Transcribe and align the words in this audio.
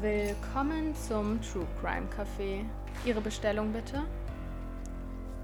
Willkommen 0.00 0.94
zum 0.94 1.38
True 1.42 1.66
Crime 1.78 2.08
Café. 2.08 2.64
Ihre 3.04 3.20
Bestellung 3.20 3.70
bitte? 3.70 4.02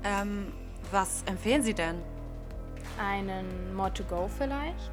Ähm, 0.03 0.51
was 0.91 1.23
empfehlen 1.25 1.63
Sie 1.63 1.75
denn? 1.75 2.01
Einen 2.99 3.75
More 3.75 3.93
to 3.93 4.03
Go 4.05 4.31
vielleicht? 4.39 4.93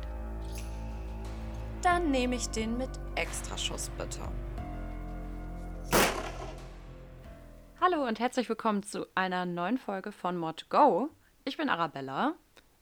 Dann 1.81 2.11
nehme 2.11 2.35
ich 2.35 2.49
den 2.49 2.77
mit 2.77 2.89
Extraschuss 3.15 3.89
bitte. 3.97 4.19
Hallo 7.79 8.05
und 8.05 8.19
herzlich 8.19 8.49
willkommen 8.49 8.83
zu 8.83 9.07
einer 9.15 9.45
neuen 9.45 9.77
Folge 9.77 10.11
von 10.11 10.37
More 10.37 10.57
to 10.57 10.65
Go. 10.67 11.09
Ich 11.45 11.55
bin 11.55 11.69
Arabella. 11.69 12.33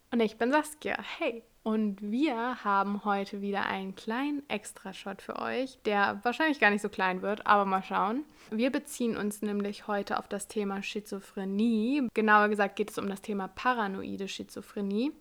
Und 0.10 0.20
ich 0.20 0.40
bin 0.40 0.52
Saskia. 0.52 0.98
Hey. 1.20 1.44
Und 1.64 2.02
wir 2.02 2.64
haben 2.64 3.06
heute 3.06 3.42
wieder 3.42 3.68
einen 3.68 3.96
kleinen 3.96 4.42
Extra-Shot 4.50 5.22
für 5.22 5.40
euch, 5.40 5.78
der 5.86 6.20
wahrscheinlich 6.24 6.60
gar 6.60 6.72
nicht 6.72 6.82
so 6.82 6.90
klein 6.90 7.22
wird, 7.22 7.46
aber 7.46 7.66
mal 7.66 7.84
schauen. 7.84 8.24
Wir 8.50 8.72
beziehen 8.72 9.16
uns 9.16 9.44
nämlich 9.44 9.86
heute 9.88 10.18
auf 10.18 10.28
das 10.28 10.48
Thema 10.48 10.82
Schizophrenie. 10.82 12.08
Genauer 12.16 12.50
gesagt 12.50 12.78
geht 12.78 12.90
es 12.90 12.98
um 12.98 13.08
das 13.08 13.22
Thema 13.22 13.48
paranoide 13.48 14.28
Schizophrenie. 14.28 15.12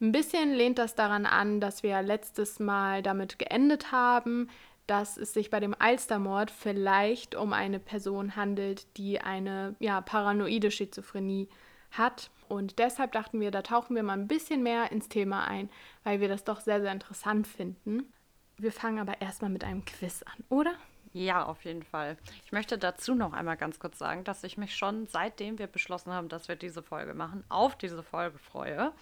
Ein 0.00 0.10
bisschen 0.10 0.52
lehnt 0.52 0.78
das 0.78 0.96
daran 0.96 1.24
an, 1.24 1.60
dass 1.60 1.84
wir 1.84 2.02
letztes 2.02 2.58
Mal 2.58 3.02
damit 3.02 3.38
geendet 3.38 3.92
haben, 3.92 4.50
dass 4.88 5.16
es 5.16 5.32
sich 5.32 5.50
bei 5.50 5.60
dem 5.60 5.74
Alstermord 5.78 6.50
vielleicht 6.50 7.36
um 7.36 7.52
eine 7.52 7.78
Person 7.78 8.34
handelt, 8.34 8.86
die 8.96 9.20
eine 9.20 9.76
ja, 9.78 10.00
paranoide 10.00 10.72
Schizophrenie 10.72 11.48
hat. 11.92 12.30
Und 12.48 12.78
deshalb 12.78 13.12
dachten 13.12 13.40
wir, 13.40 13.50
da 13.50 13.62
tauchen 13.62 13.96
wir 13.96 14.02
mal 14.02 14.14
ein 14.14 14.28
bisschen 14.28 14.62
mehr 14.62 14.92
ins 14.92 15.08
Thema 15.08 15.46
ein, 15.46 15.70
weil 16.04 16.20
wir 16.20 16.28
das 16.28 16.44
doch 16.44 16.60
sehr, 16.60 16.80
sehr 16.80 16.92
interessant 16.92 17.46
finden. 17.46 18.12
Wir 18.56 18.72
fangen 18.72 18.98
aber 18.98 19.20
erstmal 19.20 19.50
mit 19.50 19.64
einem 19.64 19.84
Quiz 19.84 20.22
an, 20.22 20.44
oder? 20.48 20.74
Ja, 21.12 21.46
auf 21.46 21.64
jeden 21.64 21.82
Fall. 21.82 22.18
Ich 22.44 22.52
möchte 22.52 22.76
dazu 22.76 23.14
noch 23.14 23.32
einmal 23.32 23.56
ganz 23.56 23.78
kurz 23.78 23.98
sagen, 23.98 24.24
dass 24.24 24.44
ich 24.44 24.58
mich 24.58 24.76
schon 24.76 25.06
seitdem 25.06 25.58
wir 25.58 25.66
beschlossen 25.66 26.12
haben, 26.12 26.28
dass 26.28 26.48
wir 26.48 26.56
diese 26.56 26.82
Folge 26.82 27.14
machen, 27.14 27.42
auf 27.48 27.76
diese 27.76 28.02
Folge 28.02 28.38
freue, 28.38 28.92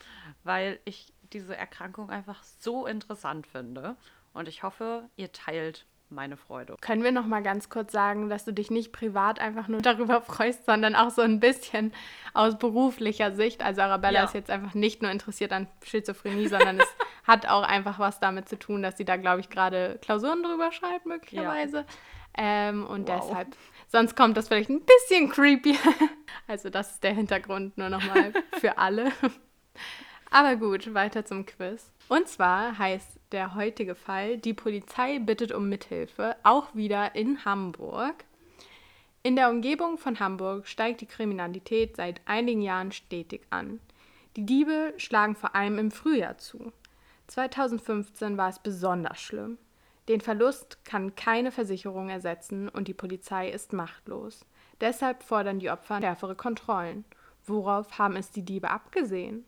weil 0.44 0.78
ich 0.84 1.12
diese 1.32 1.56
Erkrankung 1.56 2.10
einfach 2.10 2.44
so 2.44 2.86
interessant 2.86 3.48
finde. 3.48 3.96
Und 4.32 4.48
ich 4.48 4.62
hoffe, 4.62 5.08
ihr 5.16 5.32
teilt 5.32 5.86
meine 6.10 6.36
Freude. 6.36 6.76
Können 6.80 7.02
wir 7.02 7.12
noch 7.12 7.26
mal 7.26 7.42
ganz 7.42 7.68
kurz 7.68 7.92
sagen, 7.92 8.28
dass 8.28 8.44
du 8.44 8.52
dich 8.52 8.70
nicht 8.70 8.92
privat 8.92 9.40
einfach 9.40 9.68
nur 9.68 9.80
darüber 9.80 10.20
freust, 10.20 10.66
sondern 10.66 10.94
auch 10.94 11.10
so 11.10 11.22
ein 11.22 11.40
bisschen 11.40 11.92
aus 12.32 12.58
beruflicher 12.58 13.32
Sicht. 13.32 13.62
Also 13.62 13.82
Arabella 13.82 14.20
ja. 14.20 14.24
ist 14.24 14.34
jetzt 14.34 14.50
einfach 14.50 14.74
nicht 14.74 15.02
nur 15.02 15.10
interessiert 15.10 15.52
an 15.52 15.68
Schizophrenie, 15.84 16.48
sondern 16.48 16.78
es 16.78 16.86
hat 17.24 17.46
auch 17.46 17.62
einfach 17.62 17.98
was 17.98 18.20
damit 18.20 18.48
zu 18.48 18.58
tun, 18.58 18.82
dass 18.82 18.96
sie 18.96 19.04
da, 19.04 19.16
glaube 19.16 19.40
ich, 19.40 19.50
gerade 19.50 19.98
Klausuren 20.02 20.42
drüber 20.42 20.72
schreibt, 20.72 21.06
möglicherweise. 21.06 21.78
Ja. 21.78 21.84
Ähm, 22.36 22.86
und 22.86 23.08
wow. 23.08 23.20
deshalb, 23.20 23.56
sonst 23.88 24.16
kommt 24.16 24.36
das 24.36 24.48
vielleicht 24.48 24.70
ein 24.70 24.82
bisschen 24.84 25.30
creepy. 25.30 25.78
also 26.48 26.68
das 26.70 26.92
ist 26.92 27.04
der 27.04 27.14
Hintergrund 27.14 27.78
nur 27.78 27.88
noch 27.88 28.04
mal 28.04 28.32
für 28.60 28.78
alle. 28.78 29.12
Aber 30.30 30.56
gut, 30.56 30.92
weiter 30.94 31.24
zum 31.24 31.46
Quiz. 31.46 31.92
Und 32.08 32.28
zwar 32.28 32.76
heißt 32.76 33.20
der 33.32 33.54
heutige 33.54 33.94
Fall, 33.94 34.38
die 34.38 34.54
Polizei 34.54 35.18
bittet 35.18 35.52
um 35.52 35.68
Mithilfe, 35.68 36.36
auch 36.42 36.74
wieder 36.74 37.14
in 37.14 37.44
Hamburg. 37.44 38.24
In 39.22 39.36
der 39.36 39.50
Umgebung 39.50 39.98
von 39.98 40.20
Hamburg 40.20 40.68
steigt 40.68 41.00
die 41.00 41.06
Kriminalität 41.06 41.96
seit 41.96 42.20
einigen 42.26 42.60
Jahren 42.60 42.92
stetig 42.92 43.42
an. 43.50 43.80
Die 44.36 44.44
Diebe 44.44 44.92
schlagen 44.96 45.34
vor 45.34 45.54
allem 45.54 45.78
im 45.78 45.90
Frühjahr 45.90 46.38
zu. 46.38 46.72
2015 47.28 48.36
war 48.36 48.50
es 48.50 48.58
besonders 48.58 49.20
schlimm. 49.20 49.58
Den 50.08 50.20
Verlust 50.20 50.84
kann 50.84 51.14
keine 51.14 51.50
Versicherung 51.50 52.10
ersetzen 52.10 52.68
und 52.68 52.88
die 52.88 52.94
Polizei 52.94 53.48
ist 53.48 53.72
machtlos. 53.72 54.44
Deshalb 54.80 55.22
fordern 55.22 55.58
die 55.58 55.70
Opfer 55.70 56.00
schärfere 56.00 56.34
Kontrollen. 56.34 57.04
Worauf 57.46 57.98
haben 57.98 58.16
es 58.16 58.30
die 58.30 58.44
Diebe 58.44 58.70
abgesehen? 58.70 59.46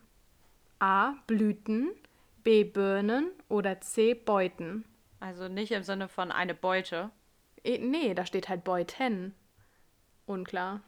A. 0.78 1.14
Blüten, 1.26 1.90
B. 2.46 2.62
Birnen 2.62 3.32
oder 3.48 3.80
C. 3.80 4.14
Beuten. 4.14 4.84
Also 5.18 5.48
nicht 5.48 5.72
im 5.72 5.82
Sinne 5.82 6.06
von 6.06 6.30
eine 6.30 6.54
Beute. 6.54 7.10
E 7.64 7.78
nee, 7.78 8.14
da 8.14 8.24
steht 8.24 8.48
halt 8.48 8.62
Beuten. 8.62 9.34
Unklar. 10.26 10.80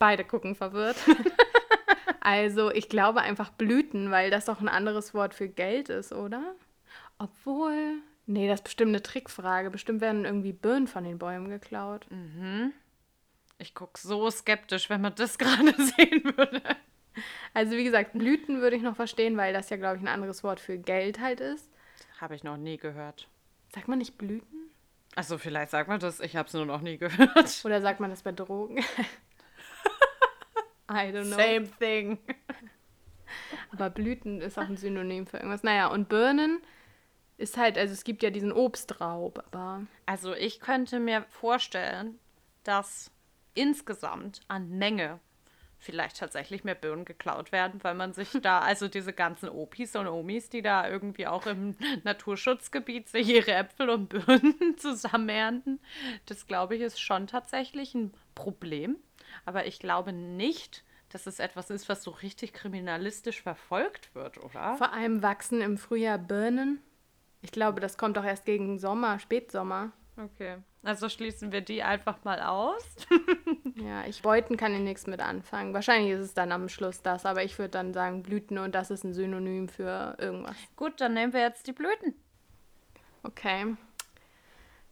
Beide 0.00 0.24
gucken 0.24 0.56
verwirrt. 0.56 0.96
also 2.20 2.72
ich 2.72 2.88
glaube 2.88 3.20
einfach 3.20 3.50
Blüten, 3.50 4.10
weil 4.10 4.32
das 4.32 4.46
doch 4.46 4.60
ein 4.60 4.66
anderes 4.66 5.14
Wort 5.14 5.32
für 5.32 5.48
Geld 5.48 5.90
ist, 5.90 6.12
oder? 6.12 6.56
Obwohl. 7.18 7.98
Nee, 8.26 8.48
das 8.48 8.58
ist 8.58 8.64
bestimmt 8.64 8.88
eine 8.88 9.02
Trickfrage. 9.02 9.70
Bestimmt 9.70 10.00
werden 10.00 10.24
irgendwie 10.24 10.52
Birnen 10.52 10.88
von 10.88 11.04
den 11.04 11.18
Bäumen 11.18 11.50
geklaut. 11.50 12.04
Mhm. 12.10 12.72
Ich 13.58 13.76
gucke 13.76 14.00
so 14.00 14.28
skeptisch, 14.28 14.90
wenn 14.90 15.02
man 15.02 15.14
das 15.14 15.38
gerade 15.38 15.72
sehen 15.76 16.24
würde. 16.36 16.62
Also 17.52 17.76
wie 17.76 17.84
gesagt, 17.84 18.12
Blüten 18.12 18.60
würde 18.60 18.76
ich 18.76 18.82
noch 18.82 18.96
verstehen, 18.96 19.36
weil 19.36 19.52
das 19.52 19.70
ja, 19.70 19.76
glaube 19.76 19.96
ich, 19.96 20.02
ein 20.02 20.08
anderes 20.08 20.42
Wort 20.42 20.60
für 20.60 20.78
Geld 20.78 21.20
halt 21.20 21.40
ist. 21.40 21.70
Habe 22.20 22.34
ich 22.34 22.44
noch 22.44 22.56
nie 22.56 22.76
gehört. 22.76 23.28
Sagt 23.74 23.88
man 23.88 23.98
nicht 23.98 24.18
Blüten? 24.18 24.70
Achso, 25.16 25.38
vielleicht 25.38 25.70
sagt 25.70 25.88
man 25.88 26.00
das. 26.00 26.20
Ich 26.20 26.36
habe 26.36 26.48
es 26.48 26.54
nur 26.54 26.66
noch 26.66 26.80
nie 26.80 26.98
gehört. 26.98 27.60
Oder 27.64 27.80
sagt 27.80 28.00
man 28.00 28.10
das 28.10 28.22
bei 28.22 28.32
Drogen? 28.32 28.78
I 30.90 31.10
don't 31.12 31.26
know. 31.26 31.36
Same 31.36 31.68
thing. 31.78 32.18
Aber 33.72 33.90
Blüten 33.90 34.40
ist 34.40 34.58
auch 34.58 34.68
ein 34.68 34.76
Synonym 34.76 35.26
für 35.26 35.38
irgendwas. 35.38 35.62
Naja, 35.62 35.88
und 35.88 36.08
Birnen 36.08 36.60
ist 37.36 37.56
halt, 37.56 37.76
also 37.78 37.92
es 37.92 38.04
gibt 38.04 38.22
ja 38.22 38.30
diesen 38.30 38.52
Obstraub, 38.52 39.42
aber. 39.46 39.86
Also 40.06 40.34
ich 40.34 40.60
könnte 40.60 41.00
mir 41.00 41.24
vorstellen, 41.30 42.18
dass 42.62 43.10
insgesamt 43.54 44.40
an 44.48 44.70
Menge 44.78 45.20
vielleicht 45.84 46.18
tatsächlich 46.18 46.64
mehr 46.64 46.74
Birnen 46.74 47.04
geklaut 47.04 47.52
werden, 47.52 47.82
weil 47.84 47.94
man 47.94 48.12
sich 48.12 48.30
da, 48.42 48.58
also 48.60 48.88
diese 48.88 49.12
ganzen 49.12 49.48
Opis 49.48 49.94
und 49.94 50.06
Omis, 50.06 50.48
die 50.48 50.62
da 50.62 50.88
irgendwie 50.88 51.26
auch 51.26 51.46
im 51.46 51.76
Naturschutzgebiet 52.02 53.08
sich 53.08 53.28
ihre 53.28 53.52
Äpfel 53.52 53.90
und 53.90 54.08
Birnen 54.08 54.76
zusammen 54.76 55.28
ernten, 55.28 55.80
das 56.26 56.46
glaube 56.46 56.76
ich 56.76 56.82
ist 56.82 57.00
schon 57.00 57.26
tatsächlich 57.26 57.94
ein 57.94 58.12
Problem. 58.34 58.96
Aber 59.44 59.66
ich 59.66 59.78
glaube 59.78 60.12
nicht, 60.12 60.84
dass 61.10 61.26
es 61.26 61.38
etwas 61.38 61.70
ist, 61.70 61.88
was 61.88 62.02
so 62.02 62.10
richtig 62.10 62.52
kriminalistisch 62.52 63.42
verfolgt 63.42 64.14
wird, 64.14 64.42
oder? 64.42 64.76
Vor 64.76 64.92
allem 64.92 65.22
wachsen 65.22 65.60
im 65.60 65.78
Frühjahr 65.78 66.18
Birnen. 66.18 66.80
Ich 67.40 67.52
glaube, 67.52 67.80
das 67.80 67.98
kommt 67.98 68.16
doch 68.16 68.24
erst 68.24 68.46
gegen 68.46 68.78
Sommer, 68.78 69.18
Spätsommer. 69.18 69.92
Okay. 70.16 70.58
Also 70.84 71.08
schließen 71.08 71.50
wir 71.50 71.62
die 71.62 71.82
einfach 71.82 72.22
mal 72.24 72.40
aus. 72.40 72.84
ja, 73.76 74.04
ich 74.06 74.22
Beuten 74.22 74.56
kann 74.56 74.74
ich 74.74 74.80
nichts 74.80 75.06
mit 75.06 75.20
anfangen. 75.20 75.72
Wahrscheinlich 75.72 76.12
ist 76.12 76.20
es 76.20 76.34
dann 76.34 76.52
am 76.52 76.68
Schluss 76.68 77.00
das, 77.02 77.24
aber 77.24 77.42
ich 77.42 77.58
würde 77.58 77.70
dann 77.70 77.94
sagen 77.94 78.22
Blüten 78.22 78.58
und 78.58 78.74
das 78.74 78.90
ist 78.90 79.02
ein 79.02 79.14
Synonym 79.14 79.68
für 79.68 80.16
irgendwas. 80.18 80.56
Gut, 80.76 81.00
dann 81.00 81.14
nehmen 81.14 81.32
wir 81.32 81.40
jetzt 81.40 81.66
die 81.66 81.72
Blüten. 81.72 82.14
Okay. 83.22 83.76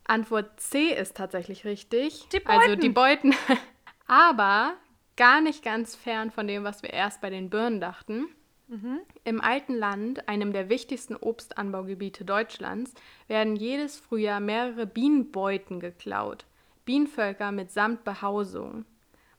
Antwort 0.04 0.58
C 0.58 0.94
ist 0.94 1.16
tatsächlich 1.16 1.64
richtig. 1.64 2.26
Die 2.32 2.41
Beuten. 2.41 2.60
Also 2.60 2.76
die 2.76 2.88
Beuten. 2.88 3.34
aber 4.06 4.74
gar 5.16 5.41
nicht 5.41 5.62
ganz 5.62 5.94
fern 5.94 6.30
von 6.30 6.47
dem, 6.47 6.64
was 6.64 6.82
wir 6.82 6.91
erst 6.92 7.20
bei 7.20 7.30
den 7.30 7.50
Birnen 7.50 7.80
dachten. 7.80 8.28
Mhm. 8.72 9.00
Im 9.25 9.43
alten 9.43 9.75
Land, 9.75 10.31
einem 10.31 10.55
der 10.55 10.71
wichtigsten 10.71 11.15
Obstanbaugebiete 11.15 12.25
Deutschlands, 12.25 12.94
werden 13.28 13.55
jedes 13.55 13.99
Frühjahr 14.00 14.41
mehrere 14.41 14.87
Bienenbeuten 14.87 15.78
geklaut. 15.78 16.47
Bienenvölker 16.87 17.53
mitsamt 17.53 18.03
Behausung. 18.05 18.87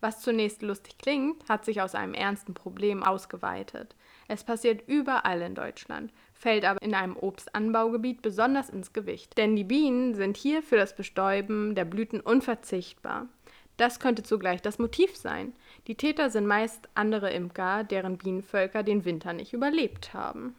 Was 0.02 0.22
zunächst 0.22 0.62
lustig 0.62 1.00
klingt, 1.00 1.50
hat 1.50 1.66
sich 1.66 1.82
aus 1.82 1.96
einem 1.96 2.14
ernsten 2.14 2.54
Problem 2.54 3.02
ausgeweitet. 3.02 3.96
Es 4.28 4.44
passiert 4.44 4.88
überall 4.88 5.42
in 5.42 5.56
Deutschland, 5.56 6.14
fällt 6.36 6.64
aber 6.64 6.80
in 6.84 6.94
einem 6.94 7.18
Obstanbaugebiet 7.18 8.22
besonders 8.22 8.70
ins 8.70 8.94
Gewicht. 8.94 9.36
Denn 9.40 9.56
die 9.56 9.64
Bienen 9.64 10.14
sind 10.14 10.38
hier 10.38 10.62
für 10.62 10.78
das 10.78 10.96
Bestäuben 10.96 11.74
der 11.74 11.86
Blüten 11.86 12.20
unverzichtbar. 12.20 13.29
Das 13.78 14.00
könnte 14.00 14.22
zugleich 14.22 14.62
das 14.62 14.78
Motiv 14.78 15.16
sein. 15.18 15.53
Die 15.88 15.96
Täter 15.96 16.30
sind 16.30 16.47
meist 16.47 16.88
andere 16.96 17.32
Imker, 17.32 17.84
deren 17.84 18.18
Bienenvölker 18.18 18.84
den 18.84 19.03
Winter 19.06 19.34
nicht 19.34 19.53
überlebt 19.53 20.14
haben. 20.14 20.56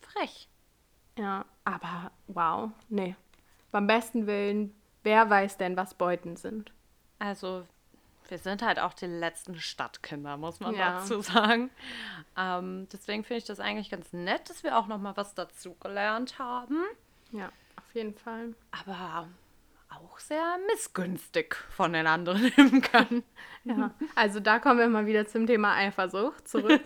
Frech. 0.00 0.48
Ja, 1.16 1.44
aber 1.64 2.10
wow, 2.26 2.70
nee. 2.88 3.14
Beim 3.70 3.86
besten 3.86 4.26
Willen, 4.26 4.74
wer 5.04 5.30
weiß 5.30 5.58
denn, 5.58 5.76
was 5.76 5.94
Beuten 5.94 6.36
sind? 6.36 6.72
Also, 7.20 7.64
wir 8.28 8.38
sind 8.38 8.62
halt 8.62 8.80
auch 8.80 8.94
die 8.94 9.06
letzten 9.06 9.60
Stadtkinder, 9.60 10.36
muss 10.36 10.58
man 10.58 10.74
ja. 10.74 10.98
dazu 10.98 11.20
sagen. 11.20 11.70
Ähm, 12.36 12.88
deswegen 12.92 13.22
finde 13.22 13.38
ich 13.38 13.44
das 13.44 13.60
eigentlich 13.60 13.90
ganz 13.90 14.12
nett, 14.12 14.50
dass 14.50 14.64
wir 14.64 14.76
auch 14.76 14.88
noch 14.88 14.98
mal 14.98 15.16
was 15.16 15.34
dazugelernt 15.34 16.38
haben. 16.40 16.82
Ja, 17.30 17.50
auf 17.76 17.94
jeden 17.94 18.14
Fall. 18.14 18.54
Aber 18.72 19.28
auch 19.90 20.18
sehr 20.18 20.58
missgünstig 20.72 21.56
von 21.70 21.92
den 21.92 22.06
anderen 22.06 22.44
Imkern. 22.56 23.22
Ja, 23.64 23.94
also 24.14 24.40
da 24.40 24.58
kommen 24.58 24.78
wir 24.78 24.88
mal 24.88 25.06
wieder 25.06 25.26
zum 25.26 25.46
Thema 25.46 25.74
Eifersucht 25.74 26.46
zurück. 26.46 26.82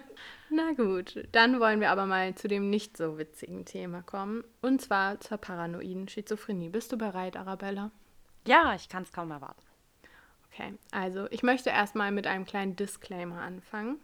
Na 0.50 0.72
gut, 0.72 1.28
dann 1.32 1.60
wollen 1.60 1.80
wir 1.80 1.90
aber 1.90 2.06
mal 2.06 2.34
zu 2.34 2.48
dem 2.48 2.70
nicht 2.70 2.96
so 2.96 3.18
witzigen 3.18 3.64
Thema 3.64 4.02
kommen. 4.02 4.44
Und 4.60 4.80
zwar 4.80 5.20
zur 5.20 5.38
paranoiden 5.38 6.08
Schizophrenie. 6.08 6.68
Bist 6.68 6.92
du 6.92 6.98
bereit, 6.98 7.36
Arabella? 7.36 7.90
Ja, 8.46 8.74
ich 8.74 8.88
kann 8.88 9.02
es 9.02 9.12
kaum 9.12 9.30
erwarten. 9.30 9.62
Okay, 10.52 10.74
also 10.90 11.26
ich 11.30 11.42
möchte 11.42 11.70
erstmal 11.70 12.12
mit 12.12 12.26
einem 12.26 12.44
kleinen 12.44 12.76
Disclaimer 12.76 13.40
anfangen. 13.40 13.98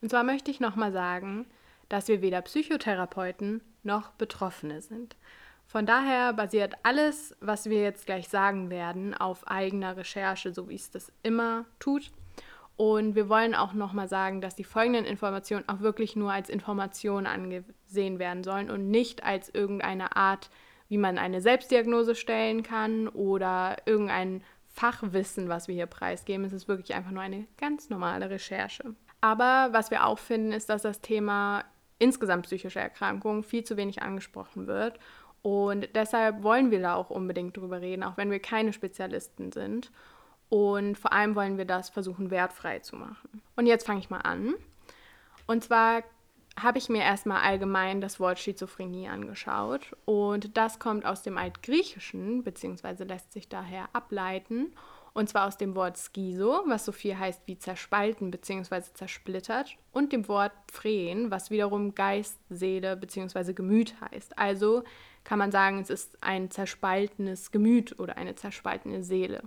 Und 0.00 0.10
zwar 0.10 0.24
möchte 0.24 0.50
ich 0.50 0.58
nochmal 0.58 0.92
sagen, 0.92 1.46
dass 1.88 2.08
wir 2.08 2.22
weder 2.22 2.42
Psychotherapeuten 2.42 3.60
noch 3.82 4.10
Betroffene 4.12 4.82
sind. 4.82 5.16
Von 5.72 5.86
daher 5.86 6.34
basiert 6.34 6.74
alles, 6.82 7.34
was 7.40 7.70
wir 7.70 7.80
jetzt 7.80 8.04
gleich 8.04 8.28
sagen 8.28 8.68
werden, 8.68 9.14
auf 9.14 9.48
eigener 9.48 9.96
Recherche, 9.96 10.52
so 10.52 10.68
wie 10.68 10.74
es 10.74 10.90
das 10.90 11.10
immer 11.22 11.64
tut. 11.78 12.12
Und 12.76 13.14
wir 13.14 13.30
wollen 13.30 13.54
auch 13.54 13.72
nochmal 13.72 14.06
sagen, 14.06 14.42
dass 14.42 14.54
die 14.54 14.64
folgenden 14.64 15.06
Informationen 15.06 15.66
auch 15.70 15.80
wirklich 15.80 16.14
nur 16.14 16.30
als 16.30 16.50
Informationen 16.50 17.26
angesehen 17.26 18.18
werden 18.18 18.44
sollen 18.44 18.70
und 18.70 18.90
nicht 18.90 19.24
als 19.24 19.48
irgendeine 19.48 20.14
Art, 20.14 20.50
wie 20.88 20.98
man 20.98 21.16
eine 21.16 21.40
Selbstdiagnose 21.40 22.16
stellen 22.16 22.62
kann 22.62 23.08
oder 23.08 23.78
irgendein 23.86 24.44
Fachwissen, 24.68 25.48
was 25.48 25.68
wir 25.68 25.74
hier 25.74 25.86
preisgeben. 25.86 26.44
Es 26.44 26.52
ist 26.52 26.68
wirklich 26.68 26.94
einfach 26.94 27.12
nur 27.12 27.22
eine 27.22 27.46
ganz 27.56 27.88
normale 27.88 28.28
Recherche. 28.28 28.94
Aber 29.22 29.70
was 29.72 29.90
wir 29.90 30.04
auch 30.04 30.18
finden, 30.18 30.52
ist, 30.52 30.68
dass 30.68 30.82
das 30.82 31.00
Thema 31.00 31.64
insgesamt 32.02 32.46
psychische 32.46 32.80
Erkrankungen 32.80 33.44
viel 33.44 33.62
zu 33.62 33.76
wenig 33.76 34.02
angesprochen 34.02 34.66
wird. 34.66 34.98
Und 35.42 35.88
deshalb 35.94 36.42
wollen 36.42 36.70
wir 36.70 36.80
da 36.80 36.94
auch 36.94 37.10
unbedingt 37.10 37.56
drüber 37.56 37.80
reden, 37.80 38.04
auch 38.04 38.16
wenn 38.16 38.30
wir 38.30 38.38
keine 38.38 38.72
Spezialisten 38.72 39.52
sind. 39.52 39.90
Und 40.48 40.96
vor 40.98 41.12
allem 41.12 41.34
wollen 41.34 41.58
wir 41.58 41.64
das 41.64 41.90
versuchen, 41.90 42.30
wertfrei 42.30 42.78
zu 42.78 42.96
machen. 42.96 43.42
Und 43.56 43.66
jetzt 43.66 43.86
fange 43.86 44.00
ich 44.00 44.10
mal 44.10 44.18
an. 44.18 44.54
Und 45.46 45.64
zwar 45.64 46.02
habe 46.60 46.78
ich 46.78 46.88
mir 46.88 47.02
erstmal 47.02 47.42
allgemein 47.42 48.00
das 48.00 48.20
Wort 48.20 48.38
Schizophrenie 48.38 49.08
angeschaut. 49.08 49.96
Und 50.04 50.56
das 50.56 50.78
kommt 50.78 51.06
aus 51.06 51.22
dem 51.22 51.38
Altgriechischen, 51.38 52.44
beziehungsweise 52.44 53.04
lässt 53.04 53.32
sich 53.32 53.48
daher 53.48 53.88
ableiten. 53.92 54.72
Und 55.14 55.28
zwar 55.28 55.46
aus 55.46 55.58
dem 55.58 55.74
Wort 55.74 55.98
schizo, 55.98 56.62
was 56.66 56.84
so 56.84 56.92
viel 56.92 57.18
heißt 57.18 57.42
wie 57.46 57.58
zerspalten 57.58 58.30
bzw. 58.30 58.82
zersplittert, 58.94 59.76
und 59.92 60.12
dem 60.12 60.26
Wort 60.28 60.52
phren, 60.70 61.30
was 61.30 61.50
wiederum 61.50 61.94
Geist, 61.94 62.38
Seele 62.48 62.96
bzw. 62.96 63.52
Gemüt 63.52 63.94
heißt. 64.00 64.38
Also 64.38 64.84
kann 65.24 65.38
man 65.38 65.52
sagen, 65.52 65.80
es 65.80 65.90
ist 65.90 66.18
ein 66.22 66.50
zerspaltenes 66.50 67.50
Gemüt 67.50 67.98
oder 67.98 68.16
eine 68.16 68.34
zerspaltene 68.34 69.02
Seele. 69.02 69.42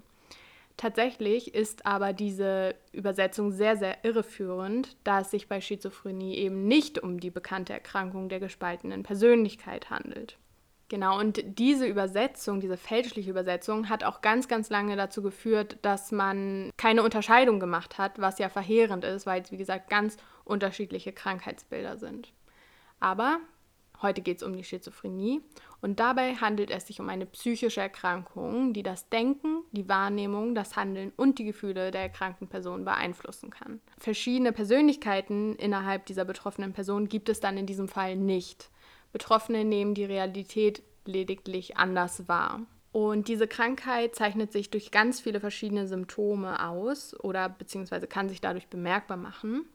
Tatsächlich 0.77 1.55
ist 1.55 1.85
aber 1.85 2.11
diese 2.11 2.75
Übersetzung 2.91 3.51
sehr, 3.51 3.77
sehr 3.77 4.03
irreführend, 4.03 4.97
da 5.05 5.21
es 5.21 5.31
sich 5.31 5.47
bei 5.47 5.61
Schizophrenie 5.61 6.35
eben 6.35 6.67
nicht 6.67 6.99
um 6.99 7.19
die 7.19 7.31
bekannte 7.31 7.73
Erkrankung 7.73 8.27
der 8.27 8.41
gespaltenen 8.41 9.03
Persönlichkeit 9.03 9.89
handelt. 9.89 10.37
Genau, 10.87 11.19
und 11.19 11.41
diese 11.57 11.87
Übersetzung, 11.87 12.59
diese 12.59 12.77
fälschliche 12.77 13.31
Übersetzung, 13.31 13.89
hat 13.89 14.03
auch 14.03 14.21
ganz, 14.21 14.47
ganz 14.47 14.69
lange 14.69 14.95
dazu 14.95 15.23
geführt, 15.23 15.77
dass 15.81 16.11
man 16.11 16.69
keine 16.77 17.01
Unterscheidung 17.01 17.59
gemacht 17.59 17.97
hat, 17.97 18.19
was 18.19 18.37
ja 18.37 18.49
verheerend 18.49 19.03
ist, 19.03 19.25
weil 19.25 19.41
es, 19.41 19.51
wie 19.51 19.57
gesagt, 19.57 19.89
ganz 19.89 20.17
unterschiedliche 20.43 21.11
Krankheitsbilder 21.11 21.97
sind. 21.97 22.31
Aber 22.99 23.39
heute 24.03 24.21
geht 24.21 24.37
es 24.37 24.43
um 24.43 24.55
die 24.55 24.63
Schizophrenie 24.63 25.41
und 25.81 25.99
dabei 25.99 26.35
handelt 26.35 26.69
es 26.69 26.85
sich 26.85 26.99
um 26.99 27.09
eine 27.09 27.25
psychische 27.25 27.81
Erkrankung, 27.81 28.73
die 28.73 28.83
das 28.83 29.09
Denken, 29.09 29.63
die 29.71 29.89
Wahrnehmung, 29.89 30.53
das 30.53 30.75
Handeln 30.75 31.11
und 31.17 31.39
die 31.39 31.45
Gefühle 31.45 31.89
der 31.89 32.01
erkrankten 32.01 32.47
Person 32.47 32.85
beeinflussen 32.85 33.49
kann. 33.49 33.81
Verschiedene 33.97 34.51
Persönlichkeiten 34.51 35.55
innerhalb 35.55 36.05
dieser 36.05 36.25
betroffenen 36.25 36.73
Person 36.73 37.09
gibt 37.09 37.29
es 37.29 37.39
dann 37.39 37.57
in 37.57 37.65
diesem 37.65 37.87
Fall 37.87 38.15
nicht. 38.15 38.69
Betroffene 39.15 39.63
nehmen 39.63 39.93
die 39.93 40.03
Realität 40.03 40.83
lediglich 41.05 41.77
anders 41.77 42.27
wahr. 42.27 42.63
Und 42.91 43.29
diese 43.29 43.47
Krankheit 43.47 44.13
zeichnet 44.13 44.51
sich 44.51 44.71
durch 44.71 44.91
ganz 44.91 45.21
viele 45.21 45.39
verschiedene 45.39 45.87
Symptome 45.87 46.67
aus 46.67 47.17
oder 47.21 47.47
beziehungsweise 47.47 48.07
kann 48.07 48.27
sich 48.27 48.41
dadurch 48.41 48.67
bemerkbar 48.67 49.15
machen. 49.15 49.69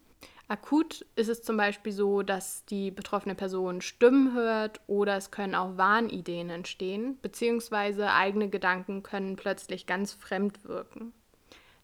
Akut 0.49 1.07
ist 1.17 1.31
es 1.31 1.43
zum 1.43 1.57
Beispiel 1.57 1.93
so, 1.93 2.21
dass 2.21 2.67
die 2.67 2.91
betroffene 2.91 3.35
Person 3.35 3.81
Stimmen 3.81 4.35
hört 4.35 4.83
oder 4.89 5.17
es 5.17 5.31
können 5.31 5.55
auch 5.55 5.79
Wahnideen 5.79 6.51
entstehen, 6.51 7.17
beziehungsweise 7.23 8.13
eigene 8.13 8.51
Gedanken 8.51 9.03
können 9.03 9.37
plötzlich 9.37 9.87
ganz 9.87 10.13
fremd 10.13 10.67
wirken. 10.67 11.15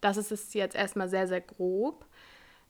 Das 0.03 0.19
ist 0.19 0.31
es 0.31 0.53
jetzt 0.53 0.76
erstmal 0.76 1.08
sehr, 1.08 1.26
sehr 1.26 1.41
grob. 1.41 2.05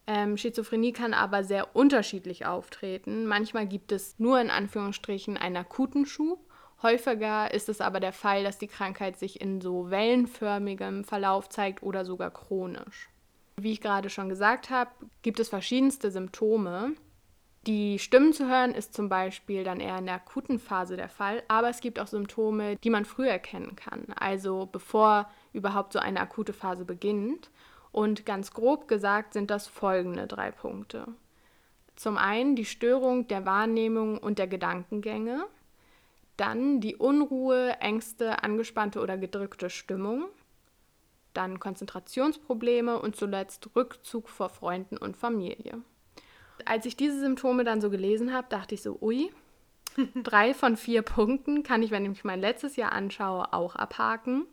Ähm, 0.07 0.37
Schizophrenie 0.37 0.93
kann 0.93 1.15
aber 1.15 1.43
sehr 1.43 1.75
unterschiedlich 1.75 2.47
auftreten. 2.47 3.27
Manchmal 3.27 3.67
gibt 3.67 3.91
es 3.91 4.19
nur 4.19 4.41
in 4.41 4.51
Anführungsstrichen 4.51 5.37
einen 5.37 5.57
akuten 5.57 6.07
Schub. 6.07 6.41
Häufiger 6.83 7.53
ist 7.53 7.69
es 7.69 7.81
aber 7.81 8.01
der 8.01 8.13
Fall, 8.13 8.45
dass 8.45 8.59
die 8.59 8.69
Krankheit 8.69 9.19
sich 9.19 9.41
in 9.41 9.61
so 9.61 9.91
wellenförmigem 9.91 11.05
Verlauf 11.05 11.49
zeigt 11.49 11.83
oder 11.83 12.05
sogar 12.05 12.31
chronisch. 12.31 13.09
Wie 13.57 13.73
ich 13.73 13.81
gerade 13.81 14.11
schon 14.11 14.29
gesagt 14.29 14.71
habe, 14.71 14.91
gibt 15.23 15.41
es 15.41 15.49
verschiedenste 15.49 16.11
Symptome. 16.11 16.93
Die 17.67 17.99
Stimmen 17.99 18.33
zu 18.33 18.47
hören 18.49 18.73
ist 18.73 18.95
zum 18.95 19.09
Beispiel 19.09 19.65
dann 19.65 19.81
eher 19.81 19.99
in 19.99 20.07
der 20.07 20.17
akuten 20.17 20.61
Phase 20.61 20.97
der 20.97 21.09
Fall, 21.09 21.43
aber 21.49 21.69
es 21.69 21.81
gibt 21.81 21.99
auch 21.99 22.07
Symptome, 22.07 22.77
die 22.77 22.91
man 22.91 23.05
früh 23.05 23.27
erkennen 23.27 23.75
kann, 23.75 24.05
also 24.15 24.69
bevor 24.71 25.29
überhaupt 25.53 25.93
so 25.93 25.99
eine 25.99 26.21
akute 26.21 26.53
Phase 26.53 26.85
beginnt. 26.85 27.51
Und 27.97 28.27
ganz 28.27 28.51
grob 28.51 28.89
gesagt 28.89 29.33
sind 29.33 29.51
das 29.51 29.69
folgende 29.69 30.27
drei 30.27 30.51
Punkte. 30.51 31.07
Zum 31.95 32.19
einen 32.19 32.55
die 32.55 32.67
Störung 32.67 33.27
der 33.27 33.47
Wahrnehmung 33.47 34.19
und 34.19 34.39
der 34.39 34.47
Gedankengänge, 34.47 35.47
dann 36.37 36.83
die 36.83 36.97
Unruhe, 36.97 37.71
Ängste, 37.81 38.43
angespannte 38.45 39.01
oder 39.01 39.17
gedrückte 39.17 39.71
Stimmung, 39.71 40.27
dann 41.33 41.59
Konzentrationsprobleme 41.59 43.01
und 43.01 43.17
zuletzt 43.17 43.71
Rückzug 43.75 44.29
vor 44.29 44.51
Freunden 44.51 44.99
und 44.99 45.17
Familie. 45.17 45.81
Als 46.67 46.85
ich 46.85 46.99
diese 46.99 47.19
Symptome 47.19 47.65
dann 47.65 47.81
so 47.81 47.89
gelesen 47.89 48.31
habe, 48.35 48.49
dachte 48.51 48.75
ich 48.75 48.83
so, 48.83 48.99
ui, 49.01 49.33
drei 50.23 50.53
von 50.53 50.77
vier 50.77 51.01
Punkten 51.01 51.63
kann 51.63 51.83
ich, 51.83 51.93
wenn 51.93 52.03
ich 52.03 52.11
mich 52.11 52.25
mein 52.25 52.41
letztes 52.41 52.77
Jahr 52.77 52.93
anschaue, 52.93 53.55
auch 53.55 53.75
abhaken. 53.75 54.45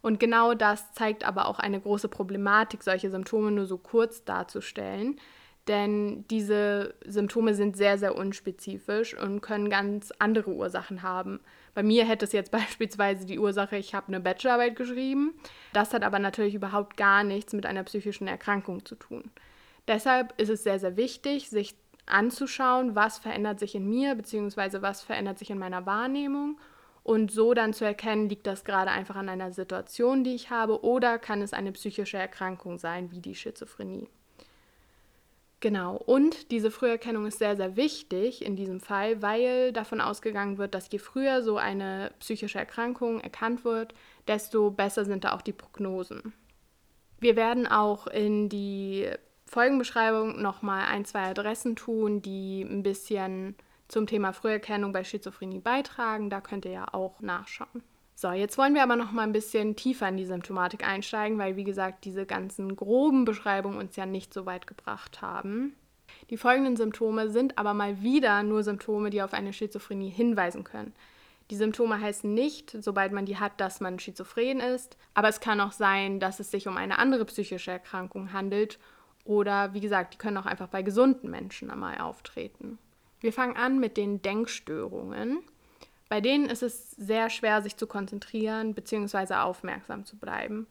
Und 0.00 0.20
genau 0.20 0.54
das 0.54 0.92
zeigt 0.92 1.24
aber 1.24 1.46
auch 1.46 1.58
eine 1.58 1.80
große 1.80 2.08
Problematik, 2.08 2.82
solche 2.82 3.10
Symptome 3.10 3.50
nur 3.50 3.66
so 3.66 3.78
kurz 3.78 4.24
darzustellen. 4.24 5.20
Denn 5.66 6.24
diese 6.28 6.94
Symptome 7.04 7.54
sind 7.54 7.76
sehr, 7.76 7.98
sehr 7.98 8.16
unspezifisch 8.16 9.14
und 9.14 9.42
können 9.42 9.68
ganz 9.68 10.12
andere 10.18 10.50
Ursachen 10.52 11.02
haben. 11.02 11.40
Bei 11.74 11.82
mir 11.82 12.06
hätte 12.06 12.24
es 12.24 12.32
jetzt 12.32 12.50
beispielsweise 12.52 13.26
die 13.26 13.38
Ursache, 13.38 13.76
ich 13.76 13.94
habe 13.94 14.08
eine 14.08 14.20
Bachelorarbeit 14.20 14.76
geschrieben. 14.76 15.34
Das 15.74 15.92
hat 15.92 16.04
aber 16.04 16.18
natürlich 16.18 16.54
überhaupt 16.54 16.96
gar 16.96 17.22
nichts 17.22 17.52
mit 17.52 17.66
einer 17.66 17.84
psychischen 17.84 18.26
Erkrankung 18.26 18.84
zu 18.86 18.94
tun. 18.94 19.30
Deshalb 19.86 20.38
ist 20.40 20.50
es 20.50 20.64
sehr, 20.64 20.78
sehr 20.78 20.96
wichtig, 20.96 21.50
sich 21.50 21.74
anzuschauen, 22.06 22.94
was 22.94 23.18
verändert 23.18 23.58
sich 23.58 23.74
in 23.74 23.88
mir, 23.88 24.14
beziehungsweise 24.14 24.80
was 24.80 25.02
verändert 25.02 25.38
sich 25.38 25.50
in 25.50 25.58
meiner 25.58 25.84
Wahrnehmung 25.84 26.58
und 27.08 27.30
so 27.30 27.54
dann 27.54 27.72
zu 27.72 27.86
erkennen, 27.86 28.28
liegt 28.28 28.46
das 28.46 28.64
gerade 28.64 28.90
einfach 28.90 29.16
an 29.16 29.30
einer 29.30 29.50
Situation, 29.50 30.24
die 30.24 30.34
ich 30.34 30.50
habe, 30.50 30.84
oder 30.84 31.18
kann 31.18 31.40
es 31.40 31.54
eine 31.54 31.72
psychische 31.72 32.18
Erkrankung 32.18 32.78
sein, 32.78 33.10
wie 33.10 33.20
die 33.20 33.34
Schizophrenie. 33.34 34.10
Genau, 35.60 35.96
und 35.96 36.50
diese 36.50 36.70
Früherkennung 36.70 37.24
ist 37.24 37.38
sehr, 37.38 37.56
sehr 37.56 37.76
wichtig 37.76 38.44
in 38.44 38.56
diesem 38.56 38.80
Fall, 38.80 39.22
weil 39.22 39.72
davon 39.72 40.02
ausgegangen 40.02 40.58
wird, 40.58 40.74
dass 40.74 40.90
je 40.92 40.98
früher 40.98 41.42
so 41.42 41.56
eine 41.56 42.12
psychische 42.18 42.58
Erkrankung 42.58 43.20
erkannt 43.20 43.64
wird, 43.64 43.94
desto 44.26 44.70
besser 44.70 45.06
sind 45.06 45.24
da 45.24 45.32
auch 45.32 45.42
die 45.42 45.54
Prognosen. 45.54 46.34
Wir 47.20 47.36
werden 47.36 47.66
auch 47.66 48.06
in 48.06 48.50
die 48.50 49.08
Folgenbeschreibung 49.46 50.42
nochmal 50.42 50.84
ein, 50.84 51.06
zwei 51.06 51.30
Adressen 51.30 51.74
tun, 51.74 52.20
die 52.20 52.60
ein 52.60 52.82
bisschen 52.82 53.56
zum 53.88 54.06
Thema 54.06 54.32
Früherkennung 54.32 54.92
bei 54.92 55.04
Schizophrenie 55.04 55.60
beitragen. 55.60 56.30
Da 56.30 56.40
könnt 56.40 56.64
ihr 56.64 56.72
ja 56.72 56.86
auch 56.92 57.20
nachschauen. 57.20 57.82
So, 58.14 58.32
jetzt 58.32 58.58
wollen 58.58 58.74
wir 58.74 58.82
aber 58.82 58.96
noch 58.96 59.12
mal 59.12 59.22
ein 59.22 59.32
bisschen 59.32 59.76
tiefer 59.76 60.08
in 60.08 60.16
die 60.16 60.24
Symptomatik 60.24 60.86
einsteigen, 60.86 61.38
weil 61.38 61.56
wie 61.56 61.64
gesagt, 61.64 62.04
diese 62.04 62.26
ganzen 62.26 62.74
groben 62.74 63.24
Beschreibungen 63.24 63.78
uns 63.78 63.94
ja 63.96 64.06
nicht 64.06 64.34
so 64.34 64.44
weit 64.44 64.66
gebracht 64.66 65.22
haben. 65.22 65.74
Die 66.30 66.36
folgenden 66.36 66.76
Symptome 66.76 67.30
sind 67.30 67.58
aber 67.58 67.74
mal 67.74 68.02
wieder 68.02 68.42
nur 68.42 68.62
Symptome, 68.62 69.10
die 69.10 69.22
auf 69.22 69.34
eine 69.34 69.52
Schizophrenie 69.52 70.10
hinweisen 70.10 70.64
können. 70.64 70.94
Die 71.50 71.56
Symptome 71.56 72.00
heißen 72.00 72.32
nicht, 72.32 72.76
sobald 72.82 73.12
man 73.12 73.24
die 73.24 73.38
hat, 73.38 73.60
dass 73.60 73.80
man 73.80 73.98
schizophren 73.98 74.60
ist, 74.60 74.98
aber 75.14 75.28
es 75.28 75.40
kann 75.40 75.60
auch 75.60 75.72
sein, 75.72 76.20
dass 76.20 76.40
es 76.40 76.50
sich 76.50 76.68
um 76.68 76.76
eine 76.76 76.98
andere 76.98 77.24
psychische 77.24 77.70
Erkrankung 77.70 78.32
handelt 78.32 78.78
oder 79.24 79.72
wie 79.74 79.80
gesagt, 79.80 80.14
die 80.14 80.18
können 80.18 80.36
auch 80.36 80.46
einfach 80.46 80.68
bei 80.68 80.82
gesunden 80.82 81.30
Menschen 81.30 81.70
einmal 81.70 81.98
auftreten. 81.98 82.78
Wir 83.20 83.32
fangen 83.32 83.56
an 83.56 83.78
mit 83.78 83.96
den 83.96 84.22
Denkstörungen. 84.22 85.38
Bei 86.08 86.20
denen 86.20 86.46
ist 86.46 86.62
es 86.62 86.92
sehr 86.92 87.30
schwer, 87.30 87.62
sich 87.62 87.76
zu 87.76 87.86
konzentrieren 87.86 88.74
bzw. 88.74 89.34
aufmerksam 89.34 90.04
zu 90.04 90.16
bleiben. 90.16 90.66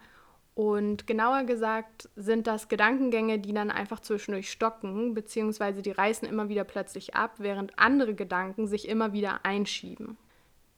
Und 0.55 1.05
genauer 1.05 1.43
gesagt 1.43 2.09
sind 2.15 2.47
das 2.47 2.67
Gedankengänge, 2.67 3.37
die 3.37 3.53
dann 3.53 3.69
einfach 3.69 3.99
zwischendurch 3.99 4.49
stocken, 4.49 5.13
beziehungsweise 5.13 5.83
die 5.83 5.91
reißen 5.91 6.27
immer 6.27 6.49
wieder 6.49 6.63
plötzlich 6.63 7.13
ab, 7.13 7.35
während 7.37 7.77
andere 7.77 8.15
Gedanken 8.15 8.65
sich 8.65 8.87
immer 8.87 9.13
wieder 9.13 9.45
einschieben. 9.45 10.17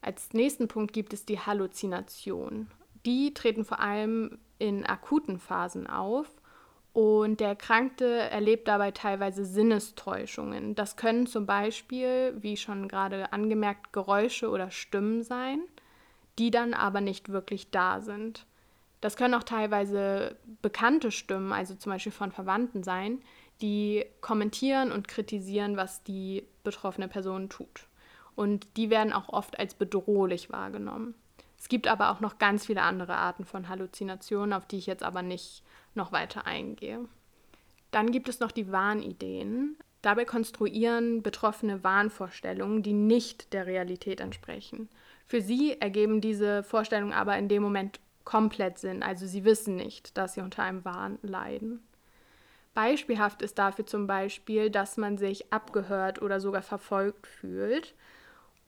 Als 0.01 0.33
nächsten 0.33 0.67
Punkt 0.67 0.91
gibt 0.91 1.13
es 1.13 1.25
die 1.25 1.39
Halluzination. 1.39 2.69
Die 3.05 3.33
treten 3.33 3.63
vor 3.63 3.79
allem 3.79 4.39
in 4.57 4.85
akuten 4.85 5.39
Phasen 5.39 5.87
auf 5.87 6.27
und 6.93 7.39
der 7.39 7.49
Erkrankte 7.49 8.05
erlebt 8.05 8.67
dabei 8.67 8.91
teilweise 8.91 9.45
Sinnestäuschungen. 9.45 10.75
Das 10.75 10.95
können 10.95 11.27
zum 11.27 11.45
Beispiel, 11.45 12.35
wie 12.39 12.57
schon 12.57 12.87
gerade 12.87 13.31
angemerkt, 13.31 13.93
Geräusche 13.93 14.49
oder 14.49 14.71
Stimmen 14.71 15.23
sein, 15.23 15.61
die 16.39 16.51
dann 16.51 16.73
aber 16.73 17.01
nicht 17.01 17.29
wirklich 17.29 17.69
da 17.69 18.01
sind. 18.01 18.45
Das 19.01 19.15
können 19.15 19.35
auch 19.35 19.43
teilweise 19.43 20.35
bekannte 20.61 21.11
Stimmen, 21.11 21.53
also 21.53 21.75
zum 21.75 21.91
Beispiel 21.91 22.11
von 22.11 22.31
Verwandten 22.31 22.83
sein, 22.83 23.21
die 23.61 24.05
kommentieren 24.21 24.91
und 24.91 25.07
kritisieren, 25.07 25.77
was 25.77 26.03
die 26.03 26.45
betroffene 26.63 27.07
Person 27.07 27.49
tut. 27.49 27.87
Und 28.35 28.67
die 28.77 28.89
werden 28.89 29.13
auch 29.13 29.29
oft 29.29 29.59
als 29.59 29.73
bedrohlich 29.73 30.49
wahrgenommen. 30.49 31.13
Es 31.57 31.67
gibt 31.67 31.87
aber 31.87 32.09
auch 32.11 32.21
noch 32.21 32.39
ganz 32.39 32.65
viele 32.65 32.81
andere 32.81 33.15
Arten 33.15 33.43
von 33.43 33.67
Halluzinationen, 33.67 34.53
auf 34.53 34.65
die 34.65 34.77
ich 34.77 34.85
jetzt 34.85 35.03
aber 35.03 35.21
nicht 35.21 35.63
noch 35.95 36.11
weiter 36.11 36.45
eingehe. 36.45 37.05
Dann 37.91 38.11
gibt 38.11 38.29
es 38.29 38.39
noch 38.39 38.51
die 38.51 38.71
Wahnideen. 38.71 39.77
Dabei 40.01 40.25
konstruieren 40.25 41.21
Betroffene 41.23 41.83
Wahnvorstellungen, 41.83 42.83
die 42.83 42.93
nicht 42.93 43.53
der 43.53 43.65
Realität 43.65 44.21
entsprechen. 44.21 44.89
Für 45.27 45.41
sie 45.41 45.79
ergeben 45.79 46.21
diese 46.21 46.63
Vorstellungen 46.63 47.13
aber 47.13 47.37
in 47.37 47.49
dem 47.49 47.61
Moment 47.61 47.99
komplett 48.23 48.77
Sinn, 48.77 49.01
also 49.01 49.25
sie 49.25 49.43
wissen 49.43 49.75
nicht, 49.75 50.17
dass 50.17 50.35
sie 50.35 50.41
unter 50.41 50.63
einem 50.63 50.85
Wahn 50.85 51.17
leiden. 51.21 51.81
Beispielhaft 52.73 53.41
ist 53.41 53.57
dafür 53.57 53.85
zum 53.85 54.07
Beispiel, 54.07 54.69
dass 54.69 54.97
man 54.97 55.17
sich 55.17 55.51
abgehört 55.51 56.21
oder 56.21 56.39
sogar 56.39 56.61
verfolgt 56.61 57.27
fühlt. 57.27 57.95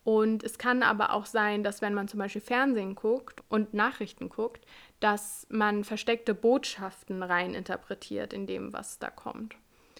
Und 0.03 0.43
es 0.43 0.57
kann 0.57 0.81
aber 0.81 1.13
auch 1.13 1.27
sein, 1.27 1.63
dass 1.63 1.81
wenn 1.81 1.93
man 1.93 2.07
zum 2.07 2.17
Beispiel 2.17 2.41
Fernsehen 2.41 2.95
guckt 2.95 3.43
und 3.49 3.73
Nachrichten 3.73 4.29
guckt, 4.29 4.65
dass 5.01 5.45
man 5.49 5.83
versteckte 5.83 6.33
Botschaften 6.33 7.21
rein 7.21 7.53
interpretiert 7.53 8.31
in 8.31 8.47
dem, 8.47 8.71
was 8.71 8.99
da 8.99 9.09
kommt. 9.09 9.55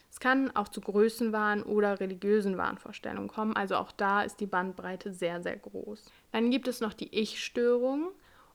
Es 0.10 0.20
kann 0.20 0.56
auch 0.56 0.70
zu 0.70 0.80
Größenwahn 0.82 1.64
oder 1.64 2.00
religiösen 2.00 2.58
Wahnvorstellungen 2.58 3.30
kommen, 3.30 3.56
also 3.56 3.76
auch 3.76 3.92
da 3.92 4.22
ist 4.22 4.40
die 4.40 4.46
Bandbreite 4.46 5.12
sehr, 5.12 5.42
sehr 5.42 5.58
groß. 5.58 6.06
Dann 6.32 6.52
gibt 6.52 6.68
es 6.68 6.82
noch 6.82 6.94
die 6.94 7.14
Ich-Störung. 7.14 8.12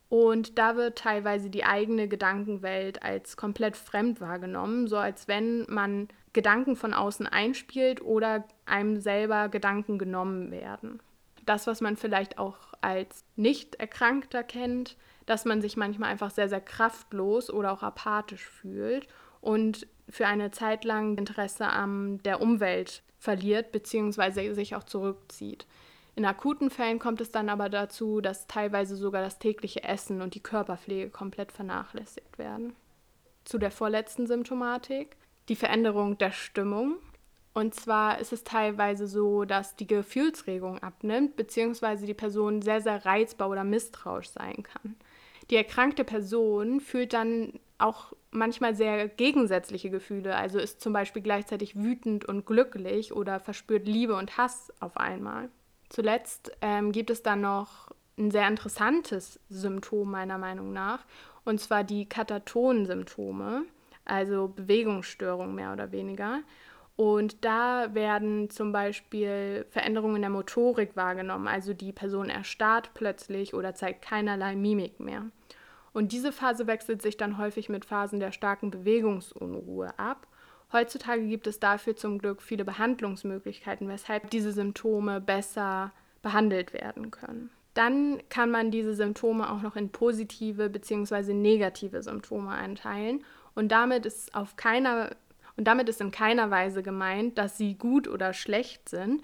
Und 0.09 0.57
da 0.57 0.77
wird 0.77 0.99
teilweise 0.99 1.51
die 1.51 1.65
eigene 1.65 2.07
Gedankenwelt 2.07 3.03
als 3.03 3.37
komplett 3.37 3.77
fremd 3.77 4.21
wahrgenommen, 4.21 4.87
so 4.87 4.99
als 4.99 5.27
wenn 5.27 5.67
man 5.69 6.07
Gedanken 6.33 6.77
von 6.77 6.95
außen 6.95 7.27
einspielt 7.27 8.03
oder 8.03 8.45
einem 8.67 9.01
selber 9.01 9.49
Gedanken 9.49 9.99
genommen 9.99 10.53
werden. 10.53 11.01
Das, 11.45 11.67
was 11.67 11.81
man 11.81 11.97
vielleicht 11.97 12.39
auch 12.39 12.57
als 12.81 13.25
Nicht-Erkrankter 13.35 14.45
kennt, 14.45 14.97
dass 15.27 15.45
man 15.45 15.61
sich 15.61 15.77
manchmal 15.77 16.11
einfach 16.11 16.31
sehr, 16.31 16.49
sehr 16.49 16.61
kraftlos 16.61 17.51
oder 17.51 17.73
auch 17.73 17.83
apathisch 17.83 18.47
fühlt 18.49 19.09
und 19.41 19.87
für 20.09 20.27
eine 20.27 20.51
Zeit 20.51 20.85
lang 20.85 21.19
Interesse 21.19 21.67
an 21.67 22.19
der 22.25 22.41
Umwelt 22.41 23.03
verliert 23.19 23.73
bzw. 23.73 24.53
sich 24.53 24.75
auch 24.75 24.85
zurückzieht. 24.85 25.67
In 26.15 26.25
akuten 26.25 26.71
Fällen 26.71 26.99
kommt 26.99 27.21
es 27.21 27.31
dann 27.31 27.51
aber 27.51 27.69
dazu, 27.69 28.23
dass 28.23 28.47
teilweise 28.47 28.97
sogar 28.97 29.23
das 29.23 29.39
tägliche 29.39 29.85
Essen 29.85 30.23
und 30.23 30.35
die 30.35 30.43
Körperpflege 30.43 31.11
komplett 31.11 31.53
vernachlässigt 31.53 32.39
werden. 32.39 32.75
Zu 33.45 33.59
der 33.59 33.71
vorletzten 33.71 34.27
Symptomatik, 34.27 35.17
die 35.49 35.57
Veränderung 35.57 36.17
der 36.17 36.33
Stimmung. 36.33 36.97
Und 37.53 37.75
zwar 37.75 38.19
ist 38.19 38.33
es 38.33 38.45
teilweise 38.45 39.07
so, 39.07 39.45
dass 39.45 39.77
die 39.77 39.87
Gefühlsregung 39.87 40.79
abnimmt, 40.79 41.37
beziehungsweise 41.37 42.07
die 42.07 42.15
Person 42.15 42.63
sehr, 42.63 42.81
sehr 42.81 43.05
reizbar 43.05 43.51
oder 43.51 43.65
misstrauisch 43.65 44.31
sein 44.31 44.63
kann. 44.63 44.97
Die 45.51 45.57
erkrankte 45.57 46.05
Person 46.05 46.81
fühlt 46.81 47.13
dann 47.13 47.53
auch 47.79 48.13
manchmal 48.31 48.75
sehr 48.75 49.09
gegensätzliche 49.09 49.91
Gefühle, 49.91 50.37
also 50.37 50.59
ist 50.59 50.81
zum 50.81 50.93
Beispiel 50.93 51.23
gleichzeitig 51.23 51.77
wütend 51.77 52.25
und 52.25 52.47
glücklich 52.47 53.13
oder 53.13 53.41
verspürt 53.41 53.87
Liebe 53.87 54.17
und 54.17 54.37
Hass 54.37 54.73
auf 54.81 54.97
einmal. 54.97 55.49
Zuletzt 55.89 56.53
ähm, 56.61 56.93
gibt 56.93 57.11
es 57.11 57.23
dann 57.23 57.43
noch 57.43 57.91
ein 58.19 58.31
sehr 58.31 58.49
interessantes 58.49 59.39
Symptom 59.49 60.11
meiner 60.11 60.39
Meinung 60.39 60.73
nach, 60.73 61.05
und 61.45 61.61
zwar 61.61 61.85
die 61.85 62.09
Katatonen-Symptome, 62.09 63.65
also 64.05 64.49
Bewegungsstörungen 64.49 65.55
mehr 65.55 65.73
oder 65.73 65.93
weniger. 65.93 66.41
Und 66.97 67.45
da 67.45 67.95
werden 67.95 68.49
zum 68.49 68.73
Beispiel 68.73 69.67
Veränderungen 69.69 70.17
in 70.17 70.23
der 70.23 70.31
Motorik 70.31 70.97
wahrgenommen, 70.97 71.47
also 71.47 71.75
die 71.75 71.93
Person 71.93 72.31
erstarrt 72.31 72.91
plötzlich 72.95 73.53
oder 73.53 73.75
zeigt 73.75 74.03
keinerlei 74.03 74.57
Mimik 74.57 74.99
mehr. 74.99 75.27
Und 75.97 76.13
diese 76.13 76.31
Phase 76.31 76.67
wechselt 76.67 77.01
sich 77.01 77.17
dann 77.17 77.39
häufig 77.39 77.71
mit 77.71 77.87
Phasen 77.87 78.21
der 78.21 78.31
starken 78.31 78.71
Bewegungsunruhe 78.71 79.99
ab. 79.99 80.27
Heutzutage 80.71 81.27
gibt 81.27 81.47
es 81.47 81.59
dafür 81.59 81.97
zum 81.97 82.19
Glück 82.19 82.43
viele 82.43 82.67
Behandlungsmöglichkeiten, 82.67 83.89
weshalb 83.89 84.29
diese 84.29 84.53
Symptome 84.53 85.23
besser 85.23 85.93
behandelt 86.21 86.75
werden 86.75 87.11
können. 87.11 87.49
Dann 87.73 88.21
kann 88.29 88.51
man 88.51 88.71
diese 88.71 88.93
Symptome 88.93 89.51
auch 89.51 89.63
noch 89.63 89.75
in 89.75 89.89
positive 89.89 90.69
bzw. 90.69 91.33
negative 91.33 92.03
Symptome 92.03 92.51
einteilen 92.51 93.25
und 93.55 93.73
damit 93.73 94.05
ist 94.05 94.35
auf 94.35 94.57
keiner 94.57 95.17
und 95.57 95.65
damit 95.65 95.89
ist 95.89 96.03
in 96.03 96.11
keiner 96.11 96.51
Weise 96.51 96.83
gemeint, 96.83 97.39
dass 97.39 97.57
sie 97.57 97.73
gut 97.73 98.07
oder 98.07 98.35
schlecht 98.35 98.91
sind, 98.91 99.23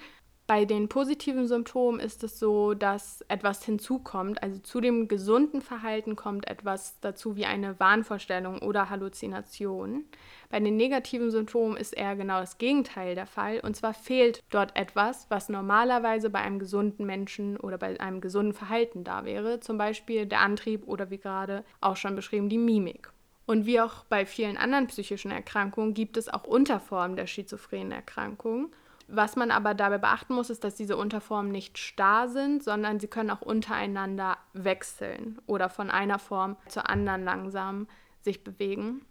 bei 0.52 0.66
den 0.66 0.90
positiven 0.90 1.48
Symptomen 1.48 1.98
ist 1.98 2.22
es 2.24 2.38
so, 2.38 2.74
dass 2.74 3.24
etwas 3.28 3.64
hinzukommt. 3.64 4.42
Also 4.42 4.58
zu 4.58 4.82
dem 4.82 5.08
gesunden 5.08 5.62
Verhalten 5.62 6.14
kommt 6.14 6.46
etwas 6.46 7.00
dazu 7.00 7.36
wie 7.36 7.46
eine 7.46 7.80
Wahnvorstellung 7.80 8.58
oder 8.58 8.90
Halluzination. 8.90 10.04
Bei 10.50 10.60
den 10.60 10.76
negativen 10.76 11.30
Symptomen 11.30 11.78
ist 11.78 11.94
eher 11.94 12.16
genau 12.16 12.38
das 12.38 12.58
Gegenteil 12.58 13.14
der 13.14 13.24
Fall. 13.24 13.60
Und 13.60 13.76
zwar 13.76 13.94
fehlt 13.94 14.44
dort 14.50 14.76
etwas, 14.76 15.24
was 15.30 15.48
normalerweise 15.48 16.28
bei 16.28 16.40
einem 16.40 16.58
gesunden 16.58 17.06
Menschen 17.06 17.56
oder 17.56 17.78
bei 17.78 17.98
einem 17.98 18.20
gesunden 18.20 18.52
Verhalten 18.52 19.04
da 19.04 19.24
wäre. 19.24 19.60
Zum 19.60 19.78
Beispiel 19.78 20.26
der 20.26 20.40
Antrieb 20.40 20.86
oder 20.86 21.08
wie 21.08 21.16
gerade 21.16 21.64
auch 21.80 21.96
schon 21.96 22.14
beschrieben, 22.14 22.50
die 22.50 22.58
Mimik. 22.58 23.10
Und 23.46 23.64
wie 23.64 23.80
auch 23.80 24.04
bei 24.04 24.26
vielen 24.26 24.58
anderen 24.58 24.88
psychischen 24.88 25.30
Erkrankungen 25.30 25.94
gibt 25.94 26.18
es 26.18 26.28
auch 26.28 26.44
Unterformen 26.44 27.16
der 27.16 27.26
schizophrenen 27.26 27.92
Erkrankung. 27.92 28.70
Was 29.08 29.36
man 29.36 29.50
aber 29.50 29.74
dabei 29.74 29.98
beachten 29.98 30.34
muss, 30.34 30.50
ist, 30.50 30.64
dass 30.64 30.74
diese 30.74 30.96
Unterformen 30.96 31.52
nicht 31.52 31.78
starr 31.78 32.28
sind, 32.28 32.62
sondern 32.62 33.00
sie 33.00 33.08
können 33.08 33.30
auch 33.30 33.42
untereinander 33.42 34.38
wechseln 34.52 35.40
oder 35.46 35.68
von 35.68 35.90
einer 35.90 36.18
Form 36.18 36.56
zur 36.68 36.88
anderen 36.88 37.24
langsam 37.24 37.88
sich 38.20 38.44
bewegen. 38.44 39.04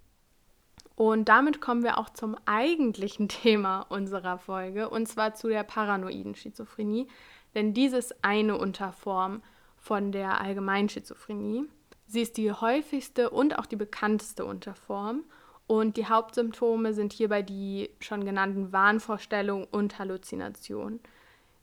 Und 0.95 1.29
damit 1.29 1.61
kommen 1.61 1.83
wir 1.83 1.97
auch 1.97 2.09
zum 2.09 2.35
eigentlichen 2.45 3.27
Thema 3.29 3.81
unserer 3.81 4.37
Folge, 4.37 4.89
und 4.89 5.07
zwar 5.07 5.33
zu 5.33 5.47
der 5.47 5.63
paranoiden 5.63 6.35
Schizophrenie, 6.35 7.07
denn 7.55 7.73
diese 7.73 7.97
ist 7.97 8.23
eine 8.23 8.57
Unterform 8.57 9.41
von 9.77 10.11
der 10.11 10.39
allgemeinen 10.41 10.89
Schizophrenie. 10.89 11.65
Sie 12.05 12.21
ist 12.21 12.37
die 12.37 12.51
häufigste 12.51 13.29
und 13.29 13.57
auch 13.57 13.65
die 13.65 13.75
bekannteste 13.75 14.45
Unterform 14.45 15.23
und 15.71 15.95
die 15.95 16.05
Hauptsymptome 16.05 16.93
sind 16.93 17.13
hierbei 17.13 17.43
die 17.43 17.91
schon 18.01 18.25
genannten 18.25 18.73
Wahnvorstellungen 18.73 19.65
und 19.71 19.99
Halluzinationen. 19.99 20.99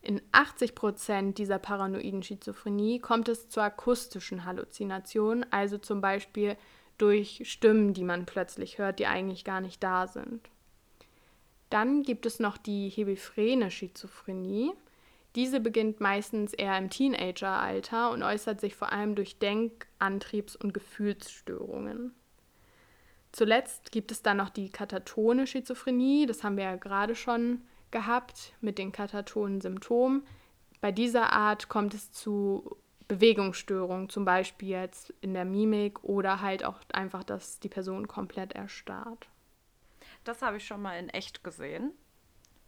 In 0.00 0.22
80 0.32 0.74
Prozent 0.74 1.36
dieser 1.36 1.58
paranoiden 1.58 2.22
Schizophrenie 2.22 3.00
kommt 3.00 3.28
es 3.28 3.50
zu 3.50 3.60
akustischen 3.60 4.46
Halluzinationen, 4.46 5.44
also 5.52 5.76
zum 5.76 6.00
Beispiel 6.00 6.56
durch 6.96 7.42
Stimmen, 7.44 7.92
die 7.92 8.02
man 8.02 8.24
plötzlich 8.24 8.78
hört, 8.78 8.98
die 8.98 9.06
eigentlich 9.06 9.44
gar 9.44 9.60
nicht 9.60 9.82
da 9.82 10.06
sind. 10.06 10.48
Dann 11.68 12.02
gibt 12.02 12.24
es 12.24 12.40
noch 12.40 12.56
die 12.56 12.88
hebephrene 12.88 13.70
Schizophrenie. 13.70 14.72
Diese 15.34 15.60
beginnt 15.60 16.00
meistens 16.00 16.54
eher 16.54 16.78
im 16.78 16.88
Teenageralter 16.88 18.10
und 18.12 18.22
äußert 18.22 18.58
sich 18.62 18.74
vor 18.74 18.90
allem 18.90 19.16
durch 19.16 19.38
Denk-, 19.38 19.86
Antriebs- 19.98 20.56
und 20.56 20.72
Gefühlsstörungen. 20.72 22.14
Zuletzt 23.32 23.92
gibt 23.92 24.10
es 24.10 24.22
dann 24.22 24.38
noch 24.38 24.50
die 24.50 24.70
katatone 24.70 25.46
Schizophrenie, 25.46 26.26
das 26.26 26.42
haben 26.44 26.56
wir 26.56 26.64
ja 26.64 26.76
gerade 26.76 27.14
schon 27.14 27.62
gehabt 27.90 28.54
mit 28.60 28.78
den 28.78 28.92
katatonen 28.92 29.60
Symptomen. 29.60 30.26
Bei 30.80 30.92
dieser 30.92 31.32
Art 31.32 31.68
kommt 31.68 31.94
es 31.94 32.12
zu 32.12 32.76
Bewegungsstörungen, 33.08 34.10
zum 34.10 34.24
Beispiel 34.24 34.68
jetzt 34.68 35.14
in 35.22 35.34
der 35.34 35.44
Mimik 35.44 36.04
oder 36.04 36.40
halt 36.40 36.64
auch 36.64 36.80
einfach, 36.92 37.24
dass 37.24 37.58
die 37.58 37.70
Person 37.70 38.06
komplett 38.06 38.52
erstarrt. 38.52 39.28
Das 40.24 40.42
habe 40.42 40.58
ich 40.58 40.66
schon 40.66 40.82
mal 40.82 40.98
in 40.98 41.08
echt 41.08 41.42
gesehen, 41.42 41.92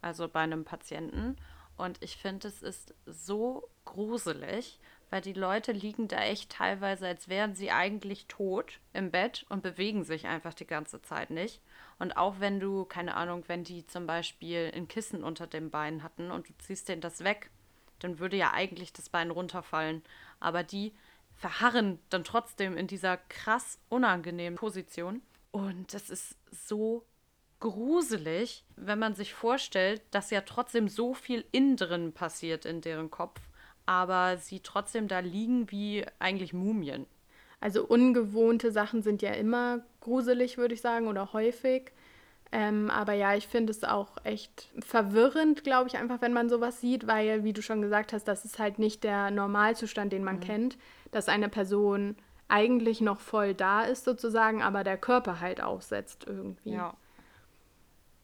also 0.01 0.29
bei 0.29 0.41
einem 0.41 0.65
Patienten. 0.65 1.37
Und 1.77 2.03
ich 2.03 2.17
finde, 2.17 2.49
es 2.49 2.63
ist 2.63 2.95
so 3.07 3.69
gruselig, 3.85 4.81
weil 5.11 5.21
die 5.21 5.33
Leute 5.33 5.73
liegen 5.73 6.09
da 6.09 6.23
echt 6.23 6.53
teilweise, 6.53 7.07
als 7.07 7.29
wären 7.29 7.55
sie 7.55 7.71
eigentlich 7.71 8.27
tot 8.27 8.79
im 8.93 9.11
Bett 9.11 9.45
und 9.49 9.63
bewegen 9.63 10.05
sich 10.05 10.27
einfach 10.27 10.55
die 10.55 10.67
ganze 10.67 11.03
Zeit 11.03 11.31
nicht. 11.31 11.61
Und 11.99 12.17
auch 12.17 12.39
wenn 12.39 12.61
du, 12.61 12.85
keine 12.85 13.17
Ahnung, 13.17 13.45
wenn 13.49 13.65
die 13.65 13.87
zum 13.87 14.07
Beispiel 14.07 14.71
ein 14.75 14.89
Kissen 14.89 15.25
unter 15.25 15.47
dem 15.47 15.71
Bein 15.71 16.03
hatten 16.03 16.31
und 16.31 16.49
du 16.49 16.53
ziehst 16.59 16.89
denen 16.89 17.01
das 17.01 17.25
weg, 17.25 17.51
dann 17.99 18.19
würde 18.19 18.37
ja 18.37 18.53
eigentlich 18.53 18.93
das 18.93 19.09
Bein 19.09 19.31
runterfallen. 19.31 20.03
Aber 20.39 20.63
die 20.63 20.95
verharren 21.35 21.99
dann 22.09 22.25
trotzdem 22.25 22.77
in 22.77 22.87
dieser 22.87 23.17
krass 23.17 23.79
unangenehmen 23.89 24.59
Position. 24.59 25.23
Und 25.51 25.93
das 25.93 26.09
ist 26.09 26.37
so 26.51 27.05
gruselig, 27.59 28.65
wenn 28.77 28.99
man 28.99 29.15
sich 29.15 29.35
vorstellt, 29.35 30.03
dass 30.13 30.31
ja 30.31 30.41
trotzdem 30.43 30.89
so 30.89 31.15
viel 31.15 31.45
innen 31.53 31.77
drin 31.77 32.13
passiert 32.13 32.65
in 32.65 32.81
deren 32.81 33.11
Kopf, 33.11 33.41
aber 33.91 34.37
sie 34.37 34.61
trotzdem 34.61 35.09
da 35.09 35.19
liegen 35.19 35.69
wie 35.73 36.07
eigentlich 36.21 36.53
Mumien. 36.53 37.07
Also 37.59 37.85
ungewohnte 37.85 38.71
Sachen 38.71 39.03
sind 39.03 39.21
ja 39.21 39.33
immer 39.33 39.81
gruselig, 40.01 40.59
würde 40.59 40.75
ich 40.75 40.81
sagen, 40.81 41.09
oder 41.09 41.33
häufig. 41.33 41.91
Ähm, 42.53 42.89
aber 42.89 43.15
ja, 43.15 43.35
ich 43.35 43.49
finde 43.49 43.73
es 43.73 43.83
auch 43.83 44.13
echt 44.23 44.69
verwirrend, 44.79 45.65
glaube 45.65 45.89
ich, 45.89 45.97
einfach, 45.97 46.21
wenn 46.21 46.33
man 46.33 46.49
sowas 46.49 46.81
sieht, 46.81 47.09
weil, 47.09 47.43
wie 47.43 47.53
du 47.53 47.63
schon 47.63 47.83
gesagt 47.83 48.13
hast, 48.13 48.29
das 48.29 48.45
ist 48.45 48.61
halt 48.61 48.79
nicht 48.79 49.03
der 49.03 49.33
Normalzustand, 49.33 50.13
den 50.13 50.23
man 50.23 50.37
mhm. 50.37 50.41
kennt, 50.41 50.79
dass 51.11 51.29
eine 51.29 51.49
Person 51.49 52.15
eigentlich 52.47 53.01
noch 53.01 53.19
voll 53.19 53.55
da 53.55 53.83
ist, 53.83 54.05
sozusagen, 54.05 54.63
aber 54.63 54.85
der 54.85 54.99
Körper 54.99 55.41
halt 55.41 55.61
aussetzt 55.61 56.27
irgendwie. 56.29 56.75
Ja. 56.75 56.95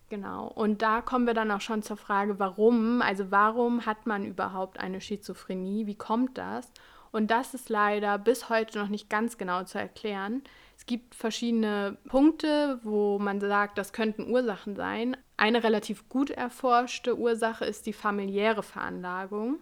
Genau. 0.08 0.46
Und 0.46 0.82
da 0.82 1.00
kommen 1.00 1.26
wir 1.26 1.34
dann 1.34 1.50
auch 1.50 1.60
schon 1.60 1.82
zur 1.82 1.96
Frage, 1.96 2.38
warum? 2.38 3.02
Also 3.02 3.30
warum 3.30 3.86
hat 3.86 4.06
man 4.06 4.24
überhaupt 4.24 4.78
eine 4.78 5.00
Schizophrenie? 5.00 5.86
Wie 5.86 5.96
kommt 5.96 6.38
das? 6.38 6.70
Und 7.10 7.30
das 7.30 7.54
ist 7.54 7.70
leider 7.70 8.18
bis 8.18 8.48
heute 8.48 8.78
noch 8.78 8.88
nicht 8.88 9.10
ganz 9.10 9.38
genau 9.38 9.64
zu 9.64 9.78
erklären. 9.78 10.42
Es 10.76 10.86
gibt 10.86 11.14
verschiedene 11.14 11.96
Punkte, 12.08 12.78
wo 12.82 13.18
man 13.18 13.40
sagt, 13.40 13.78
das 13.78 13.92
könnten 13.92 14.30
Ursachen 14.30 14.76
sein. 14.76 15.16
Eine 15.36 15.64
relativ 15.64 16.08
gut 16.08 16.30
erforschte 16.30 17.18
Ursache 17.18 17.64
ist 17.64 17.86
die 17.86 17.92
familiäre 17.92 18.62
Veranlagung. 18.62 19.58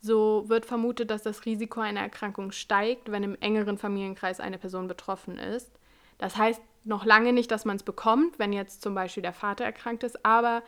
So 0.00 0.44
wird 0.48 0.64
vermutet, 0.64 1.10
dass 1.10 1.22
das 1.22 1.44
Risiko 1.44 1.80
einer 1.80 2.00
Erkrankung 2.00 2.52
steigt, 2.52 3.10
wenn 3.10 3.22
im 3.22 3.36
engeren 3.40 3.78
Familienkreis 3.78 4.40
eine 4.40 4.58
Person 4.58 4.88
betroffen 4.88 5.38
ist. 5.38 5.70
Das 6.18 6.36
heißt 6.36 6.60
noch 6.84 7.04
lange 7.04 7.32
nicht, 7.32 7.50
dass 7.50 7.64
man 7.64 7.76
es 7.76 7.82
bekommt, 7.82 8.38
wenn 8.38 8.52
jetzt 8.52 8.82
zum 8.82 8.94
Beispiel 8.94 9.22
der 9.22 9.32
Vater 9.32 9.64
erkrankt 9.64 10.02
ist, 10.04 10.24
aber 10.24 10.62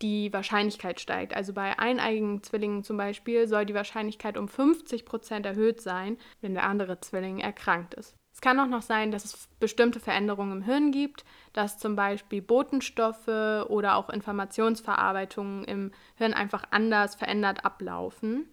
die 0.00 0.32
Wahrscheinlichkeit 0.32 1.00
steigt. 1.00 1.34
Also 1.34 1.52
bei 1.52 1.78
eineigigen 1.78 2.42
Zwillingen 2.42 2.82
zum 2.82 2.96
Beispiel 2.96 3.46
soll 3.46 3.64
die 3.64 3.74
Wahrscheinlichkeit 3.74 4.36
um 4.36 4.48
50 4.48 5.04
Prozent 5.04 5.46
erhöht 5.46 5.80
sein, 5.80 6.18
wenn 6.40 6.54
der 6.54 6.64
andere 6.64 7.00
Zwilling 7.00 7.38
erkrankt 7.38 7.94
ist. 7.94 8.14
Es 8.34 8.40
kann 8.40 8.58
auch 8.58 8.66
noch 8.66 8.82
sein, 8.82 9.10
dass 9.10 9.24
es 9.24 9.48
bestimmte 9.60 10.00
Veränderungen 10.00 10.52
im 10.58 10.62
Hirn 10.62 10.90
gibt, 10.90 11.24
dass 11.52 11.78
zum 11.78 11.96
Beispiel 11.96 12.40
Botenstoffe 12.40 13.28
oder 13.68 13.96
auch 13.96 14.08
Informationsverarbeitungen 14.08 15.64
im 15.64 15.92
Hirn 16.16 16.32
einfach 16.32 16.64
anders 16.70 17.14
verändert 17.14 17.64
ablaufen. 17.64 18.48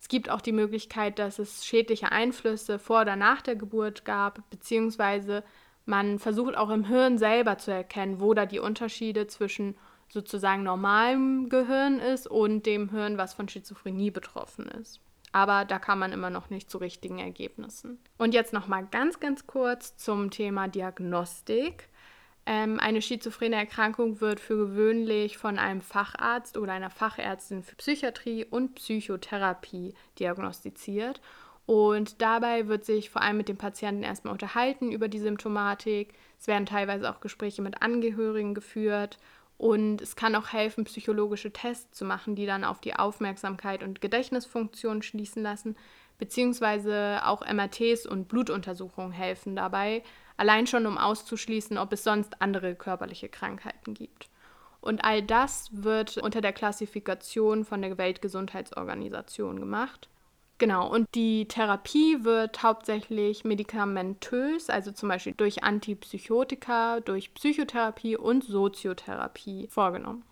Es 0.00 0.08
gibt 0.08 0.30
auch 0.30 0.40
die 0.40 0.52
Möglichkeit, 0.52 1.18
dass 1.18 1.38
es 1.38 1.66
schädliche 1.66 2.10
Einflüsse 2.10 2.78
vor 2.78 3.02
oder 3.02 3.16
nach 3.16 3.42
der 3.42 3.56
Geburt 3.56 4.06
gab, 4.06 4.48
beziehungsweise 4.48 5.44
man 5.90 6.18
versucht 6.18 6.56
auch 6.56 6.70
im 6.70 6.84
Hirn 6.84 7.18
selber 7.18 7.58
zu 7.58 7.72
erkennen, 7.72 8.20
wo 8.20 8.32
da 8.32 8.46
die 8.46 8.60
Unterschiede 8.60 9.26
zwischen 9.26 9.76
sozusagen 10.08 10.62
normalem 10.62 11.48
Gehirn 11.50 11.98
ist 11.98 12.26
und 12.26 12.64
dem 12.64 12.90
Hirn, 12.90 13.18
was 13.18 13.34
von 13.34 13.48
Schizophrenie 13.48 14.10
betroffen 14.10 14.66
ist. 14.66 15.00
Aber 15.32 15.64
da 15.64 15.78
kam 15.78 16.00
man 16.00 16.12
immer 16.12 16.30
noch 16.30 16.50
nicht 16.50 16.70
zu 16.70 16.78
richtigen 16.78 17.18
Ergebnissen. 17.18 17.98
Und 18.18 18.34
jetzt 18.34 18.52
noch 18.52 18.66
mal 18.66 18.86
ganz, 18.86 19.20
ganz 19.20 19.46
kurz 19.46 19.96
zum 19.96 20.30
Thema 20.30 20.66
Diagnostik. 20.66 21.88
Ähm, 22.46 22.80
eine 22.80 23.02
schizophrene 23.02 23.54
Erkrankung 23.56 24.20
wird 24.20 24.40
für 24.40 24.56
gewöhnlich 24.56 25.38
von 25.38 25.58
einem 25.58 25.80
Facharzt 25.80 26.56
oder 26.56 26.72
einer 26.72 26.90
Fachärztin 26.90 27.62
für 27.62 27.76
Psychiatrie 27.76 28.44
und 28.44 28.74
Psychotherapie 28.76 29.94
diagnostiziert. 30.18 31.20
Und 31.70 32.20
dabei 32.20 32.66
wird 32.66 32.84
sich 32.84 33.10
vor 33.10 33.22
allem 33.22 33.36
mit 33.36 33.48
dem 33.48 33.56
Patienten 33.56 34.02
erstmal 34.02 34.32
unterhalten 34.32 34.90
über 34.90 35.06
die 35.06 35.20
Symptomatik. 35.20 36.14
Es 36.36 36.48
werden 36.48 36.66
teilweise 36.66 37.08
auch 37.08 37.20
Gespräche 37.20 37.62
mit 37.62 37.80
Angehörigen 37.80 38.54
geführt 38.54 39.18
und 39.56 40.00
es 40.00 40.16
kann 40.16 40.34
auch 40.34 40.48
helfen, 40.48 40.82
psychologische 40.82 41.52
Tests 41.52 41.96
zu 41.96 42.04
machen, 42.04 42.34
die 42.34 42.44
dann 42.44 42.64
auf 42.64 42.80
die 42.80 42.96
Aufmerksamkeit 42.96 43.84
und 43.84 44.00
Gedächtnisfunktion 44.00 45.02
schließen 45.02 45.44
lassen, 45.44 45.76
beziehungsweise 46.18 47.20
auch 47.24 47.46
MRTs 47.46 48.04
und 48.04 48.26
Blutuntersuchungen 48.26 49.12
helfen 49.12 49.54
dabei, 49.54 50.02
allein 50.36 50.66
schon 50.66 50.86
um 50.86 50.98
auszuschließen, 50.98 51.78
ob 51.78 51.92
es 51.92 52.02
sonst 52.02 52.42
andere 52.42 52.74
körperliche 52.74 53.28
Krankheiten 53.28 53.94
gibt. 53.94 54.28
Und 54.80 55.04
all 55.04 55.22
das 55.22 55.68
wird 55.70 56.16
unter 56.16 56.40
der 56.40 56.52
Klassifikation 56.52 57.64
von 57.64 57.80
der 57.80 57.96
Weltgesundheitsorganisation 57.96 59.60
gemacht. 59.60 60.08
Genau, 60.60 60.86
und 60.86 61.08
die 61.14 61.48
Therapie 61.48 62.22
wird 62.22 62.62
hauptsächlich 62.62 63.44
medikamentös, 63.44 64.68
also 64.68 64.92
zum 64.92 65.08
Beispiel 65.08 65.32
durch 65.32 65.64
Antipsychotika, 65.64 67.00
durch 67.00 67.32
Psychotherapie 67.32 68.18
und 68.18 68.44
Soziotherapie 68.44 69.68
vorgenommen. 69.68 70.22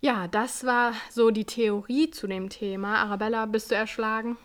Ja, 0.00 0.26
das 0.26 0.64
war 0.64 0.94
so 1.10 1.30
die 1.30 1.44
Theorie 1.44 2.10
zu 2.10 2.26
dem 2.26 2.48
Thema. 2.48 2.96
Arabella, 3.02 3.44
bist 3.44 3.70
du 3.70 3.74
erschlagen? 3.74 4.38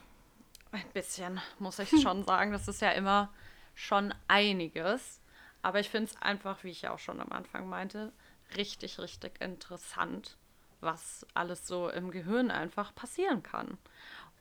Ein 0.74 0.90
bisschen, 0.94 1.40
muss 1.58 1.80
ich 1.80 2.02
schon 2.02 2.24
sagen. 2.26 2.52
Das 2.52 2.68
ist 2.68 2.82
ja 2.82 2.92
immer 2.92 3.30
schon 3.76 4.14
einiges. 4.28 5.22
Aber 5.62 5.80
ich 5.80 5.88
finde 5.90 6.12
es 6.12 6.22
einfach, 6.22 6.66
wie 6.66 6.72
ich 6.72 6.82
ja 6.82 6.92
auch 6.92 7.00
schon 7.00 7.22
am 7.22 7.32
Anfang 7.32 7.70
meinte, 7.70 8.12
richtig, 8.58 9.00
richtig 9.00 9.40
interessant, 9.40 10.36
was 10.82 11.26
alles 11.34 11.66
so 11.66 11.88
im 11.88 12.12
Gehirn 12.12 12.52
einfach 12.52 12.94
passieren 12.94 13.42
kann. 13.42 13.78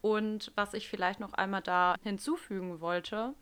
Und 0.02 0.52
was 0.56 0.74
ich 0.74 0.88
vielleicht 0.88 1.20
noch 1.20 1.32
einmal 1.32 1.62
da 1.62 1.94
hinzufügen 2.02 2.80
wollte, 2.80 3.34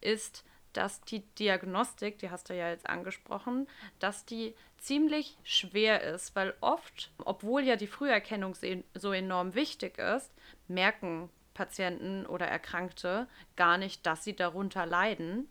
ist, 0.00 0.44
dass 0.72 1.00
die 1.02 1.20
Diagnostik, 1.38 2.18
die 2.18 2.30
hast 2.30 2.48
du 2.48 2.54
ja 2.56 2.68
jetzt 2.68 2.88
angesprochen, 2.88 3.66
dass 3.98 4.24
die 4.24 4.54
ziemlich 4.78 5.36
schwer 5.42 6.02
ist, 6.02 6.36
weil 6.36 6.54
oft, 6.60 7.10
obwohl 7.18 7.62
ja 7.62 7.76
die 7.76 7.86
Früherkennung 7.86 8.54
so 8.94 9.12
enorm 9.12 9.54
wichtig 9.54 9.98
ist, 9.98 10.32
merken 10.68 11.28
Patienten 11.54 12.26
oder 12.26 12.46
Erkrankte 12.46 13.26
gar 13.56 13.78
nicht, 13.78 14.04
dass 14.04 14.22
sie 14.22 14.36
darunter 14.36 14.84
leiden, 14.84 15.48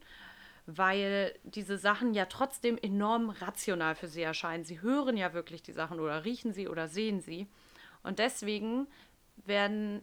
weil 0.68 1.34
diese 1.44 1.78
Sachen 1.78 2.14
ja 2.14 2.26
trotzdem 2.26 2.78
enorm 2.78 3.32
rational 3.32 3.96
für 3.96 4.08
sie 4.08 4.22
erscheinen. 4.22 4.64
Sie 4.64 4.82
hören 4.82 5.18
ja 5.18 5.34
wirklich 5.34 5.64
die 5.64 5.74
Sachen 5.74 6.00
oder 6.00 6.24
riechen 6.24 6.54
sie 6.54 6.68
oder 6.68 6.88
sehen 6.88 7.22
sie. 7.22 7.48
Und 8.04 8.20
deswegen 8.20 8.88
werden 9.46 10.02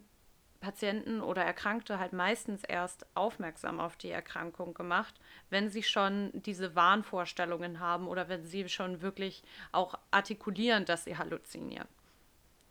Patienten 0.63 1.19
oder 1.19 1.43
Erkrankte 1.43 1.99
halt 1.99 2.13
meistens 2.13 2.63
erst 2.63 3.05
aufmerksam 3.15 3.81
auf 3.81 3.97
die 3.97 4.09
Erkrankung 4.09 4.73
gemacht, 4.73 5.13
wenn 5.49 5.69
sie 5.69 5.83
schon 5.83 6.31
diese 6.33 6.73
Wahnvorstellungen 6.73 7.81
haben 7.81 8.07
oder 8.07 8.29
wenn 8.29 8.45
sie 8.45 8.69
schon 8.69 9.01
wirklich 9.01 9.43
auch 9.73 9.95
artikulieren, 10.09 10.85
dass 10.85 11.03
sie 11.03 11.17
halluzinieren. 11.17 11.89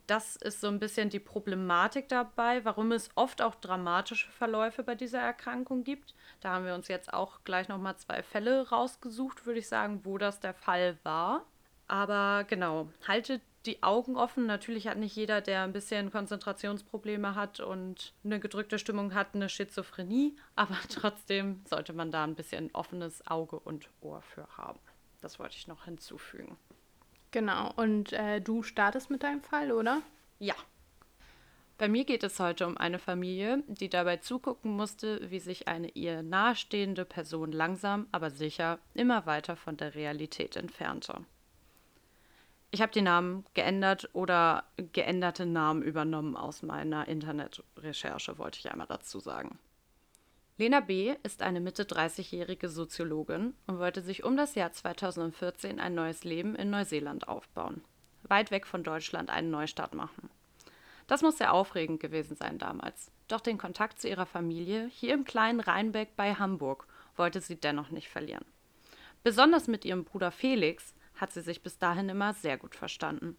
Das 0.07 0.35
ist 0.35 0.59
so 0.59 0.67
ein 0.69 0.79
bisschen 0.79 1.11
die 1.11 1.19
Problematik 1.19 2.09
dabei, 2.09 2.65
warum 2.65 2.91
es 2.91 3.11
oft 3.13 3.43
auch 3.43 3.53
dramatische 3.55 4.29
Verläufe 4.31 4.83
bei 4.83 4.95
dieser 4.95 5.21
Erkrankung 5.21 5.83
gibt. 5.83 6.15
Da 6.41 6.49
haben 6.49 6.65
wir 6.65 6.73
uns 6.73 6.87
jetzt 6.87 7.13
auch 7.13 7.43
gleich 7.43 7.67
nochmal 7.67 7.95
zwei 7.97 8.23
Fälle 8.23 8.67
rausgesucht, 8.69 9.45
würde 9.45 9.59
ich 9.59 9.67
sagen, 9.67 10.01
wo 10.03 10.17
das 10.17 10.39
der 10.39 10.55
Fall 10.55 10.97
war. 11.03 11.45
Aber 11.87 12.43
genau, 12.45 12.89
haltet 13.07 13.43
die 13.65 13.83
Augen 13.83 14.17
offen. 14.17 14.45
Natürlich 14.45 14.87
hat 14.87 14.97
nicht 14.97 15.15
jeder, 15.15 15.41
der 15.41 15.63
ein 15.63 15.73
bisschen 15.73 16.11
Konzentrationsprobleme 16.11 17.35
hat 17.35 17.59
und 17.59 18.13
eine 18.23 18.39
gedrückte 18.39 18.79
Stimmung 18.79 19.13
hat, 19.13 19.33
eine 19.33 19.49
Schizophrenie, 19.49 20.35
aber 20.55 20.77
trotzdem 20.89 21.61
sollte 21.65 21.93
man 21.93 22.11
da 22.11 22.23
ein 22.23 22.35
bisschen 22.35 22.69
offenes 22.73 23.25
Auge 23.27 23.59
und 23.59 23.89
Ohr 24.01 24.21
für 24.21 24.47
haben. 24.57 24.79
Das 25.21 25.39
wollte 25.39 25.55
ich 25.57 25.67
noch 25.67 25.85
hinzufügen. 25.85 26.57
Genau, 27.31 27.71
und 27.75 28.13
äh, 28.13 28.41
du 28.41 28.61
startest 28.61 29.09
mit 29.09 29.23
deinem 29.23 29.41
Fall, 29.41 29.71
oder? 29.71 30.01
Ja. 30.39 30.55
Bei 31.79 31.87
mir 31.87 32.05
geht 32.05 32.23
es 32.23 32.39
heute 32.39 32.67
um 32.67 32.77
eine 32.77 32.99
Familie, 32.99 33.63
die 33.67 33.89
dabei 33.89 34.17
zugucken 34.17 34.75
musste, 34.75 35.31
wie 35.31 35.39
sich 35.39 35.67
eine 35.67 35.89
ihr 35.89 36.21
nahestehende 36.21 37.03
Person 37.03 37.51
langsam, 37.51 38.07
aber 38.11 38.29
sicher 38.29 38.77
immer 38.93 39.25
weiter 39.25 39.55
von 39.55 39.75
der 39.77 39.95
Realität 39.95 40.55
entfernte. 40.55 41.25
Ich 42.73 42.81
habe 42.81 42.91
die 42.91 43.03
Namen 43.03 43.45
geändert 43.53 44.09
oder 44.13 44.63
geänderte 44.93 45.45
Namen 45.45 45.83
übernommen 45.83 46.35
aus 46.35 46.63
meiner 46.63 47.07
Internetrecherche, 47.07 48.39
wollte 48.39 48.57
ich 48.57 48.71
einmal 48.71 48.87
dazu 48.87 49.19
sagen. 49.19 49.59
Lena 50.57 50.79
B. 50.79 51.13
ist 51.21 51.43
eine 51.43 51.61
Mitte 51.61 51.83
30-jährige 51.83 52.69
Soziologin 52.69 53.53
und 53.67 53.77
wollte 53.77 54.01
sich 54.01 54.23
um 54.23 54.35
das 54.35 54.55
Jahr 54.55 54.71
2014 54.71 55.79
ein 55.79 55.93
neues 55.93 56.23
Leben 56.23 56.55
in 56.55 56.71
Neuseeland 56.71 57.27
aufbauen. 57.27 57.83
Weit 58.23 58.49
weg 58.49 58.65
von 58.65 58.83
Deutschland 58.83 59.29
einen 59.29 59.51
Neustart 59.51 59.93
machen. 59.93 60.31
Das 61.05 61.21
muss 61.21 61.37
sehr 61.37 61.53
aufregend 61.53 61.99
gewesen 61.99 62.35
sein 62.35 62.57
damals. 62.57 63.11
Doch 63.27 63.41
den 63.41 63.59
Kontakt 63.59 64.01
zu 64.01 64.09
ihrer 64.09 64.25
Familie 64.25 64.87
hier 64.91 65.13
im 65.13 65.25
kleinen 65.25 65.59
Rheinbeck 65.59 66.15
bei 66.15 66.33
Hamburg 66.33 66.87
wollte 67.17 67.39
sie 67.39 67.55
dennoch 67.55 67.91
nicht 67.91 68.09
verlieren. 68.09 68.45
Besonders 69.21 69.67
mit 69.67 69.85
ihrem 69.85 70.05
Bruder 70.05 70.31
Felix 70.31 70.92
hat 71.15 71.31
sie 71.31 71.41
sich 71.41 71.61
bis 71.61 71.77
dahin 71.77 72.09
immer 72.09 72.33
sehr 72.33 72.57
gut 72.57 72.75
verstanden. 72.75 73.37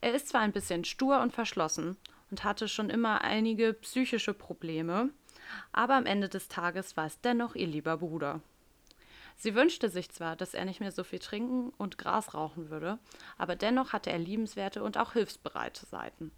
Er 0.00 0.14
ist 0.14 0.28
zwar 0.28 0.40
ein 0.40 0.52
bisschen 0.52 0.84
stur 0.84 1.20
und 1.20 1.32
verschlossen 1.32 1.96
und 2.30 2.44
hatte 2.44 2.68
schon 2.68 2.90
immer 2.90 3.22
einige 3.22 3.74
psychische 3.74 4.34
Probleme, 4.34 5.10
Aber 5.72 5.94
am 5.94 6.06
Ende 6.06 6.28
des 6.28 6.48
Tages 6.48 6.96
war 6.96 7.06
es 7.06 7.20
dennoch 7.20 7.54
ihr 7.56 7.66
lieber 7.66 7.96
Bruder. 7.96 8.40
Sie 9.36 9.54
wünschte 9.54 9.88
sich 9.88 10.10
zwar, 10.10 10.36
dass 10.36 10.54
er 10.54 10.64
nicht 10.64 10.80
mehr 10.80 10.92
so 10.92 11.02
viel 11.02 11.18
trinken 11.18 11.72
und 11.78 11.98
Gras 11.98 12.34
rauchen 12.34 12.70
würde, 12.70 12.98
aber 13.38 13.56
dennoch 13.56 13.92
hatte 13.92 14.10
er 14.10 14.18
liebenswerte 14.18 14.82
und 14.82 14.98
auch 14.98 15.14
hilfsbereite 15.14 15.86
Seiten. 15.86 16.30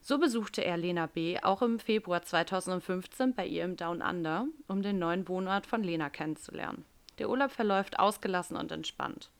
So 0.00 0.18
besuchte 0.18 0.64
er 0.64 0.78
Lena 0.78 1.06
B. 1.06 1.38
auch 1.42 1.60
im 1.60 1.78
Februar 1.78 2.22
2015 2.22 3.34
bei 3.34 3.46
ihr 3.46 3.64
im 3.64 3.76
Down 3.76 4.00
Under, 4.00 4.46
um 4.66 4.80
den 4.82 4.98
neuen 4.98 5.28
Wohnort 5.28 5.66
von 5.66 5.84
Lena 5.84 6.08
kennenzulernen. 6.08 6.86
Der 7.20 7.28
Urlaub 7.28 7.52
verläuft 7.52 7.98
ausgelassen 7.98 8.56
und 8.56 8.72
entspannt. 8.72 9.30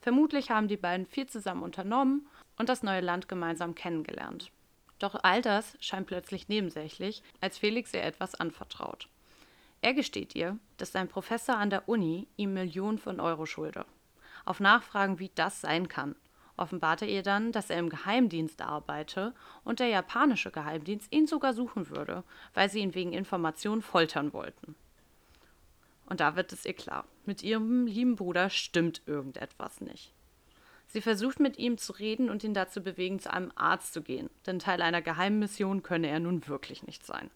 Vermutlich 0.00 0.50
haben 0.50 0.68
die 0.68 0.76
beiden 0.76 1.04
viel 1.04 1.26
zusammen 1.26 1.64
unternommen 1.64 2.28
und 2.58 2.68
das 2.68 2.84
neue 2.84 3.00
Land 3.00 3.26
gemeinsam 3.26 3.74
kennengelernt. 3.74 4.52
Doch 5.00 5.16
all 5.20 5.42
das 5.42 5.76
scheint 5.80 6.06
plötzlich 6.06 6.48
nebensächlich, 6.48 7.24
als 7.40 7.58
Felix 7.58 7.92
ihr 7.92 8.04
etwas 8.04 8.36
anvertraut. 8.36 9.08
Er 9.82 9.94
gesteht 9.94 10.36
ihr, 10.36 10.58
dass 10.76 10.92
sein 10.92 11.08
Professor 11.08 11.56
an 11.56 11.70
der 11.70 11.88
Uni 11.88 12.28
ihm 12.36 12.54
Millionen 12.54 12.98
von 12.98 13.18
Euro 13.18 13.46
schulde. 13.46 13.84
Auf 14.44 14.60
Nachfragen, 14.60 15.18
wie 15.18 15.32
das 15.34 15.60
sein 15.60 15.88
kann, 15.88 16.14
offenbart 16.56 17.02
er 17.02 17.08
ihr 17.08 17.24
dann, 17.24 17.50
dass 17.50 17.68
er 17.68 17.80
im 17.80 17.88
Geheimdienst 17.88 18.62
arbeite 18.62 19.34
und 19.64 19.80
der 19.80 19.88
japanische 19.88 20.52
Geheimdienst 20.52 21.12
ihn 21.12 21.26
sogar 21.26 21.52
suchen 21.52 21.90
würde, 21.90 22.22
weil 22.54 22.70
sie 22.70 22.78
ihn 22.78 22.94
wegen 22.94 23.12
Informationen 23.12 23.82
foltern 23.82 24.32
wollten. 24.32 24.76
Und 26.06 26.20
da 26.20 26.36
wird 26.36 26.52
es 26.52 26.64
ihr 26.64 26.74
klar, 26.74 27.06
mit 27.24 27.42
ihrem 27.42 27.86
lieben 27.86 28.16
Bruder 28.16 28.50
stimmt 28.50 29.02
irgendetwas 29.06 29.80
nicht. 29.80 30.12
Sie 30.86 31.00
versucht 31.00 31.40
mit 31.40 31.58
ihm 31.58 31.78
zu 31.78 31.92
reden 31.92 32.30
und 32.30 32.44
ihn 32.44 32.54
dazu 32.54 32.82
bewegen, 32.82 33.18
zu 33.18 33.32
einem 33.32 33.52
Arzt 33.54 33.94
zu 33.94 34.02
gehen, 34.02 34.30
denn 34.46 34.58
Teil 34.58 34.82
einer 34.82 35.02
geheimen 35.02 35.38
Mission 35.38 35.82
könne 35.82 36.08
er 36.08 36.20
nun 36.20 36.46
wirklich 36.46 36.86
nicht 36.86 37.04
sein. 37.04 37.30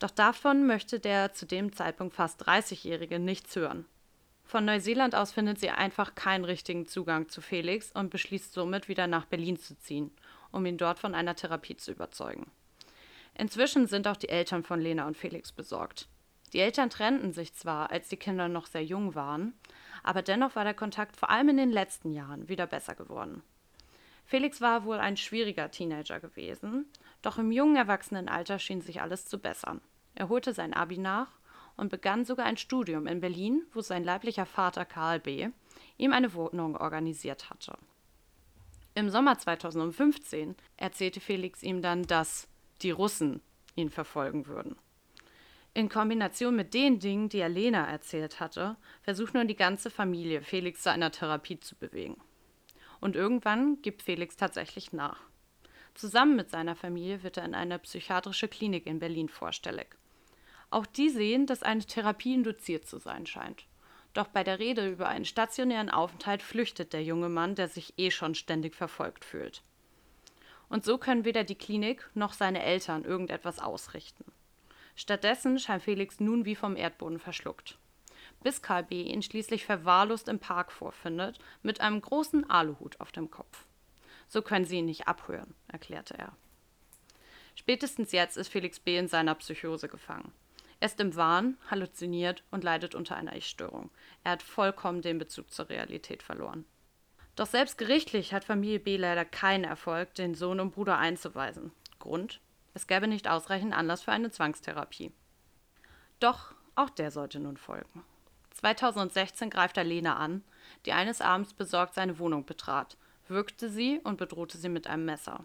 Doch 0.00 0.10
davon 0.10 0.66
möchte 0.66 0.98
der 0.98 1.32
zu 1.32 1.46
dem 1.46 1.72
Zeitpunkt 1.72 2.14
fast 2.14 2.46
30-Jährige 2.48 3.20
nichts 3.20 3.54
hören. 3.54 3.86
Von 4.44 4.64
Neuseeland 4.64 5.14
aus 5.14 5.32
findet 5.32 5.60
sie 5.60 5.70
einfach 5.70 6.14
keinen 6.14 6.44
richtigen 6.44 6.86
Zugang 6.86 7.28
zu 7.28 7.40
Felix 7.40 7.92
und 7.92 8.10
beschließt 8.10 8.52
somit 8.52 8.88
wieder 8.88 9.06
nach 9.06 9.24
Berlin 9.24 9.58
zu 9.58 9.78
ziehen, 9.78 10.10
um 10.50 10.66
ihn 10.66 10.76
dort 10.76 10.98
von 10.98 11.14
einer 11.14 11.36
Therapie 11.36 11.76
zu 11.76 11.92
überzeugen. 11.92 12.50
Inzwischen 13.34 13.86
sind 13.86 14.06
auch 14.06 14.16
die 14.16 14.28
Eltern 14.28 14.62
von 14.62 14.80
Lena 14.80 15.06
und 15.06 15.16
Felix 15.16 15.52
besorgt. 15.52 16.08
Die 16.52 16.60
Eltern 16.60 16.90
trennten 16.90 17.32
sich 17.32 17.54
zwar, 17.54 17.90
als 17.90 18.08
die 18.08 18.16
Kinder 18.16 18.48
noch 18.48 18.66
sehr 18.66 18.84
jung 18.84 19.14
waren, 19.14 19.54
aber 20.02 20.22
dennoch 20.22 20.54
war 20.54 20.64
der 20.64 20.74
Kontakt 20.74 21.16
vor 21.16 21.30
allem 21.30 21.48
in 21.48 21.56
den 21.56 21.70
letzten 21.70 22.12
Jahren 22.12 22.48
wieder 22.48 22.66
besser 22.66 22.94
geworden. 22.94 23.42
Felix 24.24 24.60
war 24.60 24.84
wohl 24.84 24.98
ein 24.98 25.16
schwieriger 25.16 25.70
Teenager 25.70 26.20
gewesen, 26.20 26.86
doch 27.22 27.38
im 27.38 27.52
jungen 27.52 27.76
Erwachsenenalter 27.76 28.58
schien 28.58 28.80
sich 28.80 29.00
alles 29.00 29.26
zu 29.26 29.38
bessern. 29.38 29.80
Er 30.14 30.28
holte 30.28 30.52
sein 30.52 30.74
Abi 30.74 30.98
nach 30.98 31.28
und 31.76 31.90
begann 31.90 32.24
sogar 32.24 32.46
ein 32.46 32.56
Studium 32.56 33.06
in 33.06 33.20
Berlin, 33.20 33.62
wo 33.72 33.80
sein 33.80 34.04
leiblicher 34.04 34.46
Vater 34.46 34.84
Karl 34.84 35.20
B. 35.20 35.48
ihm 35.96 36.12
eine 36.12 36.34
Wohnung 36.34 36.76
organisiert 36.76 37.50
hatte. 37.50 37.76
Im 38.94 39.08
Sommer 39.08 39.38
2015 39.38 40.54
erzählte 40.76 41.20
Felix 41.20 41.62
ihm 41.62 41.80
dann, 41.80 42.02
dass 42.02 42.46
die 42.82 42.90
Russen 42.90 43.40
ihn 43.74 43.88
verfolgen 43.88 44.46
würden. 44.46 44.76
In 45.74 45.88
Kombination 45.88 46.54
mit 46.54 46.74
den 46.74 46.98
Dingen, 46.98 47.30
die 47.30 47.38
er 47.38 47.48
Lena 47.48 47.86
erzählt 47.86 48.40
hatte, 48.40 48.76
versucht 49.02 49.32
nun 49.32 49.48
die 49.48 49.56
ganze 49.56 49.88
Familie, 49.88 50.42
Felix 50.42 50.82
zu 50.82 50.90
einer 50.90 51.10
Therapie 51.10 51.58
zu 51.60 51.76
bewegen. 51.76 52.20
Und 53.00 53.16
irgendwann 53.16 53.80
gibt 53.80 54.02
Felix 54.02 54.36
tatsächlich 54.36 54.92
nach. 54.92 55.20
Zusammen 55.94 56.36
mit 56.36 56.50
seiner 56.50 56.76
Familie 56.76 57.22
wird 57.22 57.38
er 57.38 57.44
in 57.46 57.54
eine 57.54 57.78
psychiatrische 57.78 58.48
Klinik 58.48 58.86
in 58.86 58.98
Berlin 58.98 59.30
vorstellig. 59.30 59.96
Auch 60.70 60.84
die 60.84 61.08
sehen, 61.08 61.46
dass 61.46 61.62
eine 61.62 61.84
Therapie 61.84 62.34
induziert 62.34 62.86
zu 62.86 62.98
sein 62.98 63.26
scheint. 63.26 63.64
Doch 64.12 64.28
bei 64.28 64.44
der 64.44 64.58
Rede 64.58 64.90
über 64.90 65.08
einen 65.08 65.24
stationären 65.24 65.90
Aufenthalt 65.90 66.42
flüchtet 66.42 66.92
der 66.92 67.02
junge 67.02 67.30
Mann, 67.30 67.54
der 67.54 67.68
sich 67.68 67.94
eh 67.96 68.10
schon 68.10 68.34
ständig 68.34 68.74
verfolgt 68.74 69.24
fühlt. 69.24 69.62
Und 70.68 70.84
so 70.84 70.98
können 70.98 71.24
weder 71.24 71.44
die 71.44 71.54
Klinik 71.54 72.08
noch 72.14 72.34
seine 72.34 72.62
Eltern 72.62 73.04
irgendetwas 73.04 73.58
ausrichten. 73.58 74.31
Stattdessen 74.94 75.58
scheint 75.58 75.82
Felix 75.82 76.20
nun 76.20 76.44
wie 76.44 76.54
vom 76.54 76.76
Erdboden 76.76 77.18
verschluckt. 77.18 77.78
Bis 78.42 78.60
Karl 78.60 78.84
B. 78.84 79.02
ihn 79.02 79.22
schließlich 79.22 79.64
verwahrlost 79.64 80.28
im 80.28 80.38
Park 80.38 80.72
vorfindet, 80.72 81.38
mit 81.62 81.80
einem 81.80 82.00
großen 82.00 82.48
Aluhut 82.50 83.00
auf 83.00 83.12
dem 83.12 83.30
Kopf. 83.30 83.64
So 84.28 84.42
können 84.42 84.64
sie 84.64 84.78
ihn 84.78 84.86
nicht 84.86 85.08
abhören, 85.08 85.54
erklärte 85.68 86.18
er. 86.18 86.32
Spätestens 87.54 88.12
jetzt 88.12 88.36
ist 88.36 88.48
Felix 88.48 88.80
B. 88.80 88.96
in 88.96 89.08
seiner 89.08 89.34
Psychose 89.34 89.88
gefangen. 89.88 90.32
Er 90.80 90.86
ist 90.86 90.98
im 90.98 91.14
Wahn, 91.14 91.56
halluziniert 91.70 92.42
und 92.50 92.64
leidet 92.64 92.94
unter 92.94 93.14
einer 93.14 93.36
Ich-Störung. 93.36 93.90
Er 94.24 94.32
hat 94.32 94.42
vollkommen 94.42 95.00
den 95.00 95.18
Bezug 95.18 95.52
zur 95.52 95.68
Realität 95.68 96.22
verloren. 96.22 96.64
Doch 97.36 97.46
selbst 97.46 97.78
gerichtlich 97.78 98.34
hat 98.34 98.44
Familie 98.44 98.80
B 98.80 98.96
leider 98.96 99.24
keinen 99.24 99.64
Erfolg, 99.64 100.14
den 100.14 100.34
Sohn 100.34 100.60
und 100.60 100.72
Bruder 100.72 100.98
einzuweisen. 100.98 101.70
Grund? 101.98 102.40
Es 102.74 102.86
gäbe 102.86 103.06
nicht 103.06 103.28
ausreichend 103.28 103.74
Anlass 103.74 104.02
für 104.02 104.12
eine 104.12 104.30
Zwangstherapie. 104.30 105.12
Doch 106.20 106.54
auch 106.74 106.90
der 106.90 107.10
sollte 107.10 107.38
nun 107.38 107.56
folgen. 107.56 108.04
2016 108.52 109.50
greift 109.50 109.76
er 109.76 109.84
Lena 109.84 110.16
an, 110.16 110.42
die 110.86 110.92
eines 110.92 111.20
Abends 111.20 111.54
besorgt 111.54 111.94
seine 111.94 112.18
Wohnung 112.18 112.44
betrat, 112.44 112.96
würgte 113.28 113.68
sie 113.68 114.00
und 114.04 114.18
bedrohte 114.18 114.58
sie 114.58 114.68
mit 114.68 114.86
einem 114.86 115.04
Messer. 115.04 115.44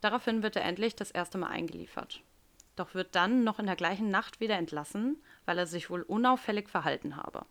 Daraufhin 0.00 0.42
wird 0.42 0.56
er 0.56 0.64
endlich 0.64 0.96
das 0.96 1.10
erste 1.10 1.38
Mal 1.38 1.48
eingeliefert 1.48 2.22
doch 2.80 2.94
wird 2.94 3.14
dann 3.14 3.44
noch 3.44 3.58
in 3.58 3.66
der 3.66 3.76
gleichen 3.76 4.10
Nacht 4.10 4.40
wieder 4.40 4.56
entlassen, 4.56 5.22
weil 5.44 5.58
er 5.58 5.66
sich 5.66 5.90
wohl 5.90 6.00
unauffällig 6.00 6.70
verhalten 6.70 7.16
habe. 7.16 7.44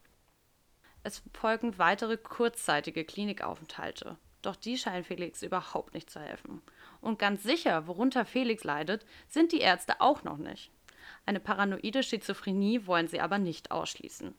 Es 1.04 1.22
folgen 1.34 1.78
weitere 1.78 2.18
kurzzeitige 2.18 3.06
Klinikaufenthalte, 3.06 4.18
doch 4.42 4.56
die 4.56 4.76
scheinen 4.76 5.04
Felix 5.04 5.44
überhaupt 5.44 5.94
nicht 5.94 6.10
zu 6.10 6.20
helfen. 6.20 6.64
Und 7.02 7.20
ganz 7.20 7.44
sicher, 7.44 7.88
worunter 7.88 8.26
Felix 8.26 8.64
leidet, 8.64 9.06
sind 9.28 9.52
die 9.52 9.62
Ärzte 9.62 10.02
auch 10.02 10.24
noch 10.24 10.38
nicht. 10.38 10.72
Eine 11.26 11.40
paranoide 11.40 12.04
Schizophrenie 12.04 12.86
wollen 12.86 13.08
sie 13.08 13.22
aber 13.22 13.38
nicht 13.38 13.72
ausschließen. 13.72 14.34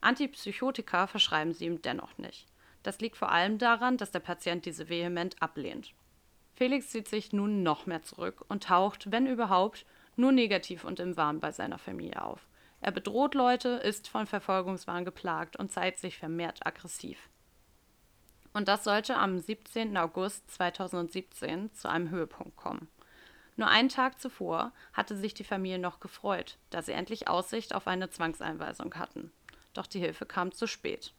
Antipsychotika 0.00 1.06
verschreiben 1.06 1.52
sie 1.52 1.66
ihm 1.66 1.80
dennoch 1.80 2.18
nicht. 2.18 2.48
Das 2.82 3.00
liegt 3.00 3.16
vor 3.16 3.30
allem 3.30 3.58
daran, 3.58 3.96
dass 3.96 4.10
der 4.10 4.20
Patient 4.20 4.66
diese 4.66 4.88
vehement 4.88 5.40
ablehnt. 5.40 5.94
Felix 6.54 6.90
zieht 6.90 7.08
sich 7.08 7.32
nun 7.32 7.62
noch 7.62 7.86
mehr 7.86 8.02
zurück 8.02 8.44
und 8.48 8.64
taucht, 8.64 9.10
wenn 9.10 9.26
überhaupt, 9.26 9.86
nur 10.16 10.32
negativ 10.32 10.84
und 10.84 11.00
im 11.00 11.16
Wahn 11.16 11.40
bei 11.40 11.52
seiner 11.52 11.78
Familie 11.78 12.22
auf. 12.22 12.46
Er 12.80 12.90
bedroht 12.90 13.34
Leute, 13.34 13.68
ist 13.68 14.08
von 14.08 14.26
Verfolgungswahn 14.26 15.04
geplagt 15.04 15.56
und 15.56 15.70
zeigt 15.70 15.98
sich 15.98 16.18
vermehrt 16.18 16.66
aggressiv. 16.66 17.30
Und 18.52 18.68
das 18.68 18.84
sollte 18.84 19.16
am 19.16 19.38
17. 19.38 19.96
August 19.96 20.50
2017 20.50 21.72
zu 21.72 21.88
einem 21.88 22.10
Höhepunkt 22.10 22.56
kommen. 22.56 22.88
Nur 23.56 23.68
einen 23.68 23.88
Tag 23.88 24.20
zuvor 24.20 24.72
hatte 24.92 25.16
sich 25.16 25.34
die 25.34 25.44
Familie 25.44 25.78
noch 25.78 26.00
gefreut, 26.00 26.58
da 26.70 26.82
sie 26.82 26.92
endlich 26.92 27.28
Aussicht 27.28 27.74
auf 27.74 27.86
eine 27.86 28.10
Zwangseinweisung 28.10 28.94
hatten. 28.94 29.32
Doch 29.74 29.86
die 29.86 30.00
Hilfe 30.00 30.26
kam 30.26 30.52
zu 30.52 30.66
spät. 30.66 31.12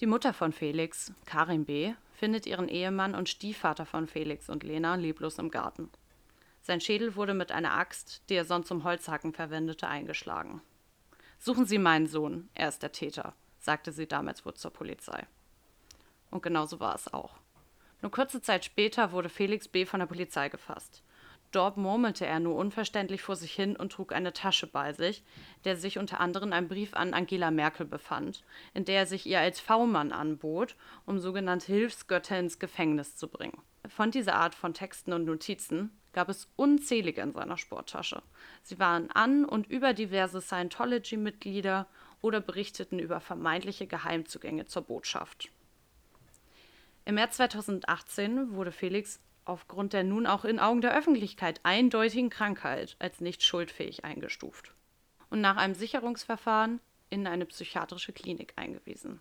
Die 0.00 0.06
Mutter 0.06 0.32
von 0.32 0.52
Felix, 0.52 1.12
Karin 1.24 1.64
B., 1.64 1.94
findet 2.14 2.46
ihren 2.46 2.68
Ehemann 2.68 3.14
und 3.14 3.28
Stiefvater 3.28 3.86
von 3.86 4.06
Felix 4.06 4.48
und 4.48 4.62
Lena 4.62 4.94
leblos 4.94 5.38
im 5.38 5.50
Garten. 5.50 5.90
Sein 6.62 6.80
Schädel 6.80 7.16
wurde 7.16 7.34
mit 7.34 7.52
einer 7.52 7.74
Axt, 7.74 8.22
die 8.28 8.34
er 8.34 8.44
sonst 8.44 8.68
zum 8.68 8.84
Holzhacken 8.84 9.32
verwendete, 9.32 9.86
eingeschlagen. 9.86 10.62
Suchen 11.38 11.66
Sie 11.66 11.78
meinen 11.78 12.06
Sohn, 12.06 12.48
er 12.54 12.68
ist 12.68 12.82
der 12.82 12.92
Täter, 12.92 13.34
sagte 13.58 13.92
sie 13.92 14.06
damals 14.06 14.46
wohl 14.46 14.54
zur 14.54 14.72
Polizei. 14.72 15.26
Und 16.34 16.42
genau 16.42 16.66
so 16.66 16.80
war 16.80 16.96
es 16.96 17.14
auch. 17.14 17.36
Nur 18.02 18.10
kurze 18.10 18.42
Zeit 18.42 18.64
später 18.64 19.12
wurde 19.12 19.28
Felix 19.28 19.68
B. 19.68 19.86
von 19.86 20.00
der 20.00 20.08
Polizei 20.08 20.48
gefasst. 20.48 21.04
Dort 21.52 21.76
murmelte 21.76 22.26
er 22.26 22.40
nur 22.40 22.56
unverständlich 22.56 23.22
vor 23.22 23.36
sich 23.36 23.52
hin 23.52 23.76
und 23.76 23.92
trug 23.92 24.12
eine 24.12 24.32
Tasche 24.32 24.66
bei 24.66 24.92
sich, 24.92 25.22
der 25.64 25.76
sich 25.76 25.96
unter 25.96 26.18
anderem 26.18 26.52
ein 26.52 26.66
Brief 26.66 26.94
an 26.94 27.14
Angela 27.14 27.52
Merkel 27.52 27.86
befand, 27.86 28.42
in 28.74 28.84
der 28.84 28.96
er 28.96 29.06
sich 29.06 29.26
ihr 29.26 29.38
als 29.38 29.60
V-Mann 29.60 30.10
anbot, 30.10 30.74
um 31.06 31.20
sogenannte 31.20 31.66
Hilfsgötter 31.66 32.36
ins 32.36 32.58
Gefängnis 32.58 33.14
zu 33.14 33.28
bringen. 33.28 33.62
Von 33.86 34.10
dieser 34.10 34.34
Art 34.34 34.56
von 34.56 34.74
Texten 34.74 35.12
und 35.12 35.26
Notizen 35.26 35.96
gab 36.14 36.28
es 36.28 36.48
unzählige 36.56 37.20
in 37.20 37.32
seiner 37.32 37.58
Sporttasche. 37.58 38.22
Sie 38.64 38.80
waren 38.80 39.08
an 39.12 39.44
und 39.44 39.68
über 39.68 39.92
diverse 39.92 40.40
Scientology-Mitglieder 40.40 41.86
oder 42.22 42.40
berichteten 42.40 42.98
über 42.98 43.20
vermeintliche 43.20 43.86
Geheimzugänge 43.86 44.64
zur 44.64 44.82
Botschaft. 44.82 45.52
Im 47.06 47.16
März 47.16 47.36
2018 47.36 48.54
wurde 48.54 48.72
Felix 48.72 49.20
aufgrund 49.44 49.92
der 49.92 50.04
nun 50.04 50.26
auch 50.26 50.44
in 50.44 50.58
Augen 50.58 50.80
der 50.80 50.96
Öffentlichkeit 50.96 51.60
eindeutigen 51.62 52.30
Krankheit 52.30 52.96
als 52.98 53.20
nicht 53.20 53.42
schuldfähig 53.42 54.04
eingestuft 54.04 54.74
und 55.28 55.42
nach 55.42 55.56
einem 55.56 55.74
Sicherungsverfahren 55.74 56.80
in 57.10 57.26
eine 57.26 57.44
psychiatrische 57.44 58.12
Klinik 58.12 58.54
eingewiesen. 58.56 59.20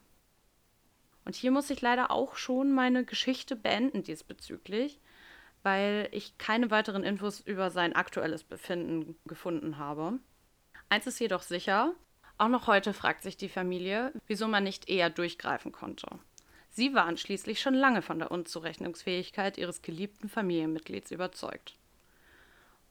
Und 1.26 1.36
hier 1.36 1.52
muss 1.52 1.70
ich 1.70 1.82
leider 1.82 2.12
auch 2.12 2.36
schon 2.36 2.74
meine 2.74 3.04
Geschichte 3.04 3.56
beenden 3.56 4.04
diesbezüglich, 4.04 5.00
weil 5.62 6.08
ich 6.12 6.38
keine 6.38 6.72
weiteren 6.72 7.04
Infos 7.04 7.40
über 7.42 7.70
sein 7.70 7.96
aktuelles 7.96 8.44
Befinden 8.44 9.16
gefunden 9.26 9.78
habe. 9.78 10.20
Eins 10.90 11.08
ist 11.08 11.20
jedoch 11.20 11.42
sicher, 11.42 11.94
auch 12.38 12.50
noch 12.50 12.68
heute 12.68 12.94
fragt 12.94 13.24
sich 13.24 13.38
die 13.38 13.50
Familie, 13.50 14.12
wieso 14.28 14.48
man 14.48 14.64
nicht 14.64 14.90
eher 14.90 15.10
durchgreifen 15.10 15.72
konnte. 15.72 16.08
Sie 16.74 16.96
waren 16.96 17.18
schließlich 17.18 17.62
schon 17.62 17.76
lange 17.76 18.02
von 18.02 18.18
der 18.18 18.32
Unzurechnungsfähigkeit 18.32 19.60
ihres 19.60 19.84
geliebten 19.84 20.28
Familienmitglieds 20.28 21.12
überzeugt. 21.12 21.78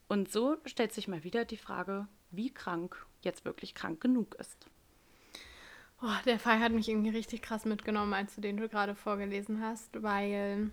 Und 0.08 0.30
so 0.30 0.56
stellt 0.66 0.92
sich 0.92 1.08
mal 1.08 1.24
wieder 1.24 1.44
die 1.44 1.56
Frage, 1.56 2.06
wie 2.30 2.54
krank 2.54 3.04
jetzt 3.22 3.44
wirklich 3.44 3.74
krank 3.74 4.00
genug 4.00 4.36
ist. 4.36 4.66
Oh, 6.00 6.14
der 6.26 6.38
Fall 6.38 6.60
hat 6.60 6.70
mich 6.70 6.88
irgendwie 6.88 7.10
richtig 7.10 7.42
krass 7.42 7.64
mitgenommen, 7.64 8.14
als 8.14 8.36
du 8.36 8.40
den 8.40 8.56
du 8.56 8.68
gerade 8.68 8.94
vorgelesen 8.94 9.60
hast, 9.60 10.02
weil 10.02 10.70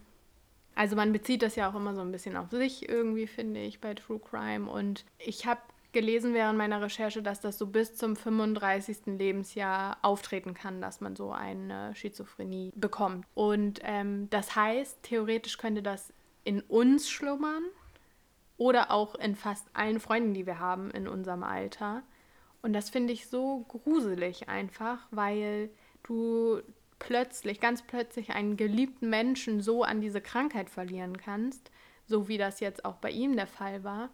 also 0.76 0.96
man 0.96 1.12
bezieht 1.12 1.42
das 1.42 1.56
ja 1.56 1.70
auch 1.70 1.76
immer 1.76 1.96
so 1.96 2.02
ein 2.02 2.12
bisschen 2.12 2.38
auf 2.38 2.52
sich 2.52 2.88
irgendwie, 2.88 3.28
finde 3.28 3.60
ich, 3.60 3.82
bei 3.82 3.96
True 3.96 4.20
Crime. 4.20 4.70
Und 4.70 5.04
ich 5.18 5.46
habe 5.46 5.60
gelesen 5.92 6.34
während 6.34 6.58
meiner 6.58 6.82
Recherche, 6.82 7.22
dass 7.22 7.42
das 7.42 7.58
so 7.58 7.68
bis 7.68 7.96
zum 7.96 8.16
35. 8.16 9.18
Lebensjahr 9.18 9.98
auftreten 10.02 10.54
kann, 10.54 10.82
dass 10.82 11.02
man 11.02 11.16
so 11.16 11.32
eine 11.32 11.96
Schizophrenie 11.96 12.72
bekommt. 12.76 13.26
Und 13.34 13.80
ähm, 13.84 14.30
das 14.30 14.56
heißt, 14.56 15.04
theoretisch 15.04 15.58
könnte 15.58 15.82
das 15.82 16.14
in 16.44 16.62
uns 16.62 17.10
schlummern 17.10 17.64
oder 18.58 18.92
auch 18.92 19.16
in 19.16 19.36
fast 19.36 19.68
allen 19.74 20.00
Freunden, 20.00 20.34
die 20.34 20.46
wir 20.46 20.60
haben 20.60 20.92
in 20.92 21.08
unserem 21.08 21.44
Alter. 21.44 22.04
Und 22.62 22.74
das 22.74 22.90
finde 22.90 23.14
ich 23.14 23.28
so 23.28 23.66
gruselig 23.68 24.50
einfach, 24.50 25.08
weil 25.12 25.70
du 26.04 26.62
plötzlich, 27.00 27.62
ganz 27.62 27.82
plötzlich 27.82 28.32
einen 28.32 28.58
geliebten 28.58 29.10
Menschen 29.10 29.62
so 29.62 29.84
an 29.84 30.02
diese 30.02 30.22
Krankheit 30.22 30.70
verlieren 30.70 31.18
kannst, 31.18 31.72
so 32.06 32.28
wie 32.28 32.38
das 32.38 32.60
jetzt 32.60 32.84
auch 32.86 32.98
bei 32.98 33.10
ihm 33.10 33.36
der 33.36 33.48
Fall 33.48 33.84
war. 33.84 34.10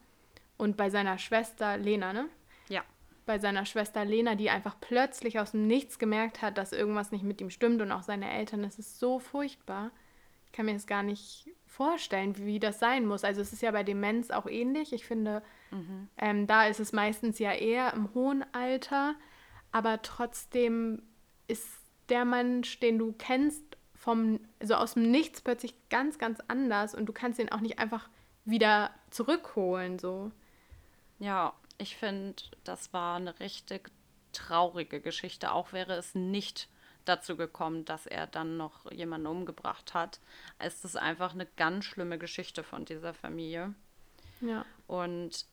Und 0.57 0.77
bei 0.77 0.89
seiner 0.89 1.17
Schwester 1.17 1.77
Lena, 1.77 2.13
ne? 2.13 2.27
Ja. 2.69 2.83
Bei 3.25 3.39
seiner 3.39 3.65
Schwester 3.65 4.05
Lena, 4.05 4.35
die 4.35 4.49
einfach 4.49 4.75
plötzlich 4.79 5.39
aus 5.39 5.51
dem 5.51 5.67
Nichts 5.67 5.99
gemerkt 5.99 6.41
hat, 6.41 6.57
dass 6.57 6.71
irgendwas 6.71 7.11
nicht 7.11 7.23
mit 7.23 7.41
ihm 7.41 7.49
stimmt 7.49 7.81
und 7.81 7.91
auch 7.91 8.03
seine 8.03 8.31
Eltern. 8.31 8.63
Das 8.63 8.79
ist 8.79 8.99
so 8.99 9.19
furchtbar. 9.19 9.91
Ich 10.45 10.51
kann 10.51 10.65
mir 10.65 10.73
das 10.73 10.87
gar 10.87 11.03
nicht 11.03 11.49
vorstellen, 11.65 12.37
wie 12.37 12.59
das 12.59 12.79
sein 12.79 13.05
muss. 13.05 13.25
Also 13.25 13.41
es 13.41 13.51
ist 13.51 13.61
ja 13.61 13.71
bei 13.71 13.83
Demenz 13.83 14.31
auch 14.31 14.45
ähnlich. 14.45 14.93
Ich 14.93 15.05
finde, 15.05 15.43
mhm. 15.71 16.07
ähm, 16.17 16.47
da 16.47 16.67
ist 16.67 16.79
es 16.79 16.93
meistens 16.93 17.39
ja 17.39 17.51
eher 17.51 17.93
im 17.93 18.13
hohen 18.13 18.45
Alter, 18.53 19.15
aber 19.73 20.01
trotzdem 20.01 21.01
ist 21.47 21.67
der 22.07 22.23
Mensch, 22.23 22.79
den 22.79 22.97
du 22.97 23.13
kennst, 23.17 23.63
vom, 24.05 24.39
so 24.63 24.75
aus 24.75 24.93
dem 24.93 25.09
Nichts 25.09 25.41
plötzlich 25.41 25.73
ganz, 25.89 26.19
ganz 26.19 26.39
anders 26.47 26.93
und 26.93 27.07
du 27.07 27.13
kannst 27.13 27.39
ihn 27.39 27.51
auch 27.51 27.59
nicht 27.59 27.79
einfach 27.79 28.07
wieder 28.45 28.91
zurückholen, 29.09 29.97
so. 29.99 30.31
Ja, 31.19 31.54
ich 31.78 31.95
finde, 31.95 32.41
das 32.63 32.93
war 32.93 33.17
eine 33.17 33.39
richtig 33.39 33.91
traurige 34.34 35.01
Geschichte. 35.01 35.51
Auch 35.51 35.73
wäre 35.73 35.93
es 35.93 36.15
nicht 36.15 36.69
dazu 37.06 37.38
gekommen, 37.38 37.86
dass 37.86 38.06
er 38.06 38.28
dann 38.28 38.58
noch 38.58 38.91
jemanden 38.91 39.28
umgebracht 39.28 39.93
hat. 39.93 40.19
Es 40.60 40.84
ist 40.84 40.97
einfach 40.97 41.34
eine 41.34 41.45
ganz 41.58 41.86
schlimme 41.86 42.17
Geschichte 42.17 42.63
von 42.63 42.86
dieser 42.86 43.13
Familie. 43.13 43.73
Ja. 44.41 44.65
Und 44.88 45.45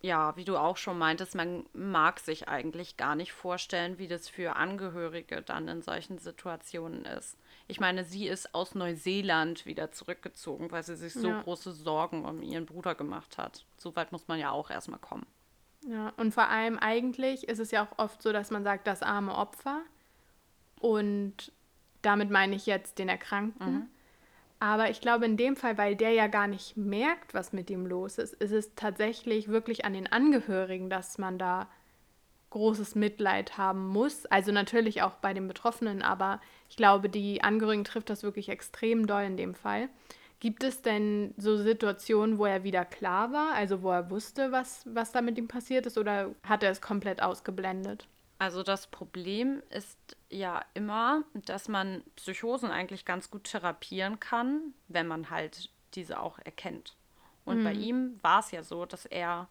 ja, 0.00 0.36
wie 0.36 0.44
du 0.44 0.58
auch 0.58 0.76
schon 0.76 0.98
meintest, 0.98 1.34
man 1.34 1.64
mag 1.72 2.20
sich 2.20 2.46
eigentlich 2.46 2.96
gar 2.96 3.14
nicht 3.14 3.32
vorstellen, 3.32 3.98
wie 3.98 4.06
das 4.06 4.28
für 4.28 4.56
Angehörige 4.56 5.40
dann 5.40 5.66
in 5.66 5.82
solchen 5.82 6.18
Situationen 6.18 7.06
ist. 7.06 7.38
Ich 7.66 7.80
meine, 7.80 8.04
sie 8.04 8.28
ist 8.28 8.54
aus 8.54 8.74
Neuseeland 8.74 9.64
wieder 9.64 9.90
zurückgezogen, 9.90 10.70
weil 10.70 10.82
sie 10.82 10.96
sich 10.96 11.14
so 11.14 11.28
ja. 11.28 11.42
große 11.42 11.72
Sorgen 11.72 12.24
um 12.24 12.42
ihren 12.42 12.66
Bruder 12.66 12.94
gemacht 12.94 13.38
hat. 13.38 13.64
So 13.78 13.96
weit 13.96 14.12
muss 14.12 14.28
man 14.28 14.38
ja 14.38 14.50
auch 14.50 14.70
erstmal 14.70 15.00
kommen. 15.00 15.26
Ja, 15.86 16.12
und 16.16 16.32
vor 16.32 16.48
allem 16.48 16.78
eigentlich 16.78 17.48
ist 17.48 17.58
es 17.58 17.70
ja 17.70 17.84
auch 17.84 17.98
oft 17.98 18.22
so, 18.22 18.32
dass 18.32 18.50
man 18.50 18.64
sagt, 18.64 18.86
das 18.86 19.02
arme 19.02 19.34
Opfer. 19.34 19.82
Und 20.80 21.52
damit 22.02 22.30
meine 22.30 22.54
ich 22.54 22.66
jetzt 22.66 22.98
den 22.98 23.08
Erkrankten. 23.08 23.72
Mhm. 23.72 23.86
Aber 24.60 24.90
ich 24.90 25.00
glaube, 25.00 25.26
in 25.26 25.36
dem 25.36 25.56
Fall, 25.56 25.76
weil 25.76 25.96
der 25.96 26.12
ja 26.12 26.26
gar 26.26 26.46
nicht 26.46 26.76
merkt, 26.76 27.34
was 27.34 27.52
mit 27.52 27.70
ihm 27.70 27.86
los 27.86 28.18
ist, 28.18 28.34
ist 28.34 28.52
es 28.52 28.74
tatsächlich 28.74 29.48
wirklich 29.48 29.84
an 29.84 29.92
den 29.92 30.10
Angehörigen, 30.10 30.88
dass 30.88 31.18
man 31.18 31.38
da 31.38 31.68
großes 32.54 32.94
Mitleid 32.94 33.58
haben 33.58 33.88
muss. 33.88 34.26
Also 34.26 34.52
natürlich 34.52 35.02
auch 35.02 35.14
bei 35.14 35.34
den 35.34 35.48
Betroffenen, 35.48 36.02
aber 36.02 36.40
ich 36.68 36.76
glaube, 36.76 37.08
die 37.08 37.42
Angehörigen 37.42 37.82
trifft 37.82 38.10
das 38.10 38.22
wirklich 38.22 38.48
extrem 38.48 39.08
doll 39.08 39.24
in 39.24 39.36
dem 39.36 39.54
Fall. 39.54 39.88
Gibt 40.38 40.62
es 40.62 40.80
denn 40.80 41.34
so 41.36 41.56
Situationen, 41.56 42.38
wo 42.38 42.46
er 42.46 42.62
wieder 42.62 42.84
klar 42.84 43.32
war, 43.32 43.54
also 43.54 43.82
wo 43.82 43.90
er 43.90 44.08
wusste, 44.08 44.52
was, 44.52 44.84
was 44.86 45.10
da 45.10 45.20
mit 45.20 45.36
ihm 45.36 45.48
passiert 45.48 45.84
ist, 45.86 45.98
oder 45.98 46.32
hat 46.44 46.62
er 46.62 46.70
es 46.70 46.80
komplett 46.80 47.20
ausgeblendet? 47.20 48.06
Also 48.38 48.62
das 48.62 48.86
Problem 48.86 49.60
ist 49.70 49.98
ja 50.30 50.64
immer, 50.74 51.24
dass 51.34 51.66
man 51.66 52.04
Psychosen 52.14 52.70
eigentlich 52.70 53.04
ganz 53.04 53.32
gut 53.32 53.44
therapieren 53.44 54.20
kann, 54.20 54.74
wenn 54.86 55.08
man 55.08 55.30
halt 55.30 55.70
diese 55.94 56.20
auch 56.20 56.38
erkennt. 56.38 56.94
Und 57.44 57.60
mhm. 57.60 57.64
bei 57.64 57.72
ihm 57.72 58.18
war 58.22 58.38
es 58.38 58.52
ja 58.52 58.62
so, 58.62 58.86
dass 58.86 59.06
er 59.06 59.48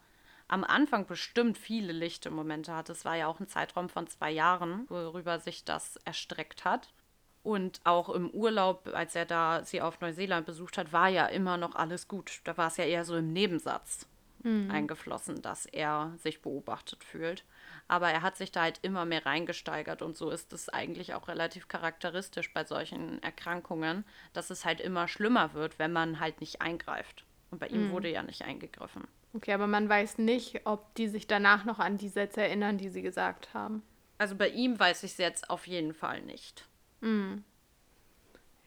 am 0.53 0.63
Anfang 0.63 1.07
bestimmt 1.07 1.57
viele 1.57 1.91
lichte 1.91 2.29
Momente 2.29 2.75
hatte. 2.75 2.91
Es 2.91 3.05
war 3.05 3.15
ja 3.15 3.25
auch 3.25 3.39
ein 3.39 3.47
Zeitraum 3.47 3.89
von 3.89 4.05
zwei 4.05 4.29
Jahren, 4.29 4.87
worüber 4.87 5.39
sich 5.39 5.65
das 5.65 5.95
erstreckt 6.05 6.63
hat. 6.63 6.93
Und 7.41 7.81
auch 7.85 8.07
im 8.09 8.29
Urlaub, 8.29 8.87
als 8.93 9.15
er 9.15 9.25
da 9.25 9.63
sie 9.63 9.81
auf 9.81 9.99
Neuseeland 9.99 10.45
besucht 10.45 10.77
hat, 10.77 10.93
war 10.93 11.09
ja 11.09 11.25
immer 11.25 11.57
noch 11.57 11.73
alles 11.73 12.07
gut. 12.07 12.39
Da 12.43 12.55
war 12.55 12.67
es 12.67 12.77
ja 12.77 12.85
eher 12.85 13.03
so 13.03 13.17
im 13.17 13.33
Nebensatz 13.33 14.05
mhm. 14.43 14.69
eingeflossen, 14.69 15.41
dass 15.41 15.65
er 15.65 16.13
sich 16.17 16.43
beobachtet 16.43 17.03
fühlt. 17.03 17.43
Aber 17.87 18.11
er 18.11 18.21
hat 18.21 18.37
sich 18.37 18.51
da 18.51 18.61
halt 18.61 18.77
immer 18.83 19.05
mehr 19.05 19.25
reingesteigert 19.25 20.03
und 20.03 20.15
so 20.15 20.29
ist 20.29 20.53
es 20.53 20.69
eigentlich 20.69 21.15
auch 21.15 21.27
relativ 21.27 21.67
charakteristisch 21.67 22.53
bei 22.53 22.63
solchen 22.63 23.21
Erkrankungen, 23.23 24.05
dass 24.33 24.51
es 24.51 24.65
halt 24.65 24.81
immer 24.81 25.07
schlimmer 25.07 25.55
wird, 25.55 25.79
wenn 25.79 25.91
man 25.91 26.19
halt 26.19 26.41
nicht 26.41 26.61
eingreift. 26.61 27.25
Und 27.49 27.57
bei 27.57 27.67
ihm 27.69 27.87
mhm. 27.87 27.91
wurde 27.91 28.11
ja 28.11 28.21
nicht 28.21 28.43
eingegriffen. 28.43 29.07
Okay, 29.33 29.53
aber 29.53 29.67
man 29.67 29.89
weiß 29.89 30.19
nicht, 30.19 30.61
ob 30.65 30.93
die 30.95 31.07
sich 31.07 31.25
danach 31.25 31.65
noch 31.65 31.79
an 31.79 31.97
die 31.97 32.09
Sätze 32.09 32.41
erinnern, 32.41 32.77
die 32.77 32.89
sie 32.89 33.01
gesagt 33.01 33.53
haben. 33.53 33.81
Also 34.19 34.35
bei 34.35 34.49
ihm 34.49 34.79
weiß 34.79 35.03
ich 35.03 35.13
es 35.13 35.17
jetzt 35.17 35.49
auf 35.49 35.67
jeden 35.67 35.93
Fall 35.93 36.21
nicht. 36.21 36.67
Mhm. 37.01 37.43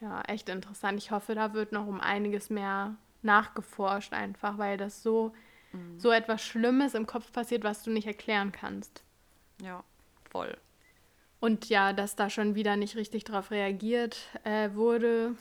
Ja, 0.01 0.21
echt 0.23 0.49
interessant. 0.49 0.99
Ich 0.99 1.11
hoffe, 1.11 1.35
da 1.35 1.53
wird 1.53 1.71
noch 1.71 1.87
um 1.87 2.01
einiges 2.01 2.49
mehr 2.49 2.95
nachgeforscht, 3.21 4.13
einfach 4.13 4.57
weil 4.57 4.77
das 4.77 5.01
so, 5.01 5.33
mhm. 5.71 5.99
so 5.99 6.11
etwas 6.11 6.43
Schlimmes 6.43 6.93
im 6.93 7.07
Kopf 7.07 7.31
passiert, 7.31 7.63
was 7.63 7.83
du 7.83 7.89
nicht 7.89 8.05
erklären 8.05 8.51
kannst. 8.51 9.03
Ja, 9.61 9.83
voll. 10.29 10.55
Und 11.39 11.69
ja, 11.69 11.93
dass 11.93 12.15
da 12.15 12.29
schon 12.29 12.55
wieder 12.55 12.75
nicht 12.75 12.95
richtig 12.95 13.23
drauf 13.23 13.51
reagiert 13.51 14.17
äh, 14.43 14.73
wurde, 14.73 15.35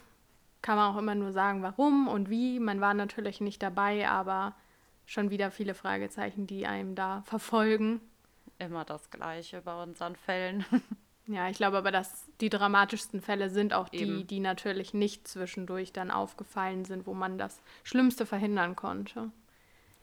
kann 0.62 0.76
man 0.76 0.94
auch 0.94 0.98
immer 0.98 1.14
nur 1.14 1.32
sagen, 1.32 1.62
warum 1.62 2.08
und 2.08 2.30
wie. 2.30 2.60
Man 2.60 2.80
war 2.80 2.94
natürlich 2.94 3.40
nicht 3.40 3.62
dabei, 3.62 4.08
aber 4.08 4.54
schon 5.06 5.30
wieder 5.30 5.50
viele 5.50 5.74
Fragezeichen, 5.74 6.46
die 6.46 6.66
einem 6.66 6.94
da 6.94 7.22
verfolgen. 7.26 8.00
Immer 8.58 8.84
das 8.84 9.10
Gleiche 9.10 9.62
bei 9.62 9.82
unseren 9.82 10.16
Fällen. 10.16 10.64
Ja, 11.28 11.48
ich 11.48 11.56
glaube 11.56 11.76
aber, 11.76 11.90
dass 11.90 12.24
die 12.40 12.50
dramatischsten 12.50 13.20
Fälle 13.20 13.50
sind 13.50 13.72
auch 13.72 13.88
die, 13.88 14.02
Eben. 14.02 14.26
die 14.28 14.38
natürlich 14.38 14.94
nicht 14.94 15.26
zwischendurch 15.26 15.92
dann 15.92 16.12
aufgefallen 16.12 16.84
sind, 16.84 17.04
wo 17.04 17.14
man 17.14 17.36
das 17.36 17.60
Schlimmste 17.82 18.26
verhindern 18.26 18.76
konnte. 18.76 19.32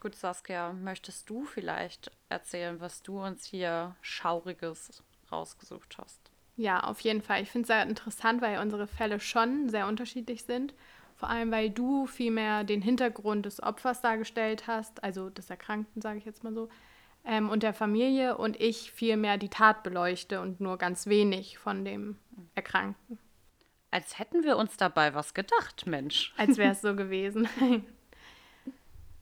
Gut, 0.01 0.15
Saskia, 0.15 0.73
möchtest 0.73 1.29
du 1.29 1.45
vielleicht 1.45 2.11
erzählen, 2.27 2.81
was 2.81 3.03
du 3.03 3.23
uns 3.23 3.45
hier 3.45 3.95
Schauriges 4.01 5.01
rausgesucht 5.31 5.97
hast? 5.97 6.19
Ja, 6.57 6.81
auf 6.81 6.99
jeden 6.99 7.21
Fall. 7.21 7.41
Ich 7.41 7.49
finde 7.49 7.63
es 7.63 7.67
sehr 7.67 7.83
interessant, 7.83 8.41
weil 8.41 8.59
unsere 8.59 8.85
Fälle 8.85 9.21
schon 9.21 9.69
sehr 9.69 9.87
unterschiedlich 9.87 10.43
sind. 10.43 10.73
Vor 11.23 11.29
allem, 11.29 11.51
weil 11.51 11.69
du 11.69 12.05
vielmehr 12.05 12.65
den 12.65 12.81
Hintergrund 12.81 13.45
des 13.45 13.63
Opfers 13.63 14.01
dargestellt 14.01 14.67
hast, 14.67 15.01
also 15.05 15.29
des 15.29 15.49
Erkrankten, 15.49 16.01
sage 16.01 16.17
ich 16.17 16.25
jetzt 16.25 16.43
mal 16.43 16.53
so, 16.53 16.67
ähm, 17.23 17.49
und 17.49 17.63
der 17.63 17.73
Familie 17.73 18.35
und 18.35 18.59
ich 18.59 18.91
vielmehr 18.91 19.37
die 19.37 19.47
Tat 19.47 19.83
beleuchte 19.83 20.41
und 20.41 20.59
nur 20.59 20.77
ganz 20.77 21.07
wenig 21.07 21.57
von 21.57 21.85
dem 21.85 22.17
Erkrankten. 22.55 23.19
Als 23.89 24.19
hätten 24.19 24.43
wir 24.43 24.57
uns 24.57 24.75
dabei 24.75 25.15
was 25.15 25.33
gedacht, 25.33 25.87
Mensch. 25.87 26.33
Als 26.35 26.57
wäre 26.57 26.73
es 26.73 26.81
so 26.81 26.93
gewesen. 26.93 27.47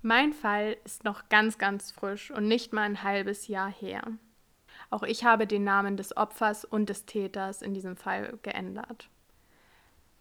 mein 0.02 0.34
Fall 0.34 0.78
ist 0.84 1.04
noch 1.04 1.30
ganz, 1.30 1.60
ganz 1.60 1.92
frisch 1.92 2.32
und 2.32 2.48
nicht 2.48 2.74
mal 2.74 2.82
ein 2.82 3.04
halbes 3.04 3.48
Jahr 3.48 3.72
her. 3.72 4.02
Auch 4.90 5.04
ich 5.04 5.24
habe 5.24 5.46
den 5.46 5.66
Namen 5.66 5.98
des 5.98 6.18
Opfers 6.18 6.66
und 6.66 6.90
des 6.90 7.06
Täters 7.06 7.62
in 7.62 7.76
diesem 7.76 7.96
Fall 7.96 8.40
geändert. 8.42 9.08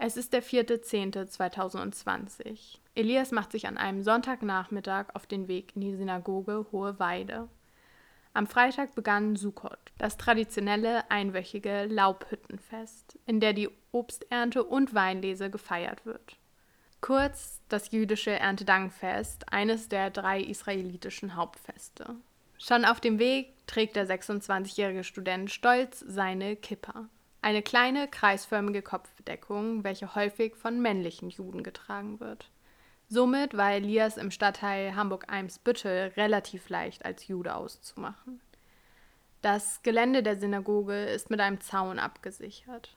Es 0.03 0.17
ist 0.17 0.33
der 0.33 0.43
4.10.2020. 0.43 2.79
Elias 2.95 3.33
macht 3.33 3.53
sich 3.53 3.67
an 3.67 3.77
einem 3.77 4.03
Sonntagnachmittag 4.03 5.09
auf 5.13 5.27
den 5.27 5.47
Weg 5.47 5.77
in 5.77 5.83
die 5.83 5.95
Synagoge 5.95 6.65
Hohe 6.73 6.99
Weide. 6.99 7.49
Am 8.33 8.47
Freitag 8.47 8.95
begann 8.95 9.37
Sukkot, 9.37 9.77
das 9.99 10.17
traditionelle 10.17 11.11
einwöchige 11.11 11.85
Laubhüttenfest, 11.85 13.19
in 13.27 13.41
der 13.41 13.53
die 13.53 13.69
Obsternte 13.93 14.65
und 14.65 14.95
Weinlese 14.95 15.51
gefeiert 15.51 16.07
wird. 16.07 16.39
Kurz 17.03 17.61
das 17.69 17.91
jüdische 17.91 18.31
Erntedankfest, 18.31 19.53
eines 19.53 19.91
der 19.91 20.09
drei 20.09 20.41
israelitischen 20.41 21.37
Hauptfeste. 21.37 22.17
Schon 22.57 22.87
auf 22.87 23.01
dem 23.01 23.19
Weg 23.19 23.53
trägt 23.67 23.97
der 23.97 24.09
26-jährige 24.09 25.05
Student 25.05 25.51
stolz 25.51 26.03
seine 26.09 26.57
Kippa, 26.57 27.11
eine 27.43 27.63
kleine 27.63 28.09
kreisförmige 28.09 28.83
Kopfbedeckung, 28.83 29.85
welche 29.85 30.15
häufig 30.15 30.57
von 30.57 30.81
männlichen 30.81 31.31
Juden 31.31 31.63
getragen 31.63 32.21
wird. 32.21 32.51
Somit 33.09 33.57
war 33.57 33.73
Elias 33.73 34.17
im 34.17 34.31
Stadtteil 34.31 34.95
Hamburg-Eimsbüttel 34.95 36.13
relativ 36.17 36.69
leicht 36.69 37.05
als 37.05 37.27
Jude 37.27 37.55
auszumachen. 37.55 38.41
Das 39.43 39.83
Gelände 39.83 40.23
der 40.23 40.39
Synagoge 40.39 41.05
ist 41.05 41.31
mit 41.31 41.41
einem 41.41 41.61
Zaun 41.61 41.99
abgesichert. 41.99 42.95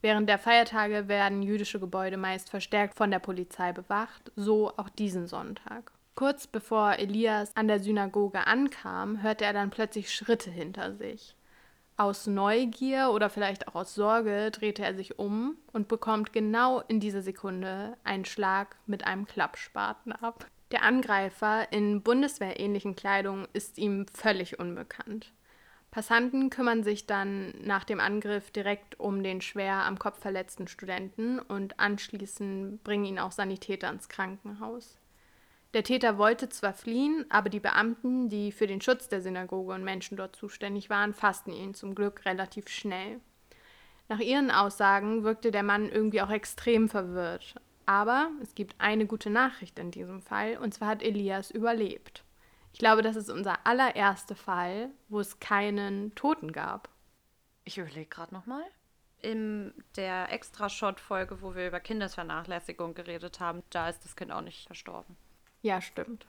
Während 0.00 0.28
der 0.28 0.38
Feiertage 0.38 1.08
werden 1.08 1.42
jüdische 1.42 1.78
Gebäude 1.78 2.16
meist 2.16 2.50
verstärkt 2.50 2.94
von 2.94 3.10
der 3.10 3.20
Polizei 3.20 3.72
bewacht, 3.72 4.32
so 4.34 4.72
auch 4.76 4.88
diesen 4.88 5.26
Sonntag. 5.26 5.92
Kurz 6.14 6.46
bevor 6.46 6.98
Elias 6.98 7.56
an 7.56 7.68
der 7.68 7.80
Synagoge 7.80 8.46
ankam, 8.46 9.22
hörte 9.22 9.44
er 9.44 9.52
dann 9.52 9.70
plötzlich 9.70 10.12
Schritte 10.12 10.50
hinter 10.50 10.94
sich. 10.94 11.34
Aus 11.96 12.26
Neugier 12.26 13.10
oder 13.12 13.30
vielleicht 13.30 13.68
auch 13.68 13.76
aus 13.76 13.94
Sorge 13.94 14.50
drehte 14.50 14.84
er 14.84 14.96
sich 14.96 15.20
um 15.20 15.56
und 15.72 15.86
bekommt 15.86 16.32
genau 16.32 16.80
in 16.88 16.98
dieser 16.98 17.22
Sekunde 17.22 17.96
einen 18.02 18.24
Schlag 18.24 18.76
mit 18.86 19.06
einem 19.06 19.26
Klappspaten 19.26 20.10
ab. 20.10 20.46
Der 20.72 20.82
Angreifer 20.82 21.72
in 21.72 22.02
bundeswehrähnlichen 22.02 22.96
Kleidung 22.96 23.46
ist 23.52 23.78
ihm 23.78 24.06
völlig 24.08 24.58
unbekannt. 24.58 25.32
Passanten 25.92 26.50
kümmern 26.50 26.82
sich 26.82 27.06
dann 27.06 27.54
nach 27.62 27.84
dem 27.84 28.00
Angriff 28.00 28.50
direkt 28.50 28.98
um 28.98 29.22
den 29.22 29.40
schwer 29.40 29.84
am 29.84 29.96
Kopf 29.96 30.18
verletzten 30.18 30.66
Studenten 30.66 31.38
und 31.38 31.78
anschließend 31.78 32.82
bringen 32.82 33.04
ihn 33.04 33.18
auch 33.20 33.30
Sanitäter 33.30 33.88
ins 33.88 34.08
Krankenhaus. 34.08 34.98
Der 35.74 35.82
Täter 35.82 36.18
wollte 36.18 36.48
zwar 36.48 36.72
fliehen, 36.72 37.26
aber 37.30 37.48
die 37.48 37.58
Beamten, 37.58 38.28
die 38.28 38.52
für 38.52 38.68
den 38.68 38.80
Schutz 38.80 39.08
der 39.08 39.20
Synagoge 39.20 39.74
und 39.74 39.82
Menschen 39.82 40.16
dort 40.16 40.36
zuständig 40.36 40.88
waren, 40.88 41.12
fassten 41.12 41.52
ihn 41.52 41.74
zum 41.74 41.96
Glück 41.96 42.24
relativ 42.24 42.68
schnell. 42.68 43.20
Nach 44.08 44.20
ihren 44.20 44.52
Aussagen 44.52 45.24
wirkte 45.24 45.50
der 45.50 45.64
Mann 45.64 45.88
irgendwie 45.88 46.22
auch 46.22 46.30
extrem 46.30 46.88
verwirrt. 46.88 47.56
Aber 47.86 48.30
es 48.40 48.54
gibt 48.54 48.76
eine 48.78 49.06
gute 49.06 49.30
Nachricht 49.30 49.80
in 49.80 49.90
diesem 49.90 50.22
Fall, 50.22 50.58
und 50.58 50.72
zwar 50.72 50.86
hat 50.86 51.02
Elias 51.02 51.50
überlebt. 51.50 52.22
Ich 52.72 52.78
glaube, 52.78 53.02
das 53.02 53.16
ist 53.16 53.28
unser 53.28 53.66
allererster 53.66 54.36
Fall, 54.36 54.90
wo 55.08 55.18
es 55.18 55.40
keinen 55.40 56.14
Toten 56.14 56.52
gab. 56.52 56.88
Ich 57.64 57.78
überlege 57.78 58.06
gerade 58.06 58.32
nochmal. 58.32 58.64
In 59.22 59.74
der 59.96 60.30
Extra-Shot-Folge, 60.32 61.42
wo 61.42 61.56
wir 61.56 61.66
über 61.66 61.80
Kindesvernachlässigung 61.80 62.94
geredet 62.94 63.40
haben, 63.40 63.64
da 63.70 63.88
ist 63.88 64.04
das 64.04 64.14
Kind 64.14 64.30
auch 64.30 64.40
nicht 64.40 64.66
verstorben. 64.66 65.16
Ja, 65.64 65.80
stimmt. 65.80 66.26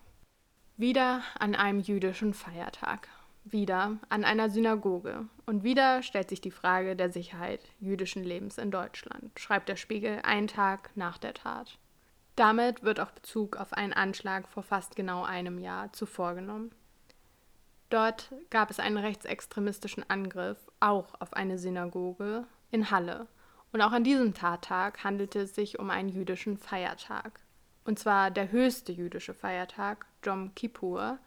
Wieder 0.78 1.22
an 1.38 1.56
einem 1.56 1.82
jüdischen 1.82 2.34
Feiertag. 2.34 3.10
Wieder 3.44 3.98
an 4.08 4.24
einer 4.24 4.50
Synagoge. 4.50 5.26
Und 5.46 5.66
wieder 5.66 6.04
stellt 6.04 6.30
sich 6.30 6.40
die 6.40 6.52
Frage 6.52 6.96
der 6.96 7.12
Sicherheit 7.12 7.60
jüdischen 7.82 8.24
Lebens 8.24 8.58
in 8.58 8.72
Deutschland, 8.72 9.38
schreibt 9.38 9.68
der 9.68 9.76
Spiegel 9.76 10.22
einen 10.24 10.48
Tag 10.48 10.92
nach 10.96 11.18
der 11.18 11.34
Tat. 11.34 11.78
Damit 12.38 12.84
wird 12.84 13.02
auch 13.02 13.12
Bezug 13.12 13.58
auf 13.58 13.74
einen 13.74 13.92
Anschlag 13.92 14.48
vor 14.48 14.64
fast 14.64 14.96
genau 14.96 15.26
einem 15.26 15.60
Jahr 15.60 15.92
zuvor 15.92 16.34
genommen. 16.36 16.72
Dort 17.90 18.32
gab 18.50 18.72
es 18.72 18.80
einen 18.80 18.98
rechtsextremistischen 18.98 20.10
Angriff, 20.10 20.60
auch 20.80 21.14
auf 21.20 21.34
eine 21.34 21.60
Synagoge 21.60 22.48
in 22.72 22.90
Halle. 22.90 23.28
Und 23.74 23.82
auch 23.82 23.92
an 23.92 24.06
diesem 24.06 24.34
Tattag 24.34 25.04
handelte 25.04 25.40
es 25.40 25.56
sich 25.56 25.78
um 25.78 25.90
einen 25.90 26.08
jüdischen 26.08 26.58
Feiertag. 26.58 27.42
Und 27.86 28.00
zwar 28.00 28.32
der 28.32 28.52
höchste 28.52 28.92
jüdische 28.92 29.34
Feiertag, 29.34 30.06
Jom 30.24 30.54
Kippur, 30.56 31.20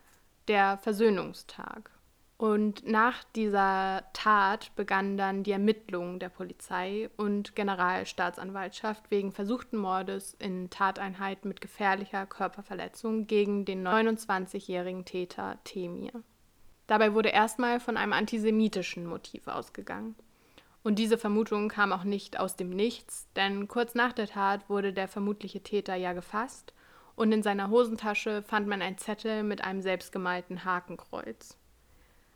der 0.49 0.77
Versöhnungstag. 0.79 1.91
Und 2.37 2.87
nach 2.87 3.25
dieser 3.35 4.05
Tat 4.13 4.75
begannen 4.77 5.17
dann 5.17 5.43
die 5.43 5.51
Ermittlungen 5.51 6.21
der 6.21 6.29
Polizei 6.29 7.11
und 7.17 7.57
Generalstaatsanwaltschaft 7.57 9.11
wegen 9.11 9.33
versuchten 9.33 9.77
Mordes 9.77 10.35
in 10.39 10.71
Tateinheit 10.71 11.45
mit 11.45 11.61
gefährlicher 11.61 12.27
Körperverletzung 12.27 13.27
gegen 13.27 13.65
den 13.65 13.87
29-jährigen 13.87 15.05
Täter 15.05 15.59
Temir. 15.65 16.13
Dabei 16.87 17.13
wurde 17.13 17.31
erstmal 17.31 17.81
von 17.81 17.97
einem 17.97 18.13
antisemitischen 18.13 19.05
Motiv 19.05 19.49
ausgegangen. 19.49 20.15
Und 20.83 20.99
diese 20.99 21.19
Vermutung 21.19 21.69
kam 21.69 21.93
auch 21.93 22.05
nicht 22.05 22.39
aus 22.39 22.57
dem 22.57 22.71
Nichts, 22.71 23.27
denn 23.37 23.69
kurz 23.69 23.95
nach 23.95 24.13
der 24.13 24.29
Tat 24.29 24.69
wurde 24.69 24.93
der 24.93 25.09
vermutliche 25.09 25.63
Täter 25.63 25.95
ja 25.97 26.13
gefasst 26.13 26.73
und 27.19 27.33
in 27.33 27.43
seiner 27.43 27.69
Hosentasche 27.69 28.43
fand 28.43 28.69
man 28.69 28.81
ein 28.81 28.97
Zettel 28.97 29.43
mit 29.43 29.65
einem 29.65 29.83
selbstgemalten 29.83 30.65
Hakenkreuz. 30.65 31.57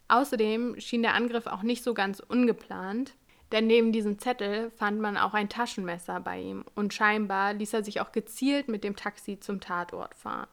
Außerdem 0.09 0.81
schien 0.81 1.03
der 1.03 1.15
Angriff 1.15 1.47
auch 1.47 1.63
nicht 1.63 1.85
so 1.85 1.95
ganz 1.95 2.19
ungeplant, 2.19 3.15
denn 3.53 3.69
neben 3.69 3.93
diesem 3.93 4.19
Zettel 4.19 4.71
fand 4.73 5.01
man 5.01 5.17
auch 5.17 5.35
ein 5.35 5.49
Taschenmesser 5.49 6.19
bei 6.21 6.41
ihm 6.41 6.65
und 6.75 6.93
scheinbar 6.93 7.55
ließ 7.55 7.73
er 7.75 7.85
sich 7.85 8.01
auch 8.01 8.11
gezielt 8.11 8.67
mit 8.69 8.83
dem 8.83 8.97
Taxi 8.97 9.39
zum 9.39 9.61
Tatort 9.61 10.17
fahren. 10.17 10.49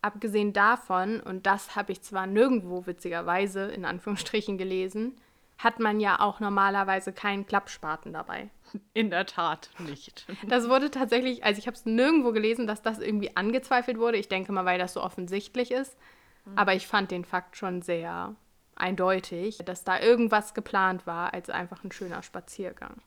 Abgesehen 0.00 0.52
davon, 0.54 1.20
und 1.20 1.44
das 1.44 1.76
habe 1.76 1.92
ich 1.92 2.02
zwar 2.02 2.26
nirgendwo 2.26 2.86
witzigerweise 2.86 3.66
in 3.66 3.84
Anführungsstrichen 3.84 4.56
gelesen, 4.56 5.16
hat 5.58 5.80
man 5.80 5.98
ja 5.98 6.20
auch 6.20 6.40
normalerweise 6.40 7.12
keinen 7.12 7.44
Klappspaten 7.46 8.12
dabei. 8.12 8.48
In 8.94 9.10
der 9.10 9.26
Tat 9.26 9.70
nicht. 9.78 10.26
Das 10.48 10.68
wurde 10.68 10.90
tatsächlich, 10.90 11.44
also 11.44 11.58
ich 11.58 11.66
habe 11.66 11.76
es 11.76 11.84
nirgendwo 11.84 12.32
gelesen, 12.32 12.66
dass 12.66 12.80
das 12.80 13.00
irgendwie 13.00 13.36
angezweifelt 13.36 13.98
wurde. 13.98 14.18
Ich 14.18 14.28
denke 14.28 14.52
mal, 14.52 14.64
weil 14.64 14.78
das 14.78 14.94
so 14.94 15.02
offensichtlich 15.02 15.72
ist. 15.72 15.96
Mhm. 16.44 16.56
Aber 16.56 16.74
ich 16.74 16.86
fand 16.86 17.10
den 17.10 17.24
Fakt 17.24 17.56
schon 17.56 17.82
sehr 17.82 18.36
eindeutig, 18.76 19.58
dass 19.64 19.82
da 19.84 20.00
irgendwas 20.00 20.54
geplant 20.54 21.06
war 21.06 21.34
als 21.34 21.50
einfach 21.50 21.82
ein 21.82 21.92
schöner 21.92 22.22
Spaziergang. 22.22 23.02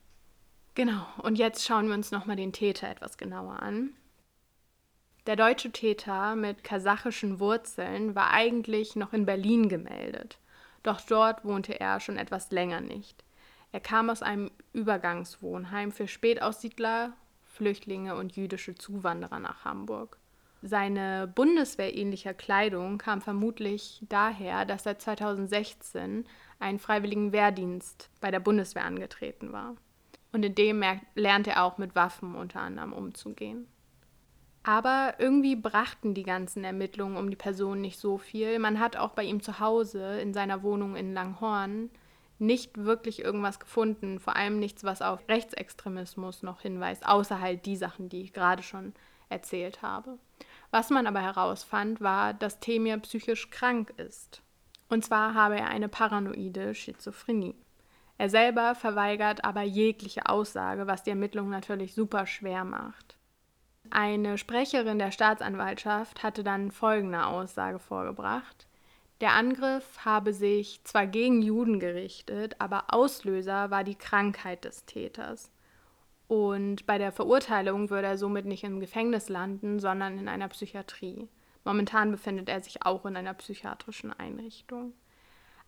Genau, 0.76 1.06
und 1.22 1.38
jetzt 1.38 1.66
schauen 1.66 1.88
wir 1.88 1.96
uns 1.96 2.12
nochmal 2.12 2.36
den 2.36 2.54
Täter 2.54 2.90
etwas 2.90 3.18
genauer 3.18 3.62
an. 3.62 3.92
Der 5.28 5.36
deutsche 5.36 5.72
Täter 5.72 6.36
mit 6.36 6.64
kasachischen 6.64 7.40
Wurzeln 7.40 8.16
war 8.16 8.32
eigentlich 8.32 8.96
noch 8.96 9.14
in 9.14 9.26
Berlin 9.26 9.70
gemeldet, 9.70 10.40
doch 10.84 11.02
dort 11.02 11.46
wohnte 11.46 11.80
er 11.80 12.00
schon 12.00 12.18
etwas 12.18 12.52
länger 12.52 12.82
nicht. 12.82 13.24
Er 13.72 13.80
kam 13.80 14.10
aus 14.10 14.22
einem 14.22 14.52
Übergangswohnheim 14.74 15.92
für 15.92 16.08
Spätaussiedler, 16.08 17.14
Flüchtlinge 17.46 18.16
und 18.16 18.36
jüdische 18.36 18.76
Zuwanderer 18.76 19.40
nach 19.40 19.66
Hamburg. 19.66 20.18
Seine 20.64 21.32
bundeswehrähnliche 21.34 22.34
Kleidung 22.34 22.98
kam 22.98 23.22
vermutlich 23.22 24.04
daher, 24.10 24.66
dass 24.66 24.86
er 24.86 25.00
2016 25.00 26.26
einen 26.60 26.80
freiwilligen 26.80 27.32
Wehrdienst 27.32 28.10
bei 28.20 28.30
der 28.30 28.40
Bundeswehr 28.40 28.86
angetreten 28.86 29.52
war. 29.54 29.76
Und 30.32 30.44
in 30.44 30.56
dem 30.56 30.84
lernt 31.16 31.48
er 31.48 31.64
auch 31.64 31.78
mit 31.78 31.96
Waffen 31.96 32.36
unter 32.36 32.62
anderem 32.62 32.94
umzugehen. 32.94 33.68
Aber 34.64 35.16
irgendwie 35.18 35.56
brachten 35.56 36.14
die 36.14 36.24
ganzen 36.24 36.64
Ermittlungen 36.64 37.18
um 37.18 37.30
die 37.30 37.36
Person 37.36 37.82
nicht 37.82 38.00
so 38.00 38.18
viel. 38.18 38.60
Man 38.60 38.80
hat 38.80 38.96
auch 38.96 39.12
bei 39.12 39.24
ihm 39.24 39.42
zu 39.42 39.60
Hause 39.60 40.20
in 40.20 40.34
seiner 40.34 40.62
Wohnung 40.62 40.96
in 40.96 41.14
Langhorn 41.14 41.90
nicht 42.38 42.78
wirklich 42.84 43.24
irgendwas 43.24 43.60
gefunden, 43.60 44.20
vor 44.20 44.36
allem 44.36 44.60
nichts, 44.60 44.84
was 44.84 45.02
auf 45.02 45.20
Rechtsextremismus 45.30 46.42
noch 46.42 46.62
hinweist, 46.62 47.06
außer 47.06 47.40
halt 47.40 47.66
die 47.68 47.76
Sachen, 47.76 48.10
die 48.10 48.22
ich 48.22 48.34
gerade 48.34 48.64
schon 48.64 48.94
erzählt 49.30 49.82
habe. 49.82 50.18
Was 50.72 50.90
man 50.90 51.06
aber 51.06 51.22
herausfand, 51.22 52.02
war, 52.02 52.34
dass 52.34 52.60
Temir 52.60 52.98
psychisch 52.98 53.50
krank 53.52 53.94
ist. 53.98 54.42
Und 54.90 55.06
zwar 55.06 55.36
habe 55.36 55.58
er 55.58 55.68
eine 55.68 55.88
paranoide 55.88 56.74
Schizophrenie. 56.74 57.56
Er 58.18 58.30
selber 58.30 58.76
verweigert 58.76 59.44
aber 59.44 59.62
jegliche 59.62 60.28
Aussage, 60.28 60.88
was 60.88 61.04
die 61.04 61.12
Ermittlung 61.12 61.50
natürlich 61.50 61.94
super 61.94 62.26
schwer 62.26 62.64
macht. 62.64 63.11
Eine 63.94 64.38
Sprecherin 64.38 65.00
der 65.00 65.12
Staatsanwaltschaft 65.12 66.24
hatte 66.24 66.44
dann 66.44 66.72
folgende 66.72 67.26
Aussage 67.26 67.78
vorgebracht. 67.78 68.66
Der 69.20 69.34
Angriff 69.34 70.06
habe 70.06 70.34
sich 70.34 70.82
zwar 70.86 71.06
gegen 71.06 71.42
Juden 71.42 71.80
gerichtet, 71.80 72.56
aber 72.58 72.86
Auslöser 72.94 73.70
war 73.70 73.84
die 73.84 73.96
Krankheit 73.96 74.64
des 74.64 74.86
Täters. 74.86 75.52
Und 76.30 76.86
bei 76.86 76.98
der 76.98 77.12
Verurteilung 77.12 77.90
würde 77.90 78.08
er 78.08 78.18
somit 78.18 78.46
nicht 78.46 78.64
im 78.64 78.80
Gefängnis 78.80 79.28
landen, 79.28 79.80
sondern 79.80 80.18
in 80.18 80.30
einer 80.30 80.48
Psychiatrie. 80.48 81.28
Momentan 81.66 82.12
befindet 82.12 82.48
er 82.48 82.62
sich 82.62 82.86
auch 82.86 83.06
in 83.06 83.18
einer 83.18 83.34
psychiatrischen 83.34 84.14
Einrichtung. 84.14 84.94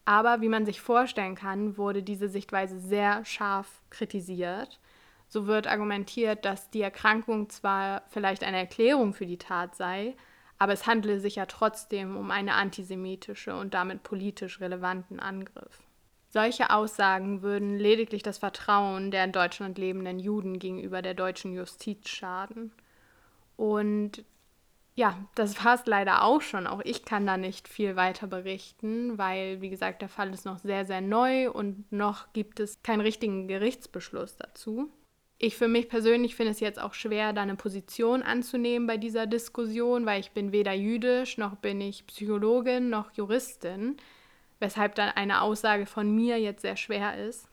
Aber 0.05 0.39
wie 0.39 0.49
man 0.49 0.65
sich 0.65 0.79
vorstellen 0.79 1.35
kann, 1.35 1.77
wurde 1.77 2.03
diese 2.03 2.29
Sichtweise 2.29 2.79
sehr 2.79 3.25
scharf 3.25 3.81
kritisiert. 3.89 4.79
So 5.33 5.47
wird 5.47 5.65
argumentiert, 5.65 6.45
dass 6.45 6.69
die 6.69 6.83
Erkrankung 6.83 7.49
zwar 7.49 8.03
vielleicht 8.09 8.43
eine 8.43 8.57
Erklärung 8.57 9.15
für 9.15 9.25
die 9.25 9.39
Tat 9.39 9.75
sei, 9.75 10.15
aber 10.59 10.73
es 10.73 10.85
handele 10.85 11.19
sich 11.19 11.37
ja 11.37 11.47
trotzdem 11.47 12.15
um 12.15 12.29
einen 12.29 12.49
antisemitische 12.49 13.55
und 13.55 13.73
damit 13.73 14.03
politisch 14.03 14.61
relevanten 14.61 15.19
Angriff. 15.19 15.81
Solche 16.29 16.69
Aussagen 16.69 17.41
würden 17.41 17.79
lediglich 17.79 18.21
das 18.21 18.37
Vertrauen 18.37 19.09
der 19.09 19.23
in 19.23 19.31
Deutschland 19.31 19.79
lebenden 19.79 20.19
Juden 20.19 20.59
gegenüber 20.59 21.01
der 21.01 21.15
deutschen 21.15 21.55
Justiz 21.55 22.09
schaden. 22.09 22.71
Und 23.57 24.23
ja, 24.93 25.17
das 25.33 25.65
war 25.65 25.73
es 25.73 25.87
leider 25.87 26.25
auch 26.25 26.41
schon. 26.41 26.67
Auch 26.67 26.81
ich 26.83 27.05
kann 27.05 27.25
da 27.25 27.37
nicht 27.37 27.67
viel 27.67 27.95
weiter 27.95 28.27
berichten, 28.27 29.17
weil, 29.17 29.61
wie 29.61 29.71
gesagt, 29.71 30.03
der 30.03 30.09
Fall 30.09 30.31
ist 30.31 30.45
noch 30.45 30.59
sehr, 30.59 30.85
sehr 30.85 31.01
neu 31.01 31.49
und 31.49 31.91
noch 31.91 32.31
gibt 32.33 32.59
es 32.59 32.83
keinen 32.83 33.01
richtigen 33.01 33.47
Gerichtsbeschluss 33.47 34.37
dazu. 34.37 34.91
Ich 35.45 35.57
für 35.57 35.67
mich 35.67 35.89
persönlich 35.89 36.37
finde 36.37 36.53
es 36.53 36.61
jetzt 36.61 36.79
auch 36.79 36.93
schwer, 36.93 37.33
da 37.33 37.41
eine 37.41 37.57
Position 37.57 38.23
anzunehmen 38.23 38.87
bei 38.87 38.95
dieser 38.95 39.27
Diskussion, 39.27 40.05
weil 40.05 40.21
ich 40.21 40.31
bin 40.31 40.53
weder 40.53 40.71
jüdisch, 40.71 41.37
noch 41.37 41.57
bin 41.57 41.81
ich 41.81 42.07
Psychologin, 42.07 42.89
noch 42.89 43.11
Juristin, 43.11 43.97
weshalb 44.61 44.95
dann 44.95 45.09
eine 45.09 45.41
Aussage 45.41 45.85
von 45.85 46.15
mir 46.15 46.39
jetzt 46.39 46.61
sehr 46.61 46.77
schwer 46.77 47.17
ist. 47.27 47.49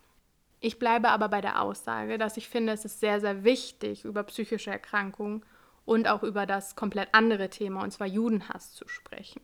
Ich 0.61 0.79
bleibe 0.79 1.09
aber 1.09 1.29
bei 1.29 1.41
der 1.41 1.61
Aussage, 1.61 2.17
dass 2.17 2.37
ich 2.37 2.49
finde, 2.49 2.75
es 2.75 2.85
ist 2.85 3.01
sehr, 3.01 3.19
sehr 3.21 3.43
wichtig, 3.43 4.05
über 4.05 4.23
psychische 4.23 4.71
Erkrankungen 4.71 5.45
und 5.85 6.07
auch 6.07 6.23
über 6.23 6.47
das 6.47 6.77
komplett 6.77 7.09
andere 7.11 7.51
Thema, 7.51 7.83
und 7.83 7.91
zwar 7.91 8.07
Judenhass, 8.07 8.73
zu 8.73 8.87
sprechen. 8.87 9.43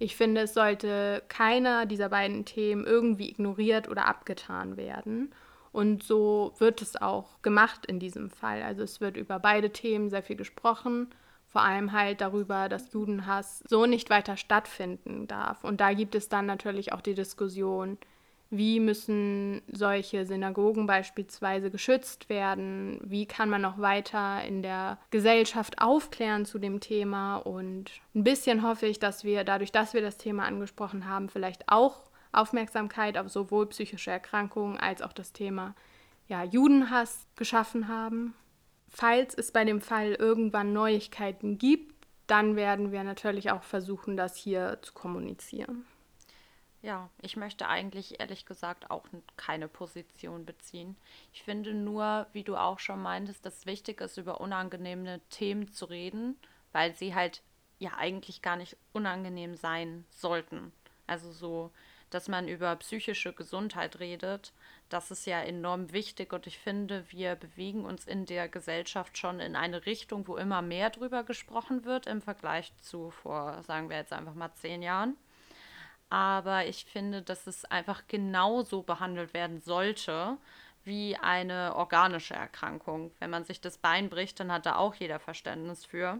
Ich 0.00 0.16
finde, 0.16 0.40
es 0.40 0.54
sollte 0.54 1.22
keiner 1.28 1.86
dieser 1.86 2.08
beiden 2.08 2.44
Themen 2.44 2.84
irgendwie 2.84 3.30
ignoriert 3.30 3.88
oder 3.88 4.08
abgetan 4.08 4.76
werden. 4.76 5.32
Und 5.72 6.02
so 6.02 6.52
wird 6.58 6.82
es 6.82 7.00
auch 7.00 7.42
gemacht 7.42 7.86
in 7.86 8.00
diesem 8.00 8.30
Fall. 8.30 8.62
Also 8.62 8.82
es 8.82 9.00
wird 9.00 9.16
über 9.16 9.38
beide 9.38 9.70
Themen 9.70 10.10
sehr 10.10 10.22
viel 10.22 10.36
gesprochen, 10.36 11.08
vor 11.46 11.62
allem 11.62 11.92
halt 11.92 12.20
darüber, 12.20 12.68
dass 12.68 12.92
Judenhass 12.92 13.62
so 13.68 13.86
nicht 13.86 14.10
weiter 14.10 14.36
stattfinden 14.36 15.26
darf. 15.26 15.64
Und 15.64 15.80
da 15.80 15.92
gibt 15.92 16.14
es 16.14 16.28
dann 16.28 16.46
natürlich 16.46 16.92
auch 16.92 17.00
die 17.00 17.14
Diskussion, 17.14 17.98
wie 18.52 18.80
müssen 18.80 19.62
solche 19.70 20.26
Synagogen 20.26 20.86
beispielsweise 20.86 21.70
geschützt 21.70 22.28
werden? 22.28 23.00
Wie 23.04 23.24
kann 23.26 23.48
man 23.48 23.62
noch 23.62 23.78
weiter 23.78 24.42
in 24.42 24.62
der 24.62 24.98
Gesellschaft 25.10 25.80
aufklären 25.80 26.44
zu 26.44 26.58
dem 26.58 26.80
Thema? 26.80 27.36
Und 27.36 27.92
ein 28.12 28.24
bisschen 28.24 28.64
hoffe 28.64 28.86
ich, 28.86 28.98
dass 28.98 29.22
wir 29.22 29.44
dadurch, 29.44 29.70
dass 29.70 29.94
wir 29.94 30.02
das 30.02 30.16
Thema 30.16 30.46
angesprochen 30.46 31.08
haben, 31.08 31.28
vielleicht 31.28 31.68
auch 31.68 32.09
Aufmerksamkeit 32.32 33.18
auf 33.18 33.28
sowohl 33.28 33.68
psychische 33.68 34.10
Erkrankungen 34.10 34.78
als 34.78 35.02
auch 35.02 35.12
das 35.12 35.32
Thema 35.32 35.74
ja, 36.28 36.44
Judenhass 36.44 37.26
geschaffen 37.36 37.88
haben. 37.88 38.34
Falls 38.88 39.34
es 39.34 39.52
bei 39.52 39.64
dem 39.64 39.80
Fall 39.80 40.14
irgendwann 40.14 40.72
Neuigkeiten 40.72 41.58
gibt, 41.58 41.94
dann 42.26 42.54
werden 42.54 42.92
wir 42.92 43.02
natürlich 43.02 43.50
auch 43.50 43.64
versuchen, 43.64 44.16
das 44.16 44.36
hier 44.36 44.78
zu 44.82 44.92
kommunizieren. 44.92 45.84
Ja, 46.82 47.10
ich 47.20 47.36
möchte 47.36 47.68
eigentlich 47.68 48.20
ehrlich 48.20 48.46
gesagt 48.46 48.90
auch 48.90 49.04
keine 49.36 49.68
Position 49.68 50.46
beziehen. 50.46 50.96
Ich 51.32 51.42
finde 51.42 51.74
nur, 51.74 52.26
wie 52.32 52.42
du 52.42 52.56
auch 52.56 52.78
schon 52.78 53.02
meintest, 53.02 53.44
dass 53.44 53.66
wichtig 53.66 54.00
ist, 54.00 54.16
über 54.16 54.40
unangenehme 54.40 55.20
Themen 55.28 55.70
zu 55.72 55.84
reden, 55.84 56.38
weil 56.72 56.94
sie 56.94 57.14
halt 57.14 57.42
ja 57.78 57.92
eigentlich 57.98 58.40
gar 58.40 58.56
nicht 58.56 58.76
unangenehm 58.92 59.56
sein 59.56 60.04
sollten. 60.10 60.72
Also 61.06 61.32
so, 61.32 61.70
dass 62.10 62.28
man 62.28 62.48
über 62.48 62.74
psychische 62.76 63.32
Gesundheit 63.32 64.00
redet, 64.00 64.52
das 64.88 65.10
ist 65.10 65.26
ja 65.26 65.40
enorm 65.40 65.92
wichtig 65.92 66.32
und 66.32 66.46
ich 66.46 66.58
finde, 66.58 67.04
wir 67.10 67.36
bewegen 67.36 67.84
uns 67.84 68.06
in 68.06 68.26
der 68.26 68.48
Gesellschaft 68.48 69.16
schon 69.16 69.40
in 69.40 69.56
eine 69.56 69.86
Richtung, 69.86 70.26
wo 70.26 70.36
immer 70.36 70.62
mehr 70.62 70.90
drüber 70.90 71.22
gesprochen 71.22 71.84
wird 71.84 72.06
im 72.06 72.20
Vergleich 72.20 72.72
zu 72.78 73.10
vor, 73.10 73.62
sagen 73.62 73.88
wir 73.88 73.96
jetzt 73.96 74.12
einfach 74.12 74.34
mal 74.34 74.52
zehn 74.54 74.82
Jahren 74.82 75.16
aber 76.10 76.66
ich 76.66 76.84
finde, 76.84 77.22
dass 77.22 77.46
es 77.46 77.64
einfach 77.64 78.02
genauso 78.08 78.82
behandelt 78.82 79.32
werden 79.32 79.60
sollte 79.60 80.36
wie 80.84 81.16
eine 81.16 81.76
organische 81.76 82.34
Erkrankung. 82.34 83.12
Wenn 83.20 83.30
man 83.30 83.44
sich 83.44 83.60
das 83.60 83.78
Bein 83.78 84.10
bricht, 84.10 84.40
dann 84.40 84.50
hat 84.50 84.66
da 84.66 84.76
auch 84.76 84.94
jeder 84.94 85.20
Verständnis 85.20 85.84
für. 85.84 86.18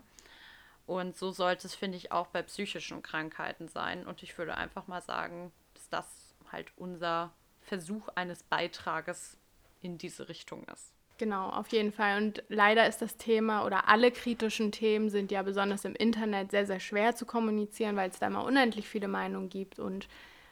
Und 0.86 1.16
so 1.16 1.32
sollte 1.32 1.66
es, 1.66 1.74
finde 1.74 1.98
ich, 1.98 2.12
auch 2.12 2.28
bei 2.28 2.42
psychischen 2.42 3.02
Krankheiten 3.02 3.68
sein. 3.68 4.06
Und 4.06 4.22
ich 4.22 4.36
würde 4.38 4.56
einfach 4.56 4.86
mal 4.86 5.02
sagen, 5.02 5.52
dass 5.90 6.34
das 6.44 6.52
halt 6.52 6.72
unser 6.76 7.32
Versuch 7.60 8.08
eines 8.14 8.42
Beitrages 8.42 9.36
in 9.80 9.98
diese 9.98 10.28
Richtung 10.28 10.64
ist. 10.64 10.92
Genau, 11.18 11.50
auf 11.50 11.68
jeden 11.68 11.92
Fall. 11.92 12.16
Und 12.16 12.42
leider 12.48 12.86
ist 12.86 13.02
das 13.02 13.18
Thema 13.18 13.66
oder 13.66 13.88
alle 13.88 14.10
kritischen 14.10 14.72
Themen 14.72 15.10
sind 15.10 15.30
ja 15.30 15.42
besonders 15.42 15.84
im 15.84 15.94
Internet 15.94 16.50
sehr, 16.50 16.64
sehr 16.64 16.80
schwer 16.80 17.14
zu 17.14 17.26
kommunizieren, 17.26 17.94
weil 17.96 18.08
es 18.08 18.18
da 18.18 18.28
immer 18.28 18.44
unendlich 18.44 18.88
viele 18.88 19.06
Meinungen 19.06 19.50
gibt 19.50 19.78
und 19.78 20.08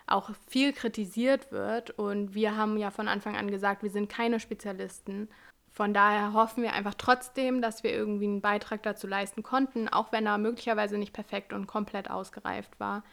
auch 0.06 0.30
viel 0.46 0.74
kritisiert 0.74 1.52
wird. 1.52 1.90
Und 1.90 2.34
wir 2.34 2.56
haben 2.56 2.76
ja 2.76 2.90
von 2.90 3.08
Anfang 3.08 3.34
an 3.34 3.50
gesagt, 3.50 3.82
wir 3.82 3.90
sind 3.90 4.10
keine 4.10 4.40
Spezialisten. 4.40 5.28
Von 5.70 5.94
daher 5.94 6.34
hoffen 6.34 6.62
wir 6.62 6.74
einfach 6.74 6.94
trotzdem, 6.94 7.62
dass 7.62 7.82
wir 7.82 7.92
irgendwie 7.92 8.26
einen 8.26 8.42
Beitrag 8.42 8.82
dazu 8.82 9.06
leisten 9.06 9.42
konnten, 9.42 9.88
auch 9.88 10.12
wenn 10.12 10.26
er 10.26 10.36
möglicherweise 10.36 10.98
nicht 10.98 11.14
perfekt 11.14 11.54
und 11.54 11.66
komplett 11.66 12.10
ausgereift 12.10 12.78
war. 12.78 13.04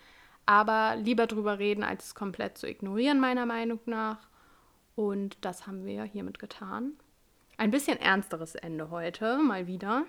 Aber 0.46 0.96
lieber 0.96 1.28
drüber 1.28 1.60
reden, 1.60 1.84
als 1.84 2.08
es 2.08 2.16
komplett 2.16 2.58
zu 2.58 2.68
ignorieren, 2.68 3.20
meiner 3.20 3.46
Meinung 3.46 3.80
nach. 3.86 4.28
Und 4.96 5.38
das 5.42 5.68
haben 5.68 5.86
wir 5.86 6.04
hiermit 6.04 6.40
getan. 6.40 6.94
Ein 7.58 7.72
bisschen 7.72 8.00
ernsteres 8.00 8.56
Ende 8.56 8.90
heute, 8.90 9.38
mal 9.38 9.68
wieder. 9.68 10.06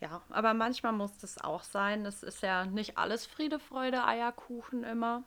Ja, 0.00 0.22
aber 0.30 0.54
manchmal 0.54 0.92
muss 0.92 1.18
das 1.18 1.42
auch 1.42 1.62
sein. 1.62 2.04
Es 2.06 2.22
ist 2.22 2.42
ja 2.42 2.64
nicht 2.66 2.98
alles 2.98 3.26
Friede, 3.26 3.58
Freude, 3.58 4.04
Eierkuchen 4.04 4.84
immer. 4.84 5.22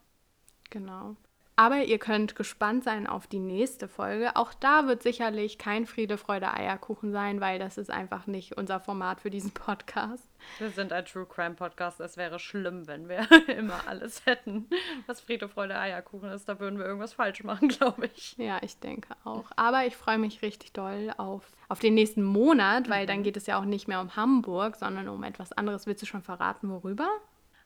Genau. 0.70 1.15
Aber 1.60 1.84
ihr 1.84 1.97
könnt 1.97 2.36
gespannt 2.36 2.84
sein 2.84 3.08
auf 3.08 3.26
die 3.26 3.39
nächste 3.39 3.88
Folge. 3.88 4.36
Auch 4.36 4.53
da 4.53 4.86
wird 4.86 5.01
sicherlich 5.01 5.58
kein 5.58 5.88
Friede, 5.88 6.20
Freude, 6.20 6.53
Eierkuchen 6.53 7.12
sein, 7.12 7.41
weil 7.41 7.58
das 7.58 7.80
ist 7.80 7.89
einfach 7.89 8.28
nicht 8.28 8.55
unser 8.55 8.80
Format 8.80 9.22
für 9.22 9.32
diesen 9.32 9.49
Podcast. 9.49 10.30
Wir 10.60 10.70
sind 10.70 10.93
ein 10.93 11.03
True 11.03 11.26
Crime 11.26 11.55
Podcast. 11.55 11.99
Es 11.99 12.16
wäre 12.16 12.38
schlimm, 12.38 12.86
wenn 12.86 13.10
wir 13.10 13.28
immer 13.47 13.88
alles 13.88 14.24
hätten, 14.28 14.70
was 15.08 15.20
Friede, 15.20 15.49
Freude, 15.49 15.80
Eierkuchen 15.80 16.30
ist. 16.30 16.47
Da 16.47 16.60
würden 16.60 16.78
wir 16.78 16.86
irgendwas 16.86 17.14
falsch 17.14 17.43
machen, 17.43 17.68
glaube 17.70 18.12
ich. 18.16 18.38
Ja, 18.38 18.60
ich 18.62 18.78
denke 18.80 19.16
auch. 19.24 19.45
Aber 19.55 19.84
ich 19.88 19.97
freue 19.97 20.20
mich 20.20 20.43
richtig 20.43 20.74
doll 20.74 21.12
auf, 21.18 21.51
auf 21.70 21.80
den 21.80 21.95
nächsten 21.95 22.22
Monat, 22.22 22.88
weil 22.88 23.05
mhm. 23.05 23.08
dann 23.08 23.24
geht 23.24 23.36
es 23.36 23.47
ja 23.47 23.60
auch 23.60 23.66
nicht 23.66 23.88
mehr 23.88 23.99
um 23.99 24.16
Hamburg, 24.16 24.76
sondern 24.76 25.10
um 25.10 25.24
etwas 25.24 25.53
anderes. 25.53 25.88
Willst 25.88 26.03
du 26.03 26.05
schon 26.05 26.22
verraten, 26.22 26.70
worüber? 26.70 27.10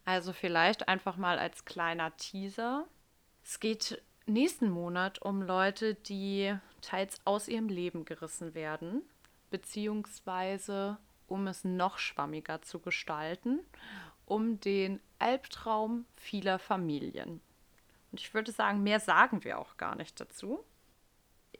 Also 0.06 0.32
vielleicht 0.32 0.88
einfach 0.88 1.18
mal 1.18 1.38
als 1.38 1.66
kleiner 1.66 2.16
Teaser. 2.16 2.86
Es 3.44 3.60
geht 3.60 4.02
nächsten 4.26 4.70
Monat 4.70 5.22
um 5.22 5.42
Leute, 5.42 5.96
die 5.96 6.56
teils 6.82 7.20
aus 7.26 7.48
ihrem 7.48 7.70
Leben 7.70 8.06
gerissen 8.06 8.54
werden, 8.54 9.02
beziehungsweise 9.50 10.98
um 11.28 11.48
es 11.48 11.64
noch 11.64 11.98
schwammiger 11.98 12.62
zu 12.62 12.80
gestalten, 12.80 13.60
um 14.26 14.60
den 14.60 15.00
Albtraum 15.20 16.06
vieler 16.16 16.60
Familien. 16.60 17.42
Und 18.12 18.20
ich 18.20 18.34
würde 18.34 18.52
sagen, 18.52 18.84
mehr 18.84 19.00
sagen 19.00 19.44
wir 19.44 19.60
auch 19.60 19.78
gar 19.78 19.96
nicht 19.96 20.20
dazu. 20.20 20.64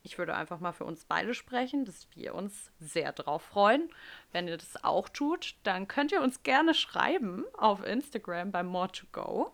Ich 0.03 0.17
würde 0.17 0.36
einfach 0.36 0.59
mal 0.59 0.71
für 0.71 0.86
uns 0.86 1.05
beide 1.05 1.34
sprechen, 1.34 1.86
dass 1.86 2.07
wir 2.15 2.34
uns 2.34 2.71
sehr 2.79 3.11
drauf 3.13 3.43
freuen. 3.43 3.89
Wenn 4.32 4.47
ihr 4.47 4.57
das 4.57 4.84
auch 4.84 5.07
tut, 5.09 5.55
dann 5.63 5.88
könnt 5.88 6.11
ihr 6.11 6.21
uns 6.21 6.43
gerne 6.43 6.73
schreiben 6.73 7.45
auf 7.53 7.84
Instagram 7.86 8.51
bei 8.51 8.61
More2Go. 8.61 9.51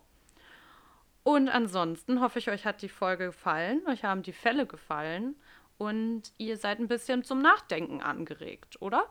Und 1.28 1.50
ansonsten 1.50 2.22
hoffe 2.22 2.38
ich, 2.38 2.48
euch 2.48 2.64
hat 2.64 2.80
die 2.80 2.88
Folge 2.88 3.26
gefallen, 3.26 3.82
euch 3.86 4.02
haben 4.02 4.22
die 4.22 4.32
Fälle 4.32 4.64
gefallen 4.64 5.36
und 5.76 6.22
ihr 6.38 6.56
seid 6.56 6.78
ein 6.78 6.88
bisschen 6.88 7.22
zum 7.22 7.42
Nachdenken 7.42 8.00
angeregt, 8.00 8.80
oder? 8.80 9.04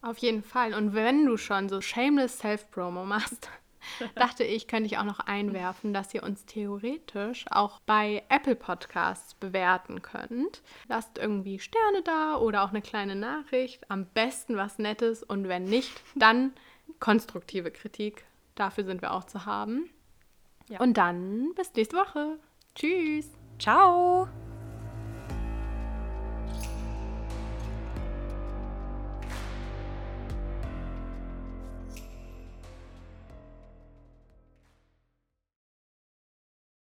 Auf 0.00 0.18
jeden 0.18 0.44
Fall. 0.44 0.74
Und 0.74 0.94
wenn 0.94 1.26
du 1.26 1.36
schon 1.36 1.68
so 1.68 1.80
shameless 1.80 2.38
Self-Promo 2.38 3.04
machst, 3.04 3.50
dachte 4.14 4.44
ich, 4.44 4.68
könnte 4.68 4.86
ich 4.86 4.98
auch 4.98 5.04
noch 5.04 5.18
einwerfen, 5.18 5.92
dass 5.92 6.14
ihr 6.14 6.22
uns 6.22 6.46
theoretisch 6.46 7.46
auch 7.50 7.80
bei 7.80 8.22
Apple 8.28 8.54
Podcasts 8.54 9.34
bewerten 9.34 10.02
könnt. 10.02 10.62
Lasst 10.86 11.18
irgendwie 11.18 11.58
Sterne 11.58 12.02
da 12.04 12.36
oder 12.36 12.62
auch 12.62 12.70
eine 12.70 12.80
kleine 12.80 13.16
Nachricht. 13.16 13.90
Am 13.90 14.06
besten 14.06 14.56
was 14.56 14.78
Nettes 14.78 15.24
und 15.24 15.48
wenn 15.48 15.64
nicht, 15.64 16.00
dann 16.14 16.52
konstruktive 17.00 17.72
Kritik. 17.72 18.24
Dafür 18.54 18.84
sind 18.84 19.02
wir 19.02 19.12
auch 19.12 19.24
zu 19.24 19.46
haben. 19.46 19.90
Ja. 20.70 20.80
Und 20.80 20.96
dann 20.96 21.52
bis 21.56 21.74
nächste 21.74 21.96
Woche. 21.96 22.38
Tschüss. 22.74 23.28
Ciao. 23.58 24.28